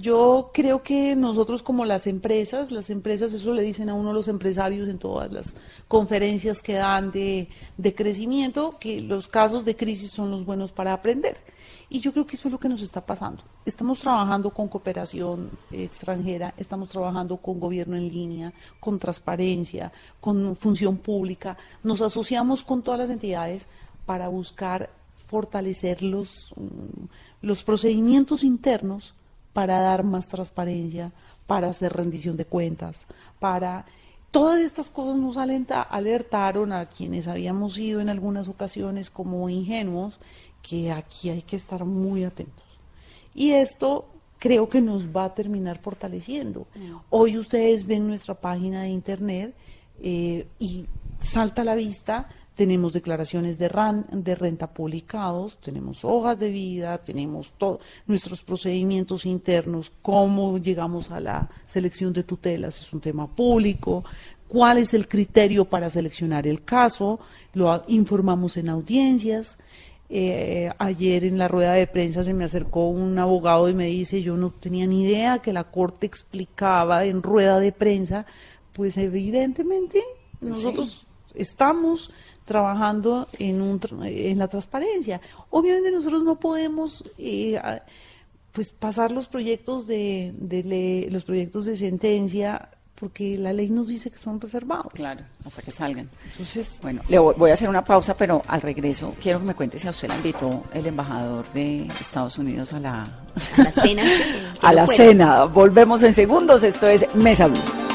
Yo 0.01 0.51
creo 0.53 0.83
que 0.83 1.15
nosotros 1.15 1.63
como 1.63 1.83
las 1.83 2.07
empresas, 2.07 2.71
las 2.71 2.89
empresas, 2.89 3.33
eso 3.33 3.53
le 3.53 3.63
dicen 3.63 3.89
a 3.89 3.93
uno 3.93 4.13
los 4.13 4.27
empresarios 4.27 4.87
en 4.87 4.97
todas 4.97 5.31
las 5.31 5.55
conferencias 5.87 6.61
que 6.61 6.73
dan 6.73 7.11
de, 7.11 7.49
de 7.77 7.95
crecimiento, 7.95 8.75
que 8.79 9.01
los 9.01 9.27
casos 9.27 9.65
de 9.65 9.75
crisis 9.75 10.11
son 10.11 10.31
los 10.31 10.45
buenos 10.45 10.71
para 10.71 10.93
aprender. 10.93 11.37
Y 11.89 11.99
yo 11.99 12.13
creo 12.13 12.25
que 12.25 12.35
eso 12.35 12.47
es 12.47 12.51
lo 12.51 12.59
que 12.59 12.69
nos 12.69 12.81
está 12.81 13.01
pasando. 13.03 13.41
Estamos 13.65 13.99
trabajando 13.99 14.51
con 14.51 14.67
cooperación 14.67 15.49
extranjera, 15.71 16.53
estamos 16.55 16.89
trabajando 16.89 17.37
con 17.37 17.59
gobierno 17.59 17.97
en 17.97 18.07
línea, 18.07 18.53
con 18.79 18.99
transparencia, 18.99 19.91
con 20.21 20.55
función 20.55 20.97
pública. 20.97 21.57
Nos 21.83 22.01
asociamos 22.01 22.63
con 22.63 22.83
todas 22.83 22.99
las 22.99 23.09
entidades 23.09 23.65
para 24.05 24.27
buscar 24.27 24.91
fortalecer 25.27 26.03
los, 26.03 26.53
mm, 26.55 27.05
los 27.41 27.63
procedimientos 27.63 28.43
internos 28.43 29.13
para 29.59 29.81
dar 29.81 30.05
más 30.05 30.29
transparencia, 30.29 31.11
para 31.45 31.67
hacer 31.67 31.91
rendición 31.91 32.37
de 32.37 32.45
cuentas, 32.45 33.07
para... 33.39 33.85
Todas 34.31 34.59
estas 34.59 34.89
cosas 34.89 35.17
nos 35.17 35.35
alenta- 35.37 35.81
alertaron 35.81 36.71
a 36.71 36.85
quienes 36.85 37.27
habíamos 37.27 37.73
sido 37.73 37.99
en 37.99 38.09
algunas 38.09 38.47
ocasiones 38.47 39.09
como 39.09 39.49
ingenuos 39.49 40.19
que 40.61 40.91
aquí 40.91 41.31
hay 41.31 41.41
que 41.41 41.55
estar 41.55 41.83
muy 41.83 42.23
atentos. 42.23 42.63
Y 43.33 43.51
esto 43.53 44.05
creo 44.37 44.67
que 44.67 44.81
nos 44.81 45.07
va 45.07 45.23
a 45.25 45.33
terminar 45.33 45.79
fortaleciendo. 45.79 46.67
Hoy 47.09 47.37
ustedes 47.39 47.87
ven 47.87 48.07
nuestra 48.07 48.35
página 48.35 48.83
de 48.83 48.89
internet 48.89 49.55
eh, 49.99 50.47
y 50.59 50.85
salta 51.17 51.63
a 51.63 51.65
la 51.65 51.73
vista, 51.73 52.29
tenemos 52.59 52.91
declaraciones 52.91 53.57
de, 53.57 53.69
ran- 53.69 54.05
de 54.11 54.35
renta 54.35 54.67
publicados, 54.67 55.59
tenemos 55.61 56.03
hojas 56.03 56.37
de 56.39 56.49
vida, 56.49 56.97
tenemos 56.97 57.53
todos 57.57 57.79
nuestros 58.05 58.43
procedimientos 58.43 59.25
internos, 59.25 59.93
cómo 60.01 60.57
llegamos 60.57 61.09
a 61.09 61.21
la 61.21 61.49
selección 61.65 62.11
de 62.11 62.23
tutelas, 62.23 62.81
es 62.81 62.91
un 62.91 62.99
tema 62.99 63.27
público, 63.33 64.03
cuál 64.49 64.77
es 64.77 64.93
el 64.93 65.07
criterio 65.07 65.63
para 65.63 65.89
seleccionar 65.89 66.45
el 66.47 66.65
caso, 66.65 67.21
lo 67.53 67.81
informamos 67.87 68.57
en 68.57 68.67
audiencias. 68.67 69.57
Eh, 70.09 70.69
ayer 70.79 71.23
en 71.23 71.37
la 71.37 71.47
rueda 71.47 71.71
de 71.73 71.87
prensa 71.87 72.25
se 72.25 72.33
me 72.33 72.43
acercó 72.43 72.89
un 72.89 73.17
abogado 73.19 73.69
y 73.69 73.73
me 73.73 73.85
dice, 73.85 74.21
yo 74.21 74.35
no 74.35 74.49
tenía 74.49 74.85
ni 74.85 75.03
idea 75.03 75.39
que 75.39 75.53
la 75.53 75.63
corte 75.63 76.05
explicaba 76.07 77.05
en 77.05 77.23
rueda 77.23 77.57
de 77.61 77.71
prensa, 77.71 78.25
pues 78.73 78.97
evidentemente 78.97 80.03
nosotros 80.41 81.05
estamos 81.35 82.11
trabajando 82.49 83.27
en, 83.37 83.61
un, 83.61 83.79
en 84.03 84.37
la 84.37 84.47
transparencia. 84.49 85.21
Obviamente 85.51 85.89
nosotros 85.91 86.23
no 86.23 86.35
podemos 86.35 87.05
eh, 87.17 87.57
pues 88.51 88.73
pasar 88.73 89.11
los 89.11 89.27
proyectos 89.27 89.87
de, 89.87 90.33
de 90.37 90.63
le- 90.63 91.09
los 91.11 91.23
proyectos 91.23 91.63
de 91.65 91.77
sentencia 91.77 92.69
porque 92.95 93.37
la 93.37 93.53
ley 93.53 93.69
nos 93.69 93.87
dice 93.87 94.11
que 94.11 94.17
son 94.17 94.41
reservados. 94.41 94.91
claro, 94.93 95.21
hasta 95.45 95.61
que 95.61 95.71
salgan. 95.71 96.09
Entonces, 96.31 96.79
Bueno, 96.81 97.01
le 97.07 97.17
voy, 97.17 97.33
voy 97.37 97.49
a 97.49 97.53
hacer 97.53 97.69
una 97.69 97.85
pausa, 97.85 98.13
pero 98.17 98.41
al 98.45 98.61
regreso 98.61 99.13
quiero 99.21 99.39
que 99.39 99.45
me 99.45 99.55
cuente 99.55 99.79
si 99.79 99.87
a 99.87 99.91
usted 99.91 100.09
la 100.09 100.17
invitó 100.17 100.63
el 100.73 100.85
embajador 100.85 101.45
de 101.53 101.87
Estados 102.01 102.37
Unidos 102.37 102.73
a 102.73 102.79
la, 102.81 103.03
A 103.57 103.63
la 103.63 103.71
cena. 103.71 104.03
a 104.61 104.69
no 104.71 104.75
la 104.75 104.85
fuera. 104.85 105.03
cena. 105.05 105.45
Volvemos 105.45 106.03
en 106.03 106.13
segundos. 106.13 106.61
Esto 106.63 106.87
es 106.89 107.05
Mesa 107.15 107.47
Blue. 107.47 107.88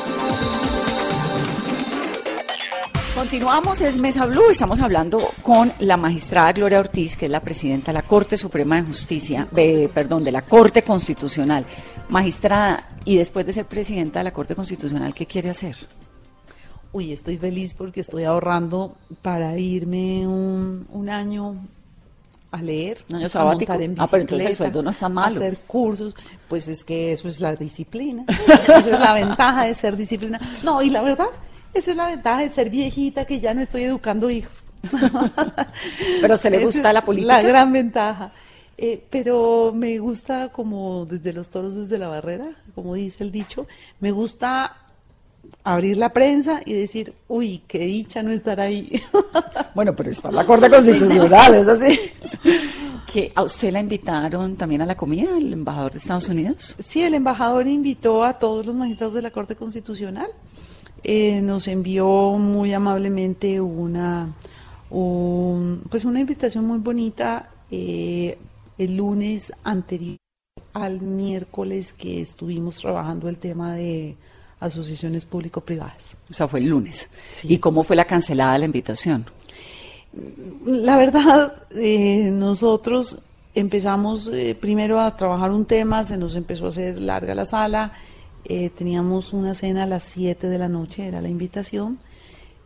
Continuamos, 3.15 3.81
es 3.81 3.97
Mesa 3.97 4.27
Blue. 4.27 4.51
Estamos 4.51 4.81
hablando 4.81 5.31
con 5.43 5.73
la 5.79 5.97
magistrada 5.97 6.53
Gloria 6.53 6.81
Ortiz, 6.81 7.17
que 7.17 7.27
es 7.27 7.31
la 7.31 7.41
presidenta 7.41 7.93
de 7.93 7.99
la 7.99 8.03
Corte 8.03 8.37
Suprema 8.37 8.77
de 8.77 8.83
Justicia, 8.83 9.47
de- 9.53 9.89
perdón, 9.93 10.25
de 10.25 10.33
la 10.33 10.43
Corte 10.43 10.83
Constitucional. 10.83 11.65
Magistrada, 12.09 12.89
y 13.05 13.17
después 13.17 13.47
de 13.47 13.53
ser 13.53 13.67
presidenta 13.67 14.19
de 14.19 14.25
la 14.25 14.33
Corte 14.33 14.57
Constitucional, 14.57 15.15
¿qué 15.15 15.27
quiere 15.27 15.51
hacer? 15.51 15.77
Uy, 16.93 17.13
estoy 17.13 17.39
feliz 17.39 17.75
porque 17.75 18.01
estoy 18.01 18.25
ahorrando 18.25 18.97
para 19.23 19.57
irme 19.59 20.27
un, 20.27 20.87
un 20.91 21.09
año 21.09 21.55
a 22.51 22.63
leer. 22.63 23.05
Un 23.11 23.17
año 23.17 23.27
a 23.27 23.29
sabático. 23.29 23.73
montar 23.73 23.83
en 23.83 23.95
Ah, 23.99 24.07
pero 24.11 24.23
entonces 24.23 24.51
el 24.51 24.57
sueldo 24.57 24.83
no 24.83 24.91
está 24.91 25.09
malo. 25.09 25.37
Hacer 25.37 25.59
cursos. 25.67 26.15
Pues 26.49 26.67
es 26.69 26.83
que 26.85 27.13
eso 27.13 27.29
es 27.29 27.41
la 27.41 27.55
disciplina. 27.55 28.25
Esa 28.29 28.79
es 28.79 28.87
la 28.87 29.13
ventaja 29.15 29.65
de 29.65 29.75
ser 29.75 29.97
disciplina. 29.97 30.41
No, 30.65 30.83
y 30.83 30.91
la 30.91 31.03
verdad, 31.03 31.27
esa 31.75 31.91
es 31.91 31.97
la 31.97 32.07
ventaja 32.07 32.41
de 32.41 32.49
ser 32.49 32.71
viejita 32.71 33.25
que 33.25 33.41
ya 33.41 33.53
no 33.53 33.61
estoy 33.61 33.83
educando 33.85 34.31
hijos. 34.31 34.65
¿Pero 36.21 36.37
se 36.37 36.51
le 36.51 36.65
gusta 36.65 36.89
es 36.89 36.95
la 36.95 37.05
política? 37.05 37.43
La 37.43 37.43
gran 37.43 37.73
ventaja. 37.73 38.33
Eh, 38.77 39.05
pero 39.09 39.73
me 39.75 39.99
gusta 39.99 40.49
como 40.51 41.07
desde 41.07 41.33
los 41.33 41.49
toros 41.49 41.77
desde 41.77 41.97
la 41.97 42.09
barrera, 42.09 42.57
como 42.75 42.95
dice 42.95 43.23
el 43.23 43.31
dicho, 43.31 43.69
me 44.01 44.11
gusta 44.11 44.77
abrir 45.63 45.97
la 45.97 46.13
prensa 46.13 46.61
y 46.65 46.73
decir, 46.73 47.15
uy, 47.29 47.63
qué 47.69 47.79
dicha 47.79 48.23
no 48.23 48.31
estar 48.31 48.61
ahí. 48.61 49.01
Bueno, 49.75 49.93
pero 49.97 50.09
está 50.09 50.31
la 50.31 50.47
Corte 50.47 50.71
Constitucional, 50.71 51.53
es 51.53 51.67
así. 51.67 51.99
Que 53.13 53.33
a 53.35 53.43
usted 53.43 53.73
la 53.73 53.81
invitaron 53.81 54.55
también 54.55 54.83
a 54.83 54.87
la 54.87 54.97
comida, 54.97 55.37
el 55.37 55.53
embajador 55.53 55.91
de 55.91 55.99
Estados 55.99 56.29
Unidos. 56.29 56.77
sí, 56.79 57.03
el 57.03 57.15
embajador 57.15 57.67
invitó 57.67 58.23
a 58.23 58.39
todos 58.39 58.65
los 58.67 58.75
magistrados 58.77 59.15
de 59.15 59.23
la 59.23 59.33
Corte 59.33 59.57
Constitucional. 59.57 60.29
Eh, 61.05 61.41
nos 61.43 61.69
envió 61.69 62.07
muy 62.39 62.73
amablemente 62.73 63.61
una, 63.61 64.33
un- 64.91 65.83
pues 65.91 66.05
una 66.07 66.21
invitación 66.21 66.65
muy 66.67 66.79
bonita 66.79 67.51
eh, 67.71 68.39
el 68.79 68.97
lunes 68.97 69.53
anterior 69.65 70.17
al 70.73 71.01
miércoles 71.03 71.93
que 71.93 72.21
estuvimos 72.21 72.79
trabajando 72.79 73.29
el 73.29 73.39
tema 73.39 73.75
de 73.75 74.17
asociaciones 74.61 75.25
público-privadas. 75.27 76.15
O 76.31 76.33
sea, 76.33 76.49
fue 76.49 76.61
el 76.61 76.67
lunes. 76.69 77.09
Sí. 77.33 77.49
¿Y 77.53 77.59
cómo 77.59 77.83
fue 77.85 77.97
la 77.97 78.07
cancelada 78.07 78.57
la 78.59 78.65
invitación? 78.65 79.27
La 80.65 80.97
verdad, 80.97 81.55
eh, 81.77 82.31
nosotros 82.33 83.21
empezamos 83.55 84.29
eh, 84.33 84.57
primero 84.59 85.01
a 85.01 85.17
trabajar 85.17 85.51
un 85.51 85.65
tema, 85.65 86.05
se 86.05 86.17
nos 86.17 86.35
empezó 86.35 86.67
a 86.67 86.69
hacer 86.69 86.99
larga 87.01 87.35
la 87.35 87.45
sala, 87.45 87.93
eh, 88.45 88.71
teníamos 88.71 89.33
una 89.33 89.55
cena 89.55 89.85
a 89.85 89.87
las 89.87 90.05
7 90.05 90.49
de 90.49 90.59
la 90.59 90.69
noche, 90.69 91.07
era 91.07 91.21
la 91.21 91.29
invitación. 91.29 91.99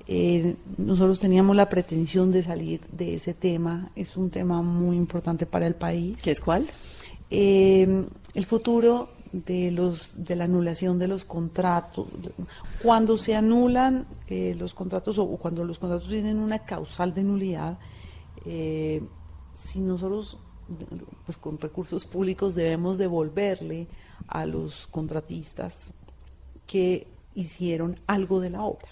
Eh, 0.06 0.56
nosotros 0.78 1.20
teníamos 1.20 1.54
la 1.54 1.68
pretensión 1.68 2.32
de 2.32 2.42
salir 2.42 2.80
de 2.92 3.14
ese 3.14 3.34
tema, 3.34 3.90
es 3.94 4.16
un 4.16 4.30
tema 4.30 4.62
muy 4.62 4.96
importante 4.96 5.44
para 5.44 5.66
el 5.66 5.74
país. 5.74 6.16
¿Qué 6.22 6.30
es 6.30 6.40
cuál? 6.40 6.66
Eh, 7.30 8.06
el 8.34 8.46
futuro 8.46 9.10
de 9.32 9.70
los 9.70 10.24
de 10.24 10.36
la 10.36 10.44
anulación 10.44 10.98
de 10.98 11.08
los 11.08 11.24
contratos 11.24 12.06
cuando 12.82 13.18
se 13.18 13.34
anulan 13.34 14.06
eh, 14.28 14.54
los 14.58 14.72
contratos 14.72 15.18
o 15.18 15.26
cuando 15.36 15.64
los 15.64 15.78
contratos 15.78 16.08
tienen 16.08 16.38
una 16.38 16.60
causal 16.60 17.12
de 17.12 17.24
nulidad, 17.24 17.78
eh, 18.46 19.02
si 19.54 19.80
nosotros 19.80 20.38
pues 21.24 21.38
con 21.38 21.58
recursos 21.58 22.04
públicos 22.04 22.54
debemos 22.54 22.98
devolverle 22.98 23.86
a 24.26 24.46
los 24.46 24.86
contratistas 24.88 25.92
que 26.66 27.06
hicieron 27.34 27.98
algo 28.06 28.40
de 28.40 28.50
la 28.50 28.62
obra. 28.62 28.88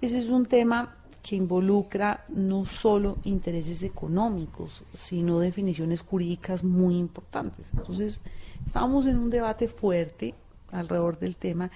Ese 0.00 0.18
es 0.18 0.28
un 0.28 0.46
tema 0.46 0.96
que 1.22 1.36
involucra 1.36 2.24
no 2.28 2.64
solo 2.64 3.18
intereses 3.24 3.82
económicos, 3.82 4.82
sino 4.94 5.38
definiciones 5.38 6.00
jurídicas 6.00 6.64
muy 6.64 6.96
importantes. 6.96 7.70
Entonces, 7.76 8.20
estábamos 8.66 9.06
en 9.06 9.18
un 9.18 9.30
debate 9.30 9.68
fuerte 9.68 10.34
alrededor 10.72 11.18
del 11.18 11.36
tema 11.36 11.70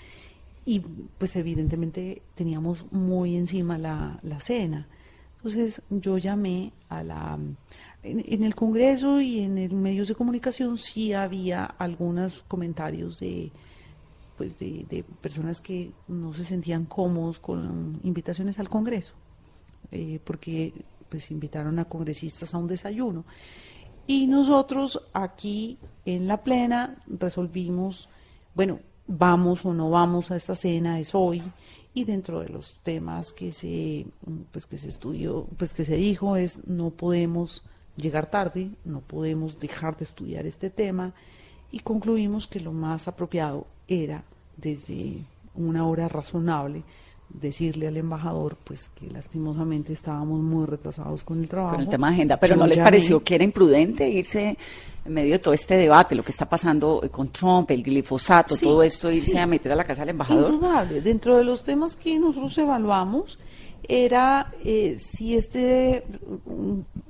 y 0.64 0.81
pues 0.81 1.37
evidentemente 1.37 2.22
teníamos 2.35 2.87
muy 2.91 3.37
encima 3.37 3.77
la, 3.77 4.18
la 4.22 4.41
cena. 4.41 4.89
Entonces 5.37 5.83
yo 5.91 6.16
llamé 6.18 6.72
a 6.89 7.03
la... 7.03 7.39
En, 8.05 8.45
el 8.45 8.55
Congreso 8.55 9.21
y 9.21 9.41
en 9.41 9.57
el 9.57 9.75
medios 9.75 10.09
de 10.09 10.15
comunicación 10.15 10.77
sí 10.77 11.15
había 11.15 11.65
algunos 11.65 12.45
comentarios 12.47 13.19
de 13.19 13.51
pues 14.37 14.59
de, 14.59 15.05
personas 15.21 15.61
que 15.61 15.93
no 16.09 16.35
se 16.35 16.45
sentían 16.45 16.85
cómodos 16.85 17.39
con 17.39 17.99
invitaciones 18.03 18.59
al 18.59 18.69
Congreso, 18.69 19.15
eh, 19.91 20.21
porque 20.23 20.75
pues 21.09 21.31
invitaron 21.31 21.79
a 21.79 21.85
congresistas 21.85 22.53
a 22.53 22.59
un 22.59 22.67
desayuno. 22.67 23.25
Y 24.07 24.27
nosotros 24.27 25.01
aquí 25.13 25.79
en 26.05 26.27
la 26.27 26.43
plena 26.43 26.97
resolvimos, 27.07 28.09
bueno, 28.55 28.81
vamos 29.07 29.65
o 29.65 29.73
no 29.73 29.89
vamos 29.91 30.31
a 30.31 30.37
esta 30.37 30.55
cena, 30.55 30.99
es 30.99 31.15
hoy, 31.15 31.43
y 31.95 32.05
dentro 32.05 32.41
de 32.41 32.49
los 32.49 32.81
temas 32.81 33.33
que 33.33 33.53
se, 33.53 34.07
pues 34.51 34.67
que 34.67 34.77
se 34.77 34.89
estudió, 34.89 35.47
pues 35.57 35.73
que 35.73 35.85
se 35.85 35.97
dijo 35.97 36.37
es 36.37 36.67
no 36.67 36.91
podemos 36.91 37.63
llegar 37.97 38.27
tarde, 38.27 38.71
no 38.85 39.01
podemos 39.01 39.59
dejar 39.61 39.97
de 39.97 40.05
estudiar 40.05 40.47
este 40.47 40.71
tema, 40.71 41.13
y 41.71 41.81
concluimos 41.81 42.47
que 42.47 42.61
lo 42.61 42.73
más 42.73 43.09
apropiado 43.09 43.67
era 43.89 44.23
desde 44.57 45.19
una 45.55 45.87
hora 45.87 46.09
razonable 46.09 46.83
decirle 47.29 47.89
al 47.89 47.97
embajador 47.97 48.57
pues 48.63 48.91
que 48.91 49.09
lastimosamente 49.11 49.93
estábamos 49.93 50.41
muy 50.41 50.67
retrasados 50.67 51.25
con 51.25 51.41
el 51.41 51.49
trabajo. 51.49 51.75
Con 51.75 51.83
el 51.83 51.89
tema 51.89 52.09
de 52.09 52.15
agenda, 52.15 52.37
pero 52.39 52.55
¿no 52.55 52.67
les 52.67 52.79
pareció 52.79 53.23
que 53.23 53.35
era 53.35 53.45
imprudente 53.45 54.09
irse 54.09 54.57
en 55.05 55.13
medio 55.13 55.33
de 55.33 55.39
todo 55.39 55.53
este 55.53 55.77
debate, 55.77 56.15
lo 56.15 56.23
que 56.23 56.31
está 56.31 56.49
pasando 56.49 57.03
con 57.11 57.29
Trump, 57.29 57.71
el 57.71 57.83
glifosato, 57.83 58.57
todo 58.57 58.83
esto, 58.83 59.11
irse 59.11 59.39
a 59.39 59.47
meter 59.47 59.73
a 59.73 59.77
la 59.77 59.85
casa 59.85 60.03
del 60.03 60.11
embajador? 60.11 60.53
Indudable, 60.53 61.01
dentro 61.01 61.37
de 61.37 61.45
los 61.45 61.65
temas 61.65 61.97
que 61.97 62.19
nosotros 62.19 62.57
evaluamos 62.57 63.39
era 63.87 64.51
eh, 64.65 64.97
si 64.99 65.37
este, 65.37 66.05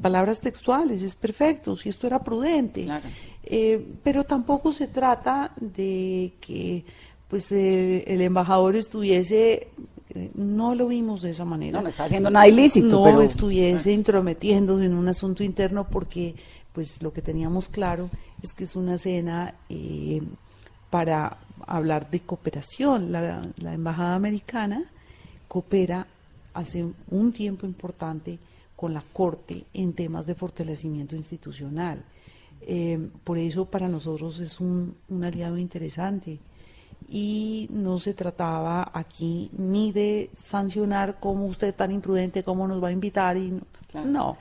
palabras 0.01 0.41
textuales, 0.41 1.03
es 1.03 1.17
perfecto, 1.17 1.77
si 1.77 1.89
esto 1.89 2.07
era 2.07 2.23
prudente, 2.23 2.87
eh, 3.45 3.85
pero 4.03 4.25
tampoco 4.25 4.73
se 4.73 4.89
trata 4.89 5.53
de 5.61 6.33
que 6.41 6.85
pues 7.29 7.51
eh, 7.53 8.05
el 8.07 8.21
embajador 8.21 8.77
estuviese 8.77 9.69
no 10.35 10.75
lo 10.75 10.89
vimos 10.89 11.23
de 11.23 11.31
esa 11.31 11.45
manera. 11.45 11.79
No, 11.79 11.83
no 11.83 11.89
está 11.89 12.05
haciendo 12.05 12.31
nada 12.31 12.47
ilícito. 12.47 12.89
No 12.89 13.21
estuviese 13.21 13.93
intrometiéndose 13.93 14.85
en 14.85 14.95
un 14.95 15.09
asunto 15.09 15.43
interno 15.43 15.89
porque 15.89 16.35
pues 16.73 17.03
lo 17.03 17.13
que 17.13 17.23
teníamos 17.23 17.69
claro 17.69 18.11
es 18.43 18.53
que 18.53 18.65
es 18.65 18.77
una 18.77 18.99
cena 18.99 19.55
eh, 19.69 20.23
para 20.91 21.39
hablar 21.67 22.11
de 22.11 22.21
cooperación. 22.21 23.11
La, 23.11 23.43
Embajada 23.73 24.15
Americana 24.15 24.85
coopera 25.49 26.07
hace 26.53 26.85
un 27.11 27.33
tiempo 27.33 27.67
importante 27.67 28.39
con 28.77 28.95
la 28.95 29.03
Corte 29.13 29.65
en 29.73 29.93
temas 29.93 30.27
de 30.27 30.35
fortalecimiento 30.35 31.15
institucional. 31.17 32.05
Eh, 32.63 33.11
por 33.25 33.39
eso 33.39 33.67
para 33.67 33.89
nosotros 33.89 34.41
es 34.41 34.61
un, 34.61 34.97
un 35.09 35.25
aliado 35.25 35.59
interesante 35.59 36.39
y 37.09 37.69
no 37.71 37.99
se 37.99 38.15
trataba 38.15 38.91
aquí 38.95 39.51
ni 39.57 39.93
de 39.93 40.31
sancionar 40.35 41.21
como 41.21 41.47
usted 41.47 41.75
tan 41.75 41.91
imprudente, 41.91 42.43
cómo 42.43 42.67
nos 42.67 42.83
va 42.83 42.89
a 42.89 42.93
invitar 42.93 43.37
y 43.37 43.61
no. 44.03 44.37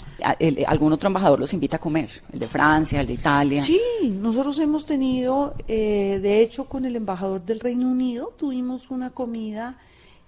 ¿Algún 0.66 0.94
otro 0.94 1.08
embajador 1.08 1.40
los 1.40 1.54
invita 1.54 1.78
a 1.78 1.80
comer? 1.80 2.10
¿El 2.32 2.40
de 2.40 2.48
Francia, 2.48 3.02
el 3.02 3.08
de 3.08 3.14
Italia? 3.14 3.62
Sí, 3.62 3.80
nosotros 4.20 4.58
hemos 4.60 4.86
tenido, 4.86 5.54
eh, 5.68 6.20
de 6.22 6.42
hecho 6.42 6.66
con 6.66 6.86
el 6.86 6.96
embajador 6.96 7.46
del 7.46 7.60
Reino 7.60 7.88
Unido 7.88 8.34
tuvimos 8.38 8.90
una 8.90 9.12
comida 9.12 9.78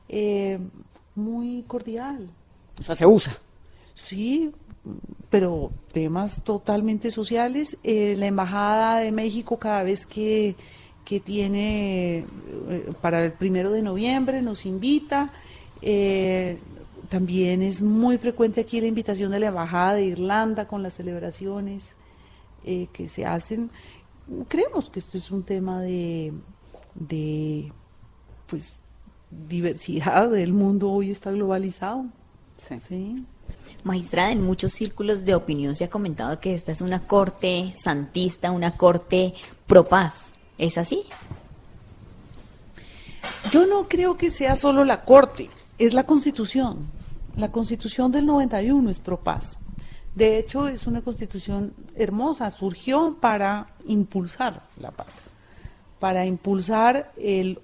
eh, 0.10 0.60
muy 1.16 1.64
cordial. 1.68 2.30
O 2.80 2.84
sea, 2.84 2.94
se 2.94 3.06
usa. 3.06 3.36
Sí, 3.96 4.52
pero 5.30 5.72
temas 5.92 6.44
totalmente 6.44 7.10
sociales. 7.10 7.78
Eh, 7.84 8.16
la 8.18 8.28
Embajada 8.28 9.00
de 9.00 9.12
México 9.12 9.58
cada 9.58 9.84
vez 9.84 10.06
que 10.06 10.56
que 11.06 11.20
tiene 11.20 12.18
eh, 12.18 12.90
para 13.00 13.24
el 13.24 13.32
primero 13.32 13.72
de 13.72 13.82
noviembre, 13.84 14.42
nos 14.42 14.66
invita. 14.66 15.32
Eh, 15.82 16.58
también 17.08 17.62
es 17.62 17.82
muy 17.82 18.18
frecuente 18.18 18.62
aquí 18.62 18.82
la 18.82 18.88
invitación 18.88 19.32
de 19.32 19.40
la 19.40 19.48
Embajada 19.48 19.94
de 19.94 20.06
Irlanda 20.06 20.68
con 20.68 20.82
las 20.82 20.96
celebraciones 20.96 21.84
eh, 22.66 22.88
que 22.92 23.08
se 23.08 23.26
hacen. 23.26 23.70
Creemos 24.48 24.90
que 24.90 25.00
este 25.00 25.20
es 25.20 25.30
un 25.30 25.44
tema 25.44 25.80
de, 25.80 26.34
de 26.96 27.72
pues, 28.48 28.74
diversidad. 29.30 30.36
El 30.36 30.54
mundo 30.54 30.92
hoy 30.92 31.12
está 31.12 31.32
globalizado. 31.32 32.06
Sí. 32.58 32.80
¿Sí? 32.80 33.26
Magistrada, 33.84 34.32
en 34.32 34.42
muchos 34.42 34.74
círculos 34.74 35.26
de 35.26 35.36
opinión 35.36 35.76
se 35.76 35.84
ha 35.84 35.90
comentado 35.90 36.40
que 36.40 36.56
esta 36.56 36.72
es 36.72 36.82
una 36.82 37.08
corte 37.08 37.74
santista, 37.76 38.52
una 38.52 38.76
corte 38.78 39.34
pro 39.68 39.88
paz. 39.88 40.34
¿Es 40.58 40.78
así? 40.78 41.04
Yo 43.52 43.68
no 43.68 43.88
creo 43.88 44.18
que 44.18 44.30
sea 44.30 44.56
solo 44.56 44.86
la 44.86 45.04
Corte, 45.04 45.50
es 45.78 45.94
la 45.94 46.06
Constitución. 46.06 46.88
La 47.36 47.52
Constitución 47.52 48.12
del 48.12 48.26
91 48.26 48.90
es 48.90 49.00
pro 49.00 49.20
paz. 49.20 49.58
De 50.16 50.40
hecho, 50.40 50.68
es 50.68 50.88
una 50.88 51.02
constitución 51.02 51.74
hermosa, 51.96 52.50
surgió 52.50 53.18
para 53.20 53.68
impulsar 53.86 54.64
la 54.80 54.92
paz, 54.92 55.08
para 56.00 56.26
impulsar 56.26 57.12
el 57.18 57.60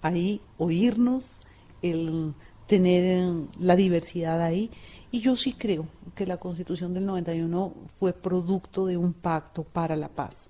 ahí 0.00 0.40
oírnos, 0.58 1.40
el 1.82 2.34
tener 2.68 3.32
la 3.58 3.74
diversidad 3.74 4.40
ahí. 4.40 4.70
Y 5.10 5.20
yo 5.20 5.36
sí 5.36 5.54
creo 5.54 5.86
que 6.14 6.26
la 6.26 6.36
constitución 6.36 6.92
del 6.92 7.06
91 7.06 7.72
fue 7.96 8.12
producto 8.12 8.86
de 8.86 8.96
un 8.96 9.12
pacto 9.12 9.64
para 9.64 9.96
la 9.96 10.08
paz. 10.08 10.48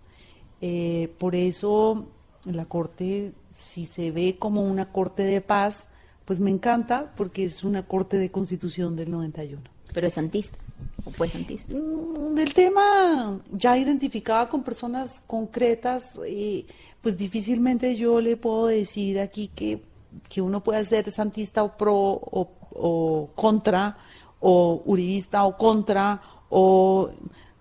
Eh, 0.61 1.13
por 1.19 1.35
eso 1.35 2.07
la 2.45 2.65
Corte, 2.65 3.33
si 3.55 3.87
se 3.87 4.11
ve 4.11 4.37
como 4.39 4.63
una 4.63 4.91
Corte 4.91 5.23
de 5.23 5.41
paz, 5.41 5.87
pues 6.25 6.41
me 6.41 6.51
encanta 6.51 7.13
porque 7.17 7.45
es 7.45 7.63
una 7.65 7.87
Corte 7.87 8.19
de 8.19 8.31
Constitución 8.31 8.97
del 8.97 9.11
91. 9.11 9.63
¿Pero 9.93 10.07
es 10.07 10.15
santista 10.15 10.59
o 11.05 11.11
fue 11.11 11.29
santista? 11.29 11.75
Mm, 11.75 12.39
el 12.39 12.53
tema 12.53 13.41
ya 13.53 13.79
identificaba 13.79 14.49
con 14.49 14.63
personas 14.63 15.21
concretas, 15.27 16.19
eh, 16.27 16.67
pues 17.01 17.17
difícilmente 17.17 17.95
yo 17.97 18.21
le 18.21 18.37
puedo 18.37 18.67
decir 18.67 19.21
aquí 19.21 19.49
que, 19.55 19.83
que 20.29 20.43
uno 20.43 20.63
puede 20.63 20.85
ser 20.85 21.11
santista 21.11 21.63
o 21.63 21.77
pro 21.77 21.95
o, 21.95 22.51
o 22.71 23.31
contra, 23.35 23.97
o 24.41 24.83
uribista 24.87 25.45
o 25.45 25.57
contra, 25.57 26.21
o 26.49 27.11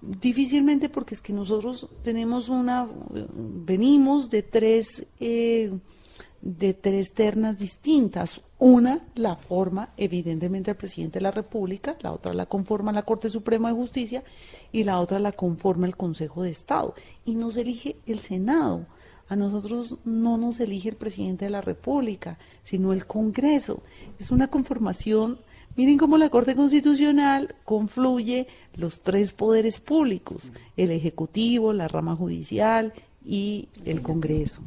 Difícilmente 0.01 0.89
porque 0.89 1.15
es 1.15 1.21
que 1.21 1.33
nosotros 1.33 1.89
tenemos 2.03 2.49
una, 2.49 2.87
venimos 3.35 4.29
de 4.29 4.43
tres, 4.43 5.07
eh, 5.19 5.79
de 6.39 6.73
tres 6.75 7.13
ternas 7.13 7.57
distintas. 7.57 8.41
Una 8.59 9.07
la 9.15 9.35
forma 9.35 9.89
evidentemente 9.97 10.71
el 10.71 10.77
presidente 10.77 11.17
de 11.17 11.23
la 11.23 11.31
República, 11.31 11.97
la 12.01 12.11
otra 12.11 12.33
la 12.33 12.45
conforma 12.45 12.91
la 12.91 13.01
Corte 13.01 13.29
Suprema 13.29 13.69
de 13.69 13.75
Justicia 13.75 14.23
y 14.71 14.83
la 14.83 14.99
otra 14.99 15.17
la 15.17 15.31
conforma 15.31 15.87
el 15.87 15.97
Consejo 15.97 16.43
de 16.43 16.51
Estado. 16.51 16.93
Y 17.25 17.33
nos 17.33 17.57
elige 17.57 17.97
el 18.05 18.19
Senado. 18.19 18.85
A 19.29 19.35
nosotros 19.35 19.97
no 20.05 20.37
nos 20.37 20.59
elige 20.59 20.89
el 20.89 20.95
presidente 20.95 21.45
de 21.45 21.51
la 21.51 21.61
República, 21.61 22.37
sino 22.63 22.93
el 22.93 23.05
Congreso. 23.07 23.81
Es 24.19 24.31
una 24.31 24.47
conformación 24.47 25.39
Miren 25.77 25.99
cómo 25.99 26.17
la 26.17 26.29
Corte 26.29 26.55
Constitucional 26.55 27.53
confluye 27.63 28.47
los 28.75 29.01
tres 29.01 29.31
poderes 29.31 29.79
públicos, 29.79 30.51
el 30.75 30.89
Ejecutivo, 30.89 31.71
la 31.71 31.87
rama 31.87 32.15
judicial 32.15 32.93
y 33.27 33.67
el 33.85 34.01
Congreso. 34.01 34.61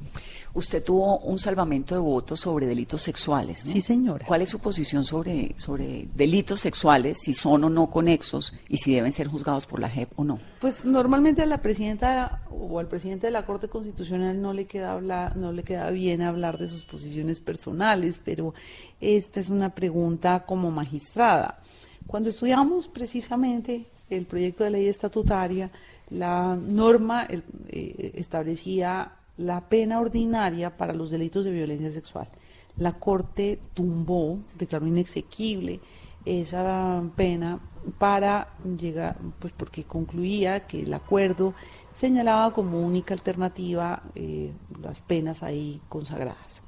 Usted 0.53 0.83
tuvo 0.83 1.19
un 1.21 1.39
salvamento 1.39 1.95
de 1.95 2.01
votos 2.01 2.41
sobre 2.41 2.67
delitos 2.67 3.03
sexuales. 3.03 3.65
¿no? 3.65 3.73
Sí, 3.73 3.81
señora. 3.81 4.27
¿Cuál 4.27 4.43
es 4.43 4.49
su 4.49 4.59
posición 4.59 5.05
sobre, 5.05 5.55
sobre 5.57 6.09
delitos 6.15 6.61
sexuales, 6.61 7.19
si 7.23 7.33
son 7.33 7.65
o 7.65 7.71
no 7.71 7.89
conexos 7.89 8.53
y 8.69 8.77
si 8.79 8.95
deben 8.95 9.13
ser 9.13 9.29
juzgados 9.29 9.67
por 9.67 9.81
la 9.81 9.89
JEP 9.89 10.11
o 10.19 10.25
no? 10.25 10.41
Pues 10.61 10.85
normalmente 10.85 11.43
a 11.43 11.47
la 11.47 11.63
presidenta 11.63 12.43
o 12.51 12.79
al 12.81 12.89
presidente 12.89 13.29
de 13.29 13.31
la 13.31 13.47
Corte 13.47 13.69
Constitucional 13.69 14.43
no 14.43 14.53
le 14.53 14.67
queda 14.67 14.93
hablar, 14.93 15.37
no 15.37 15.53
le 15.53 15.63
queda 15.63 15.91
bien 15.91 16.21
hablar 16.21 16.59
de 16.59 16.67
sus 16.67 16.85
posiciones 16.85 17.39
personales, 17.39 18.21
pero 18.23 18.53
esta 19.01 19.39
es 19.41 19.51
una 19.51 19.75
pregunta 19.75 20.45
como 20.45 20.71
magistrada. 20.73 21.61
Cuando 22.09 22.29
estudiamos 22.29 22.89
precisamente 22.89 23.87
el 24.11 24.27
proyecto 24.27 24.65
de 24.65 24.71
ley 24.71 24.89
estatutaria, 24.89 25.71
la 26.11 26.57
norma 26.57 27.27
eh, 27.29 28.13
establecía 28.15 29.13
la 29.37 29.61
pena 29.69 30.01
ordinaria 30.01 30.77
para 30.77 30.93
los 30.93 31.11
delitos 31.11 31.45
de 31.45 31.53
violencia 31.53 31.91
sexual. 31.91 32.29
La 32.77 32.93
Corte 32.93 33.59
tumbó, 33.75 34.39
declaró 34.59 34.87
inexequible 34.87 35.81
esa 36.25 37.03
pena 37.17 37.61
para 37.99 38.49
llegar, 38.79 39.17
pues 39.39 39.53
porque 39.57 39.85
concluía 39.85 40.67
que 40.67 40.83
el 40.83 40.93
acuerdo 40.93 41.55
señalaba 41.93 42.53
como 42.53 42.81
única 42.81 43.15
alternativa 43.15 44.03
eh, 44.15 44.53
las 44.83 45.01
penas 45.01 45.43
ahí 45.43 45.81
consagradas. 45.89 46.63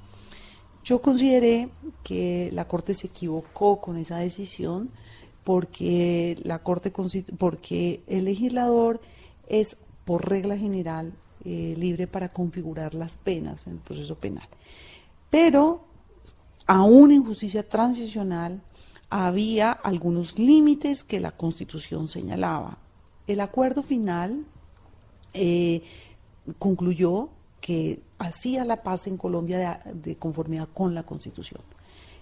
Yo 0.85 1.01
consideré 1.01 1.69
que 2.03 2.51
la 2.53 2.67
Corte 2.67 2.95
se 2.95 3.09
equivocó 3.09 3.81
con 3.81 3.97
esa 3.97 4.17
decisión 4.17 4.91
porque 5.45 6.37
la 6.43 6.61
Corte 6.61 6.93
porque 7.39 8.03
el 8.07 8.25
legislador 8.25 9.01
es 9.49 9.77
por 10.05 10.29
regla 10.29 10.57
general 10.57 11.13
eh, 11.45 11.75
libre 11.77 12.07
para 12.07 12.29
configurar 12.29 12.95
las 12.95 13.17
penas 13.17 13.67
en 13.67 13.75
el 13.75 13.79
proceso 13.79 14.17
penal. 14.17 14.49
Pero, 15.31 15.85
aún 16.67 17.11
en 17.11 17.25
justicia 17.25 17.69
transicional, 17.69 18.61
había 19.11 19.73
algunos 19.73 20.39
límites 20.39 21.05
que 21.05 21.21
la 21.21 21.33
Constitución 21.33 22.09
señalaba. 22.09 22.79
El 23.27 23.41
acuerdo 23.41 23.83
final 23.83 24.45
eh, 25.35 25.83
concluyó 26.59 27.29
que 27.61 28.03
hacía 28.19 28.65
la 28.65 28.83
paz 28.83 29.07
en 29.07 29.17
Colombia 29.17 29.83
de, 29.85 30.17
conformidad 30.17 30.69
con 30.73 30.95
la 30.95 31.05
Constitución. 31.05 31.61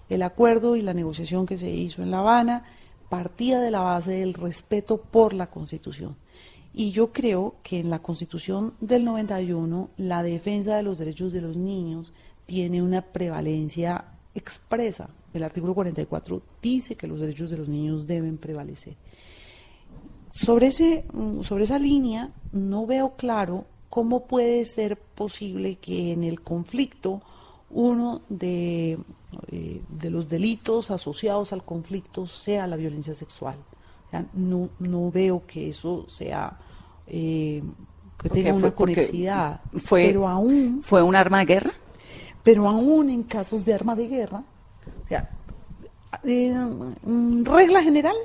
El 0.08 0.22
acuerdo 0.22 0.76
y 0.76 0.82
la 0.82 0.92
negociación 0.94 1.46
que 1.46 1.56
se 1.56 1.70
hizo 1.70 2.02
en 2.02 2.10
La 2.10 2.18
Habana 2.18 2.64
partía 3.08 3.60
de 3.60 3.70
la 3.70 3.80
base 3.80 4.12
del 4.12 4.34
respeto 4.34 4.98
por 4.98 5.32
la 5.32 5.48
Constitución. 5.48 6.16
Y 6.72 6.92
yo 6.92 7.12
creo 7.12 7.56
que 7.62 7.80
en 7.80 7.90
la 7.90 8.00
Constitución 8.00 8.74
del 8.80 9.04
91 9.04 9.90
la 9.96 10.22
defensa 10.22 10.76
de 10.76 10.82
los 10.82 10.98
derechos 10.98 11.32
de 11.32 11.40
los 11.40 11.56
niños 11.56 12.12
tiene 12.46 12.80
una 12.82 13.02
prevalencia 13.02 14.04
expresa. 14.34 15.10
El 15.34 15.42
artículo 15.42 15.74
44 15.74 16.42
dice 16.62 16.94
que 16.94 17.06
los 17.06 17.20
derechos 17.20 17.50
de 17.50 17.56
los 17.56 17.68
niños 17.68 18.06
deben 18.06 18.38
prevalecer. 18.38 18.96
Sobre, 20.30 20.68
ese, 20.68 21.04
mm, 21.12 21.42
sobre 21.42 21.64
esa 21.64 21.78
línea 21.78 22.30
no 22.52 22.86
veo 22.86 23.16
claro 23.16 23.64
cómo 23.88 24.26
puede 24.26 24.64
ser 24.64 24.96
posible 24.96 25.76
que 25.76 26.12
en 26.12 26.22
el 26.22 26.40
conflicto 26.40 27.20
uno 27.70 28.22
de, 28.28 28.98
eh, 29.48 29.82
de 29.88 30.10
los 30.10 30.28
delitos 30.28 30.92
asociados 30.92 31.52
al 31.52 31.64
conflicto 31.64 32.28
sea 32.28 32.68
la 32.68 32.76
violencia 32.76 33.14
sexual 33.14 33.56
no, 34.32 34.70
no 34.78 35.10
veo 35.10 35.42
que 35.46 35.70
eso 35.70 36.04
sea 36.08 36.58
eh, 37.06 37.62
que 38.20 38.28
tenga 38.28 38.52
una 38.52 38.70
conexidad. 38.70 39.60
Fue, 39.78 40.06
pero 40.06 40.28
aún 40.28 40.80
fue 40.82 41.02
un 41.02 41.16
arma 41.16 41.38
de 41.38 41.46
guerra. 41.46 41.72
Pero 42.42 42.68
aún 42.68 43.10
en 43.10 43.22
casos 43.22 43.64
de 43.64 43.74
arma 43.74 43.94
de 43.94 44.08
guerra, 44.08 44.42
o 45.04 45.08
sea, 45.08 45.30
en 46.22 47.44
regla 47.44 47.82
general, 47.82 48.16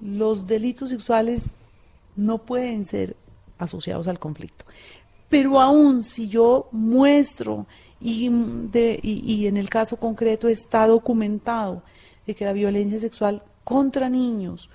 los 0.00 0.46
delitos 0.46 0.90
sexuales 0.90 1.52
no 2.16 2.38
pueden 2.38 2.84
ser 2.84 3.16
asociados 3.58 4.08
al 4.08 4.18
conflicto. 4.18 4.64
Pero 5.28 5.60
aún 5.60 6.02
si 6.02 6.28
yo 6.28 6.68
muestro 6.72 7.66
y, 8.00 8.28
de, 8.30 8.98
y 9.02 9.46
en 9.46 9.56
el 9.56 9.68
caso 9.68 9.96
concreto 9.96 10.48
está 10.48 10.86
documentado 10.86 11.82
de 12.26 12.34
que 12.34 12.44
la 12.44 12.52
violencia 12.52 12.98
sexual 12.98 13.42
contra 13.62 14.08
niños 14.08 14.70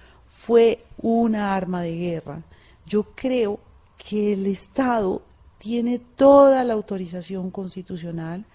fue 0.45 0.83
una 1.01 1.55
arma 1.55 1.81
de 1.81 1.97
guerra. 1.97 2.43
Yo 2.85 3.03
creo 3.15 3.59
que 3.97 4.33
el 4.33 4.45
Estado 4.45 5.23
tiene 5.57 5.97
toda 5.97 6.63
la 6.63 6.75
autorización 6.75 7.49
constitucional 7.49 8.45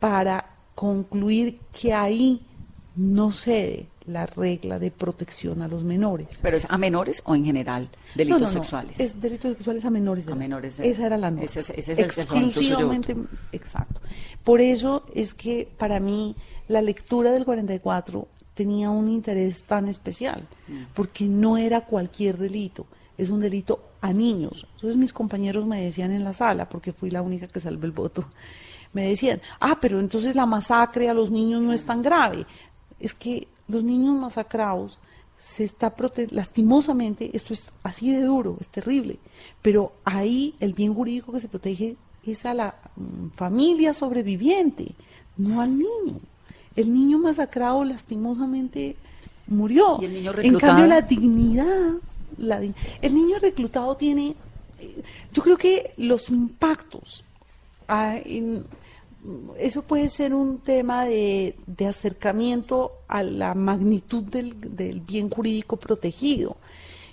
para 0.00 0.46
concluir 0.74 1.60
que 1.72 1.94
ahí 1.94 2.44
no 2.96 3.30
cede 3.30 3.86
la 4.04 4.26
regla 4.26 4.80
de 4.80 4.90
protección 4.90 5.62
a 5.62 5.68
los 5.68 5.84
menores. 5.84 6.40
¿Pero 6.42 6.56
es 6.56 6.66
a 6.68 6.76
menores 6.76 7.22
o 7.24 7.36
en 7.36 7.44
general 7.44 7.88
delitos 8.16 8.40
no, 8.40 8.46
no, 8.48 8.52
sexuales? 8.54 8.98
Es 8.98 9.20
delitos 9.20 9.52
sexuales 9.52 9.84
a 9.84 9.90
menores. 9.90 10.26
a 10.26 10.34
menores. 10.34 10.80
Esa 10.80 11.06
era 11.06 11.16
la 11.16 11.30
norma. 11.30 11.44
Ese, 11.44 11.60
ese 11.60 11.92
es 11.92 12.18
Exclusivamente, 12.18 13.14
exacto. 13.52 14.00
Por 14.42 14.60
eso 14.60 15.06
es 15.14 15.34
que 15.34 15.68
para 15.78 16.00
mí 16.00 16.34
la 16.66 16.82
lectura 16.82 17.30
del 17.30 17.44
44 17.44 18.26
tenía 18.58 18.90
un 18.90 19.08
interés 19.08 19.62
tan 19.62 19.86
especial, 19.86 20.48
mm. 20.66 20.86
porque 20.92 21.26
no 21.26 21.56
era 21.56 21.82
cualquier 21.82 22.36
delito, 22.36 22.86
es 23.16 23.30
un 23.30 23.38
delito 23.38 23.80
a 24.00 24.12
niños. 24.12 24.66
Entonces 24.74 24.96
mis 24.96 25.12
compañeros 25.12 25.64
me 25.64 25.80
decían 25.80 26.10
en 26.10 26.24
la 26.24 26.32
sala, 26.32 26.68
porque 26.68 26.92
fui 26.92 27.08
la 27.08 27.22
única 27.22 27.46
que 27.46 27.60
salvé 27.60 27.86
el 27.86 27.92
voto, 27.92 28.24
me 28.92 29.06
decían, 29.06 29.40
ah, 29.60 29.78
pero 29.80 30.00
entonces 30.00 30.34
la 30.34 30.44
masacre 30.44 31.08
a 31.08 31.14
los 31.14 31.30
niños 31.30 31.62
no 31.62 31.72
es 31.72 31.84
tan 31.84 32.02
grave. 32.02 32.46
Es 32.98 33.14
que 33.14 33.46
los 33.68 33.84
niños 33.84 34.16
masacrados 34.16 34.98
se 35.36 35.62
está 35.62 35.94
lastimosamente, 36.30 37.30
esto 37.32 37.52
es 37.52 37.70
así 37.84 38.10
de 38.10 38.22
duro, 38.22 38.56
es 38.58 38.66
terrible, 38.66 39.20
pero 39.62 39.92
ahí 40.04 40.56
el 40.58 40.72
bien 40.72 40.92
jurídico 40.92 41.30
que 41.30 41.38
se 41.38 41.48
protege 41.48 41.94
es 42.24 42.44
a 42.44 42.54
la 42.54 42.74
mm, 42.96 43.28
familia 43.36 43.94
sobreviviente, 43.94 44.96
no 45.36 45.60
al 45.60 45.78
niño 45.78 46.18
el 46.78 46.94
niño 46.94 47.18
masacrado 47.18 47.82
lastimosamente 47.82 48.94
murió. 49.48 50.00
En 50.00 50.58
cambio, 50.58 50.86
la 50.86 51.02
dignidad, 51.02 51.94
el 53.02 53.14
niño 53.14 53.38
reclutado 53.40 53.96
tiene, 53.96 54.36
yo 55.32 55.42
creo 55.42 55.56
que 55.56 55.92
los 55.96 56.30
impactos, 56.30 57.24
ah, 57.88 58.16
eso 59.58 59.82
puede 59.82 60.08
ser 60.08 60.32
un 60.32 60.58
tema 60.58 61.04
de, 61.04 61.56
acercamiento 61.88 62.92
a 63.08 63.24
la 63.24 63.54
magnitud 63.54 64.22
del, 64.22 64.54
del, 64.76 65.00
bien 65.00 65.28
jurídico 65.30 65.78
protegido. 65.78 66.56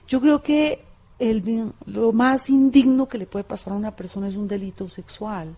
Yo 0.08 0.22
creo 0.22 0.44
que 0.44 0.84
el, 1.18 1.74
lo 1.88 2.12
más 2.14 2.52
indigno 2.52 3.08
que 3.08 3.18
le 3.18 3.26
puede 3.26 3.46
pasar 3.46 3.74
a 3.74 3.78
una 3.78 3.96
persona 3.96 4.28
es 4.28 4.36
un 4.36 4.48
delito 4.48 4.88
sexual 4.88 5.56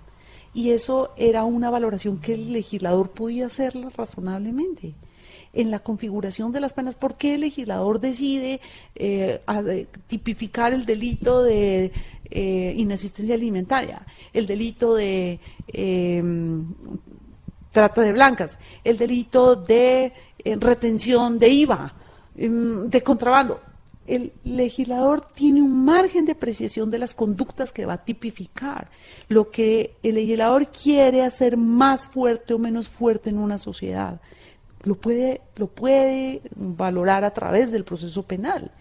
y 0.53 0.71
eso 0.71 1.11
era 1.17 1.43
una 1.43 1.69
valoración 1.69 2.19
que 2.19 2.33
el 2.33 2.53
legislador 2.53 3.11
podía 3.11 3.47
hacerla 3.47 3.89
razonablemente. 3.89 4.95
En 5.53 5.71
la 5.71 5.79
configuración 5.79 6.51
de 6.51 6.59
las 6.59 6.73
penas, 6.73 6.95
¿por 6.95 7.15
qué 7.15 7.35
el 7.35 7.41
legislador 7.41 7.99
decide 7.99 8.59
eh, 8.95 9.39
tipificar 10.07 10.73
el 10.73 10.85
delito 10.85 11.41
de 11.41 11.91
eh, 12.29 12.73
inasistencia 12.75 13.35
alimentaria, 13.35 14.05
el 14.33 14.45
delito 14.45 14.95
de 14.95 15.39
em, 15.67 16.65
trata 17.71 18.01
de 18.01 18.11
blancas, 18.11 18.57
el 18.83 18.97
delito 18.97 19.55
de 19.55 20.11
eh, 20.43 20.55
retención 20.59 21.39
de 21.39 21.49
IVA, 21.49 21.93
em, 22.35 22.89
de 22.89 23.01
contrabando? 23.01 23.61
El 24.07 24.33
legislador 24.43 25.21
tiene 25.21 25.61
un 25.61 25.85
margen 25.85 26.25
de 26.25 26.31
apreciación 26.31 26.89
de 26.89 26.97
las 26.97 27.13
conductas 27.13 27.71
que 27.71 27.85
va 27.85 27.93
a 27.93 28.03
tipificar. 28.03 28.89
Lo 29.27 29.51
que 29.51 29.95
el 30.01 30.15
legislador 30.15 30.67
quiere 30.67 31.23
hacer 31.23 31.57
más 31.57 32.07
fuerte 32.07 32.53
o 32.53 32.59
menos 32.59 32.87
fuerte 32.87 33.29
en 33.29 33.37
una 33.37 33.57
sociedad, 33.57 34.19
lo 34.83 34.95
puede, 34.95 35.41
lo 35.57 35.67
puede 35.67 36.41
valorar 36.55 37.25
a 37.25 37.31
través 37.31 37.71
del 37.71 37.83
proceso 37.83 38.23
penal. 38.23 38.71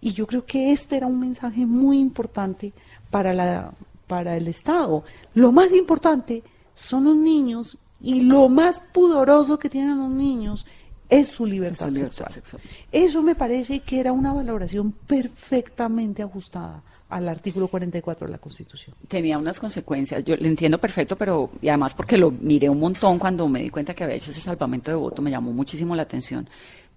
Y 0.00 0.12
yo 0.12 0.26
creo 0.26 0.44
que 0.44 0.72
este 0.72 0.98
era 0.98 1.06
un 1.06 1.18
mensaje 1.18 1.64
muy 1.64 1.98
importante 1.98 2.72
para, 3.10 3.32
la, 3.32 3.72
para 4.06 4.36
el 4.36 4.46
Estado. 4.48 5.04
Lo 5.34 5.52
más 5.52 5.72
importante 5.72 6.42
son 6.74 7.04
los 7.04 7.16
niños 7.16 7.78
y 7.98 8.20
lo 8.20 8.50
más 8.50 8.82
pudoroso 8.92 9.58
que 9.58 9.70
tienen 9.70 9.98
los 9.98 10.10
niños 10.10 10.66
es 11.08 11.28
su 11.28 11.46
libertad, 11.46 11.90
sexual. 11.92 12.62
Eso 12.90 13.22
me 13.22 13.34
parece 13.34 13.80
que 13.80 14.00
era 14.00 14.12
una 14.12 14.32
valoración 14.32 14.92
perfectamente 14.92 16.22
ajustada 16.22 16.82
al 17.08 17.28
artículo 17.28 17.68
44 17.68 18.26
de 18.26 18.32
la 18.32 18.38
Constitución. 18.38 18.96
Tenía 19.06 19.38
unas 19.38 19.60
consecuencias, 19.60 20.24
yo 20.24 20.36
le 20.36 20.48
entiendo 20.48 20.78
perfecto, 20.78 21.16
pero 21.16 21.50
y 21.62 21.68
además 21.68 21.94
porque 21.94 22.18
lo 22.18 22.30
miré 22.30 22.68
un 22.68 22.80
montón 22.80 23.18
cuando 23.18 23.48
me 23.48 23.62
di 23.62 23.70
cuenta 23.70 23.94
que 23.94 24.04
había 24.04 24.16
hecho 24.16 24.32
ese 24.32 24.40
salvamento 24.40 24.90
de 24.90 24.96
voto, 24.96 25.22
me 25.22 25.30
llamó 25.30 25.52
muchísimo 25.52 25.94
la 25.94 26.02
atención. 26.02 26.48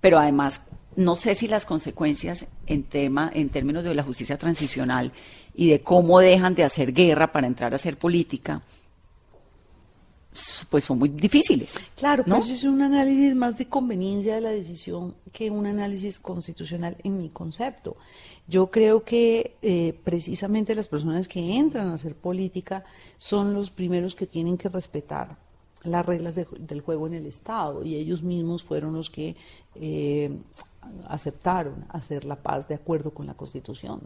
Pero 0.01 0.17
además 0.17 0.61
no 0.95 1.15
sé 1.15 1.35
si 1.35 1.47
las 1.47 1.65
consecuencias 1.65 2.47
en 2.65 2.83
tema, 2.83 3.29
en 3.33 3.49
términos 3.49 3.83
de 3.83 3.93
la 3.93 4.03
justicia 4.03 4.37
transicional 4.37 5.11
y 5.53 5.69
de 5.69 5.81
cómo 5.81 6.19
dejan 6.19 6.55
de 6.55 6.63
hacer 6.63 6.93
guerra 6.93 7.31
para 7.31 7.47
entrar 7.47 7.73
a 7.73 7.75
hacer 7.75 7.97
política, 7.97 8.63
pues 10.69 10.83
son 10.83 10.99
muy 10.99 11.09
difíciles. 11.09 11.75
Claro, 11.95 12.23
¿no? 12.27 12.35
pero 12.35 12.45
eso 12.45 12.53
es 12.53 12.63
un 12.63 12.81
análisis 12.81 13.35
más 13.35 13.57
de 13.57 13.67
conveniencia 13.67 14.35
de 14.35 14.41
la 14.41 14.49
decisión 14.51 15.15
que 15.31 15.49
un 15.49 15.65
análisis 15.65 16.19
constitucional 16.19 16.95
en 17.03 17.19
mi 17.21 17.29
concepto. 17.29 17.97
Yo 18.47 18.69
creo 18.71 19.03
que 19.03 19.57
eh, 19.61 19.99
precisamente 20.03 20.75
las 20.75 20.87
personas 20.87 21.27
que 21.27 21.55
entran 21.57 21.89
a 21.89 21.93
hacer 21.95 22.15
política 22.15 22.83
son 23.17 23.53
los 23.53 23.69
primeros 23.71 24.15
que 24.15 24.27
tienen 24.27 24.57
que 24.57 24.69
respetar 24.69 25.37
las 25.83 26.05
reglas 26.05 26.35
de- 26.35 26.47
del 26.59 26.81
juego 26.81 27.07
en 27.07 27.13
el 27.13 27.25
Estado 27.25 27.83
y 27.83 27.95
ellos 27.95 28.21
mismos 28.21 28.63
fueron 28.63 28.93
los 28.93 29.09
que 29.09 29.35
eh, 29.75 30.37
aceptaron 31.07 31.85
hacer 31.89 32.25
la 32.25 32.35
paz 32.37 32.67
de 32.67 32.75
acuerdo 32.75 33.11
con 33.11 33.27
la 33.27 33.33
Constitución. 33.35 34.01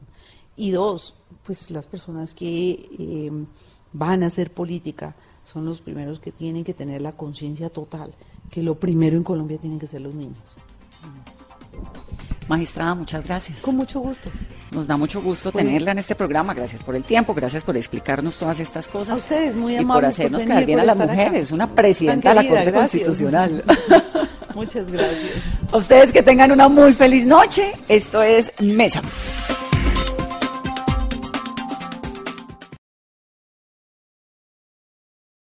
Y 0.55 0.71
dos, 0.71 1.15
pues 1.45 1.71
las 1.71 1.87
personas 1.87 2.33
que 2.33 2.71
eh, 2.99 3.31
van 3.91 4.23
a 4.23 4.27
hacer 4.27 4.51
política 4.51 5.15
son 5.43 5.65
los 5.65 5.81
primeros 5.81 6.19
que 6.19 6.31
tienen 6.31 6.63
que 6.63 6.73
tener 6.73 7.01
la 7.01 7.11
conciencia 7.13 7.69
total 7.69 8.13
que 8.49 8.61
lo 8.63 8.75
primero 8.75 9.17
en 9.17 9.23
Colombia 9.23 9.57
tienen 9.57 9.79
que 9.79 9.87
ser 9.87 10.01
los 10.01 10.13
niños. 10.13 10.37
Magistrada, 12.47 12.93
muchas 12.93 13.23
gracias. 13.23 13.59
Con 13.61 13.77
mucho 13.77 13.99
gusto. 14.01 14.29
Nos 14.71 14.85
da 14.85 14.97
mucho 14.97 15.21
gusto 15.21 15.51
Bueno. 15.51 15.67
tenerla 15.69 15.91
en 15.91 15.99
este 15.99 16.13
programa. 16.13 16.53
Gracias 16.53 16.83
por 16.83 16.95
el 16.95 17.03
tiempo, 17.03 17.33
gracias 17.33 17.63
por 17.63 17.77
explicarnos 17.77 18.37
todas 18.37 18.59
estas 18.59 18.87
cosas. 18.89 19.11
A 19.11 19.15
ustedes, 19.15 19.55
muy 19.55 19.73
Y 19.73 19.77
por 19.77 19.83
amables 19.85 20.15
por 20.15 20.21
hacernos 20.25 20.41
venir, 20.41 20.53
quedar 20.55 20.65
bien 20.65 20.77
por 20.79 20.83
a 20.83 20.85
las 20.85 20.95
estar 20.95 21.09
acá. 21.09 21.23
mujeres. 21.23 21.51
Una 21.51 21.67
presidenta 21.67 22.29
de 22.29 22.35
la 22.35 22.41
Corte 22.47 22.65
gracias. 22.65 23.03
Constitucional. 23.05 23.63
Muchas 24.55 24.91
gracias. 24.91 25.31
A 25.71 25.77
ustedes 25.77 26.11
que 26.13 26.21
tengan 26.21 26.51
una 26.51 26.67
muy 26.67 26.93
feliz 26.93 27.25
noche. 27.25 27.71
Esto 27.87 28.21
es 28.21 28.51
Mesa. 28.59 29.01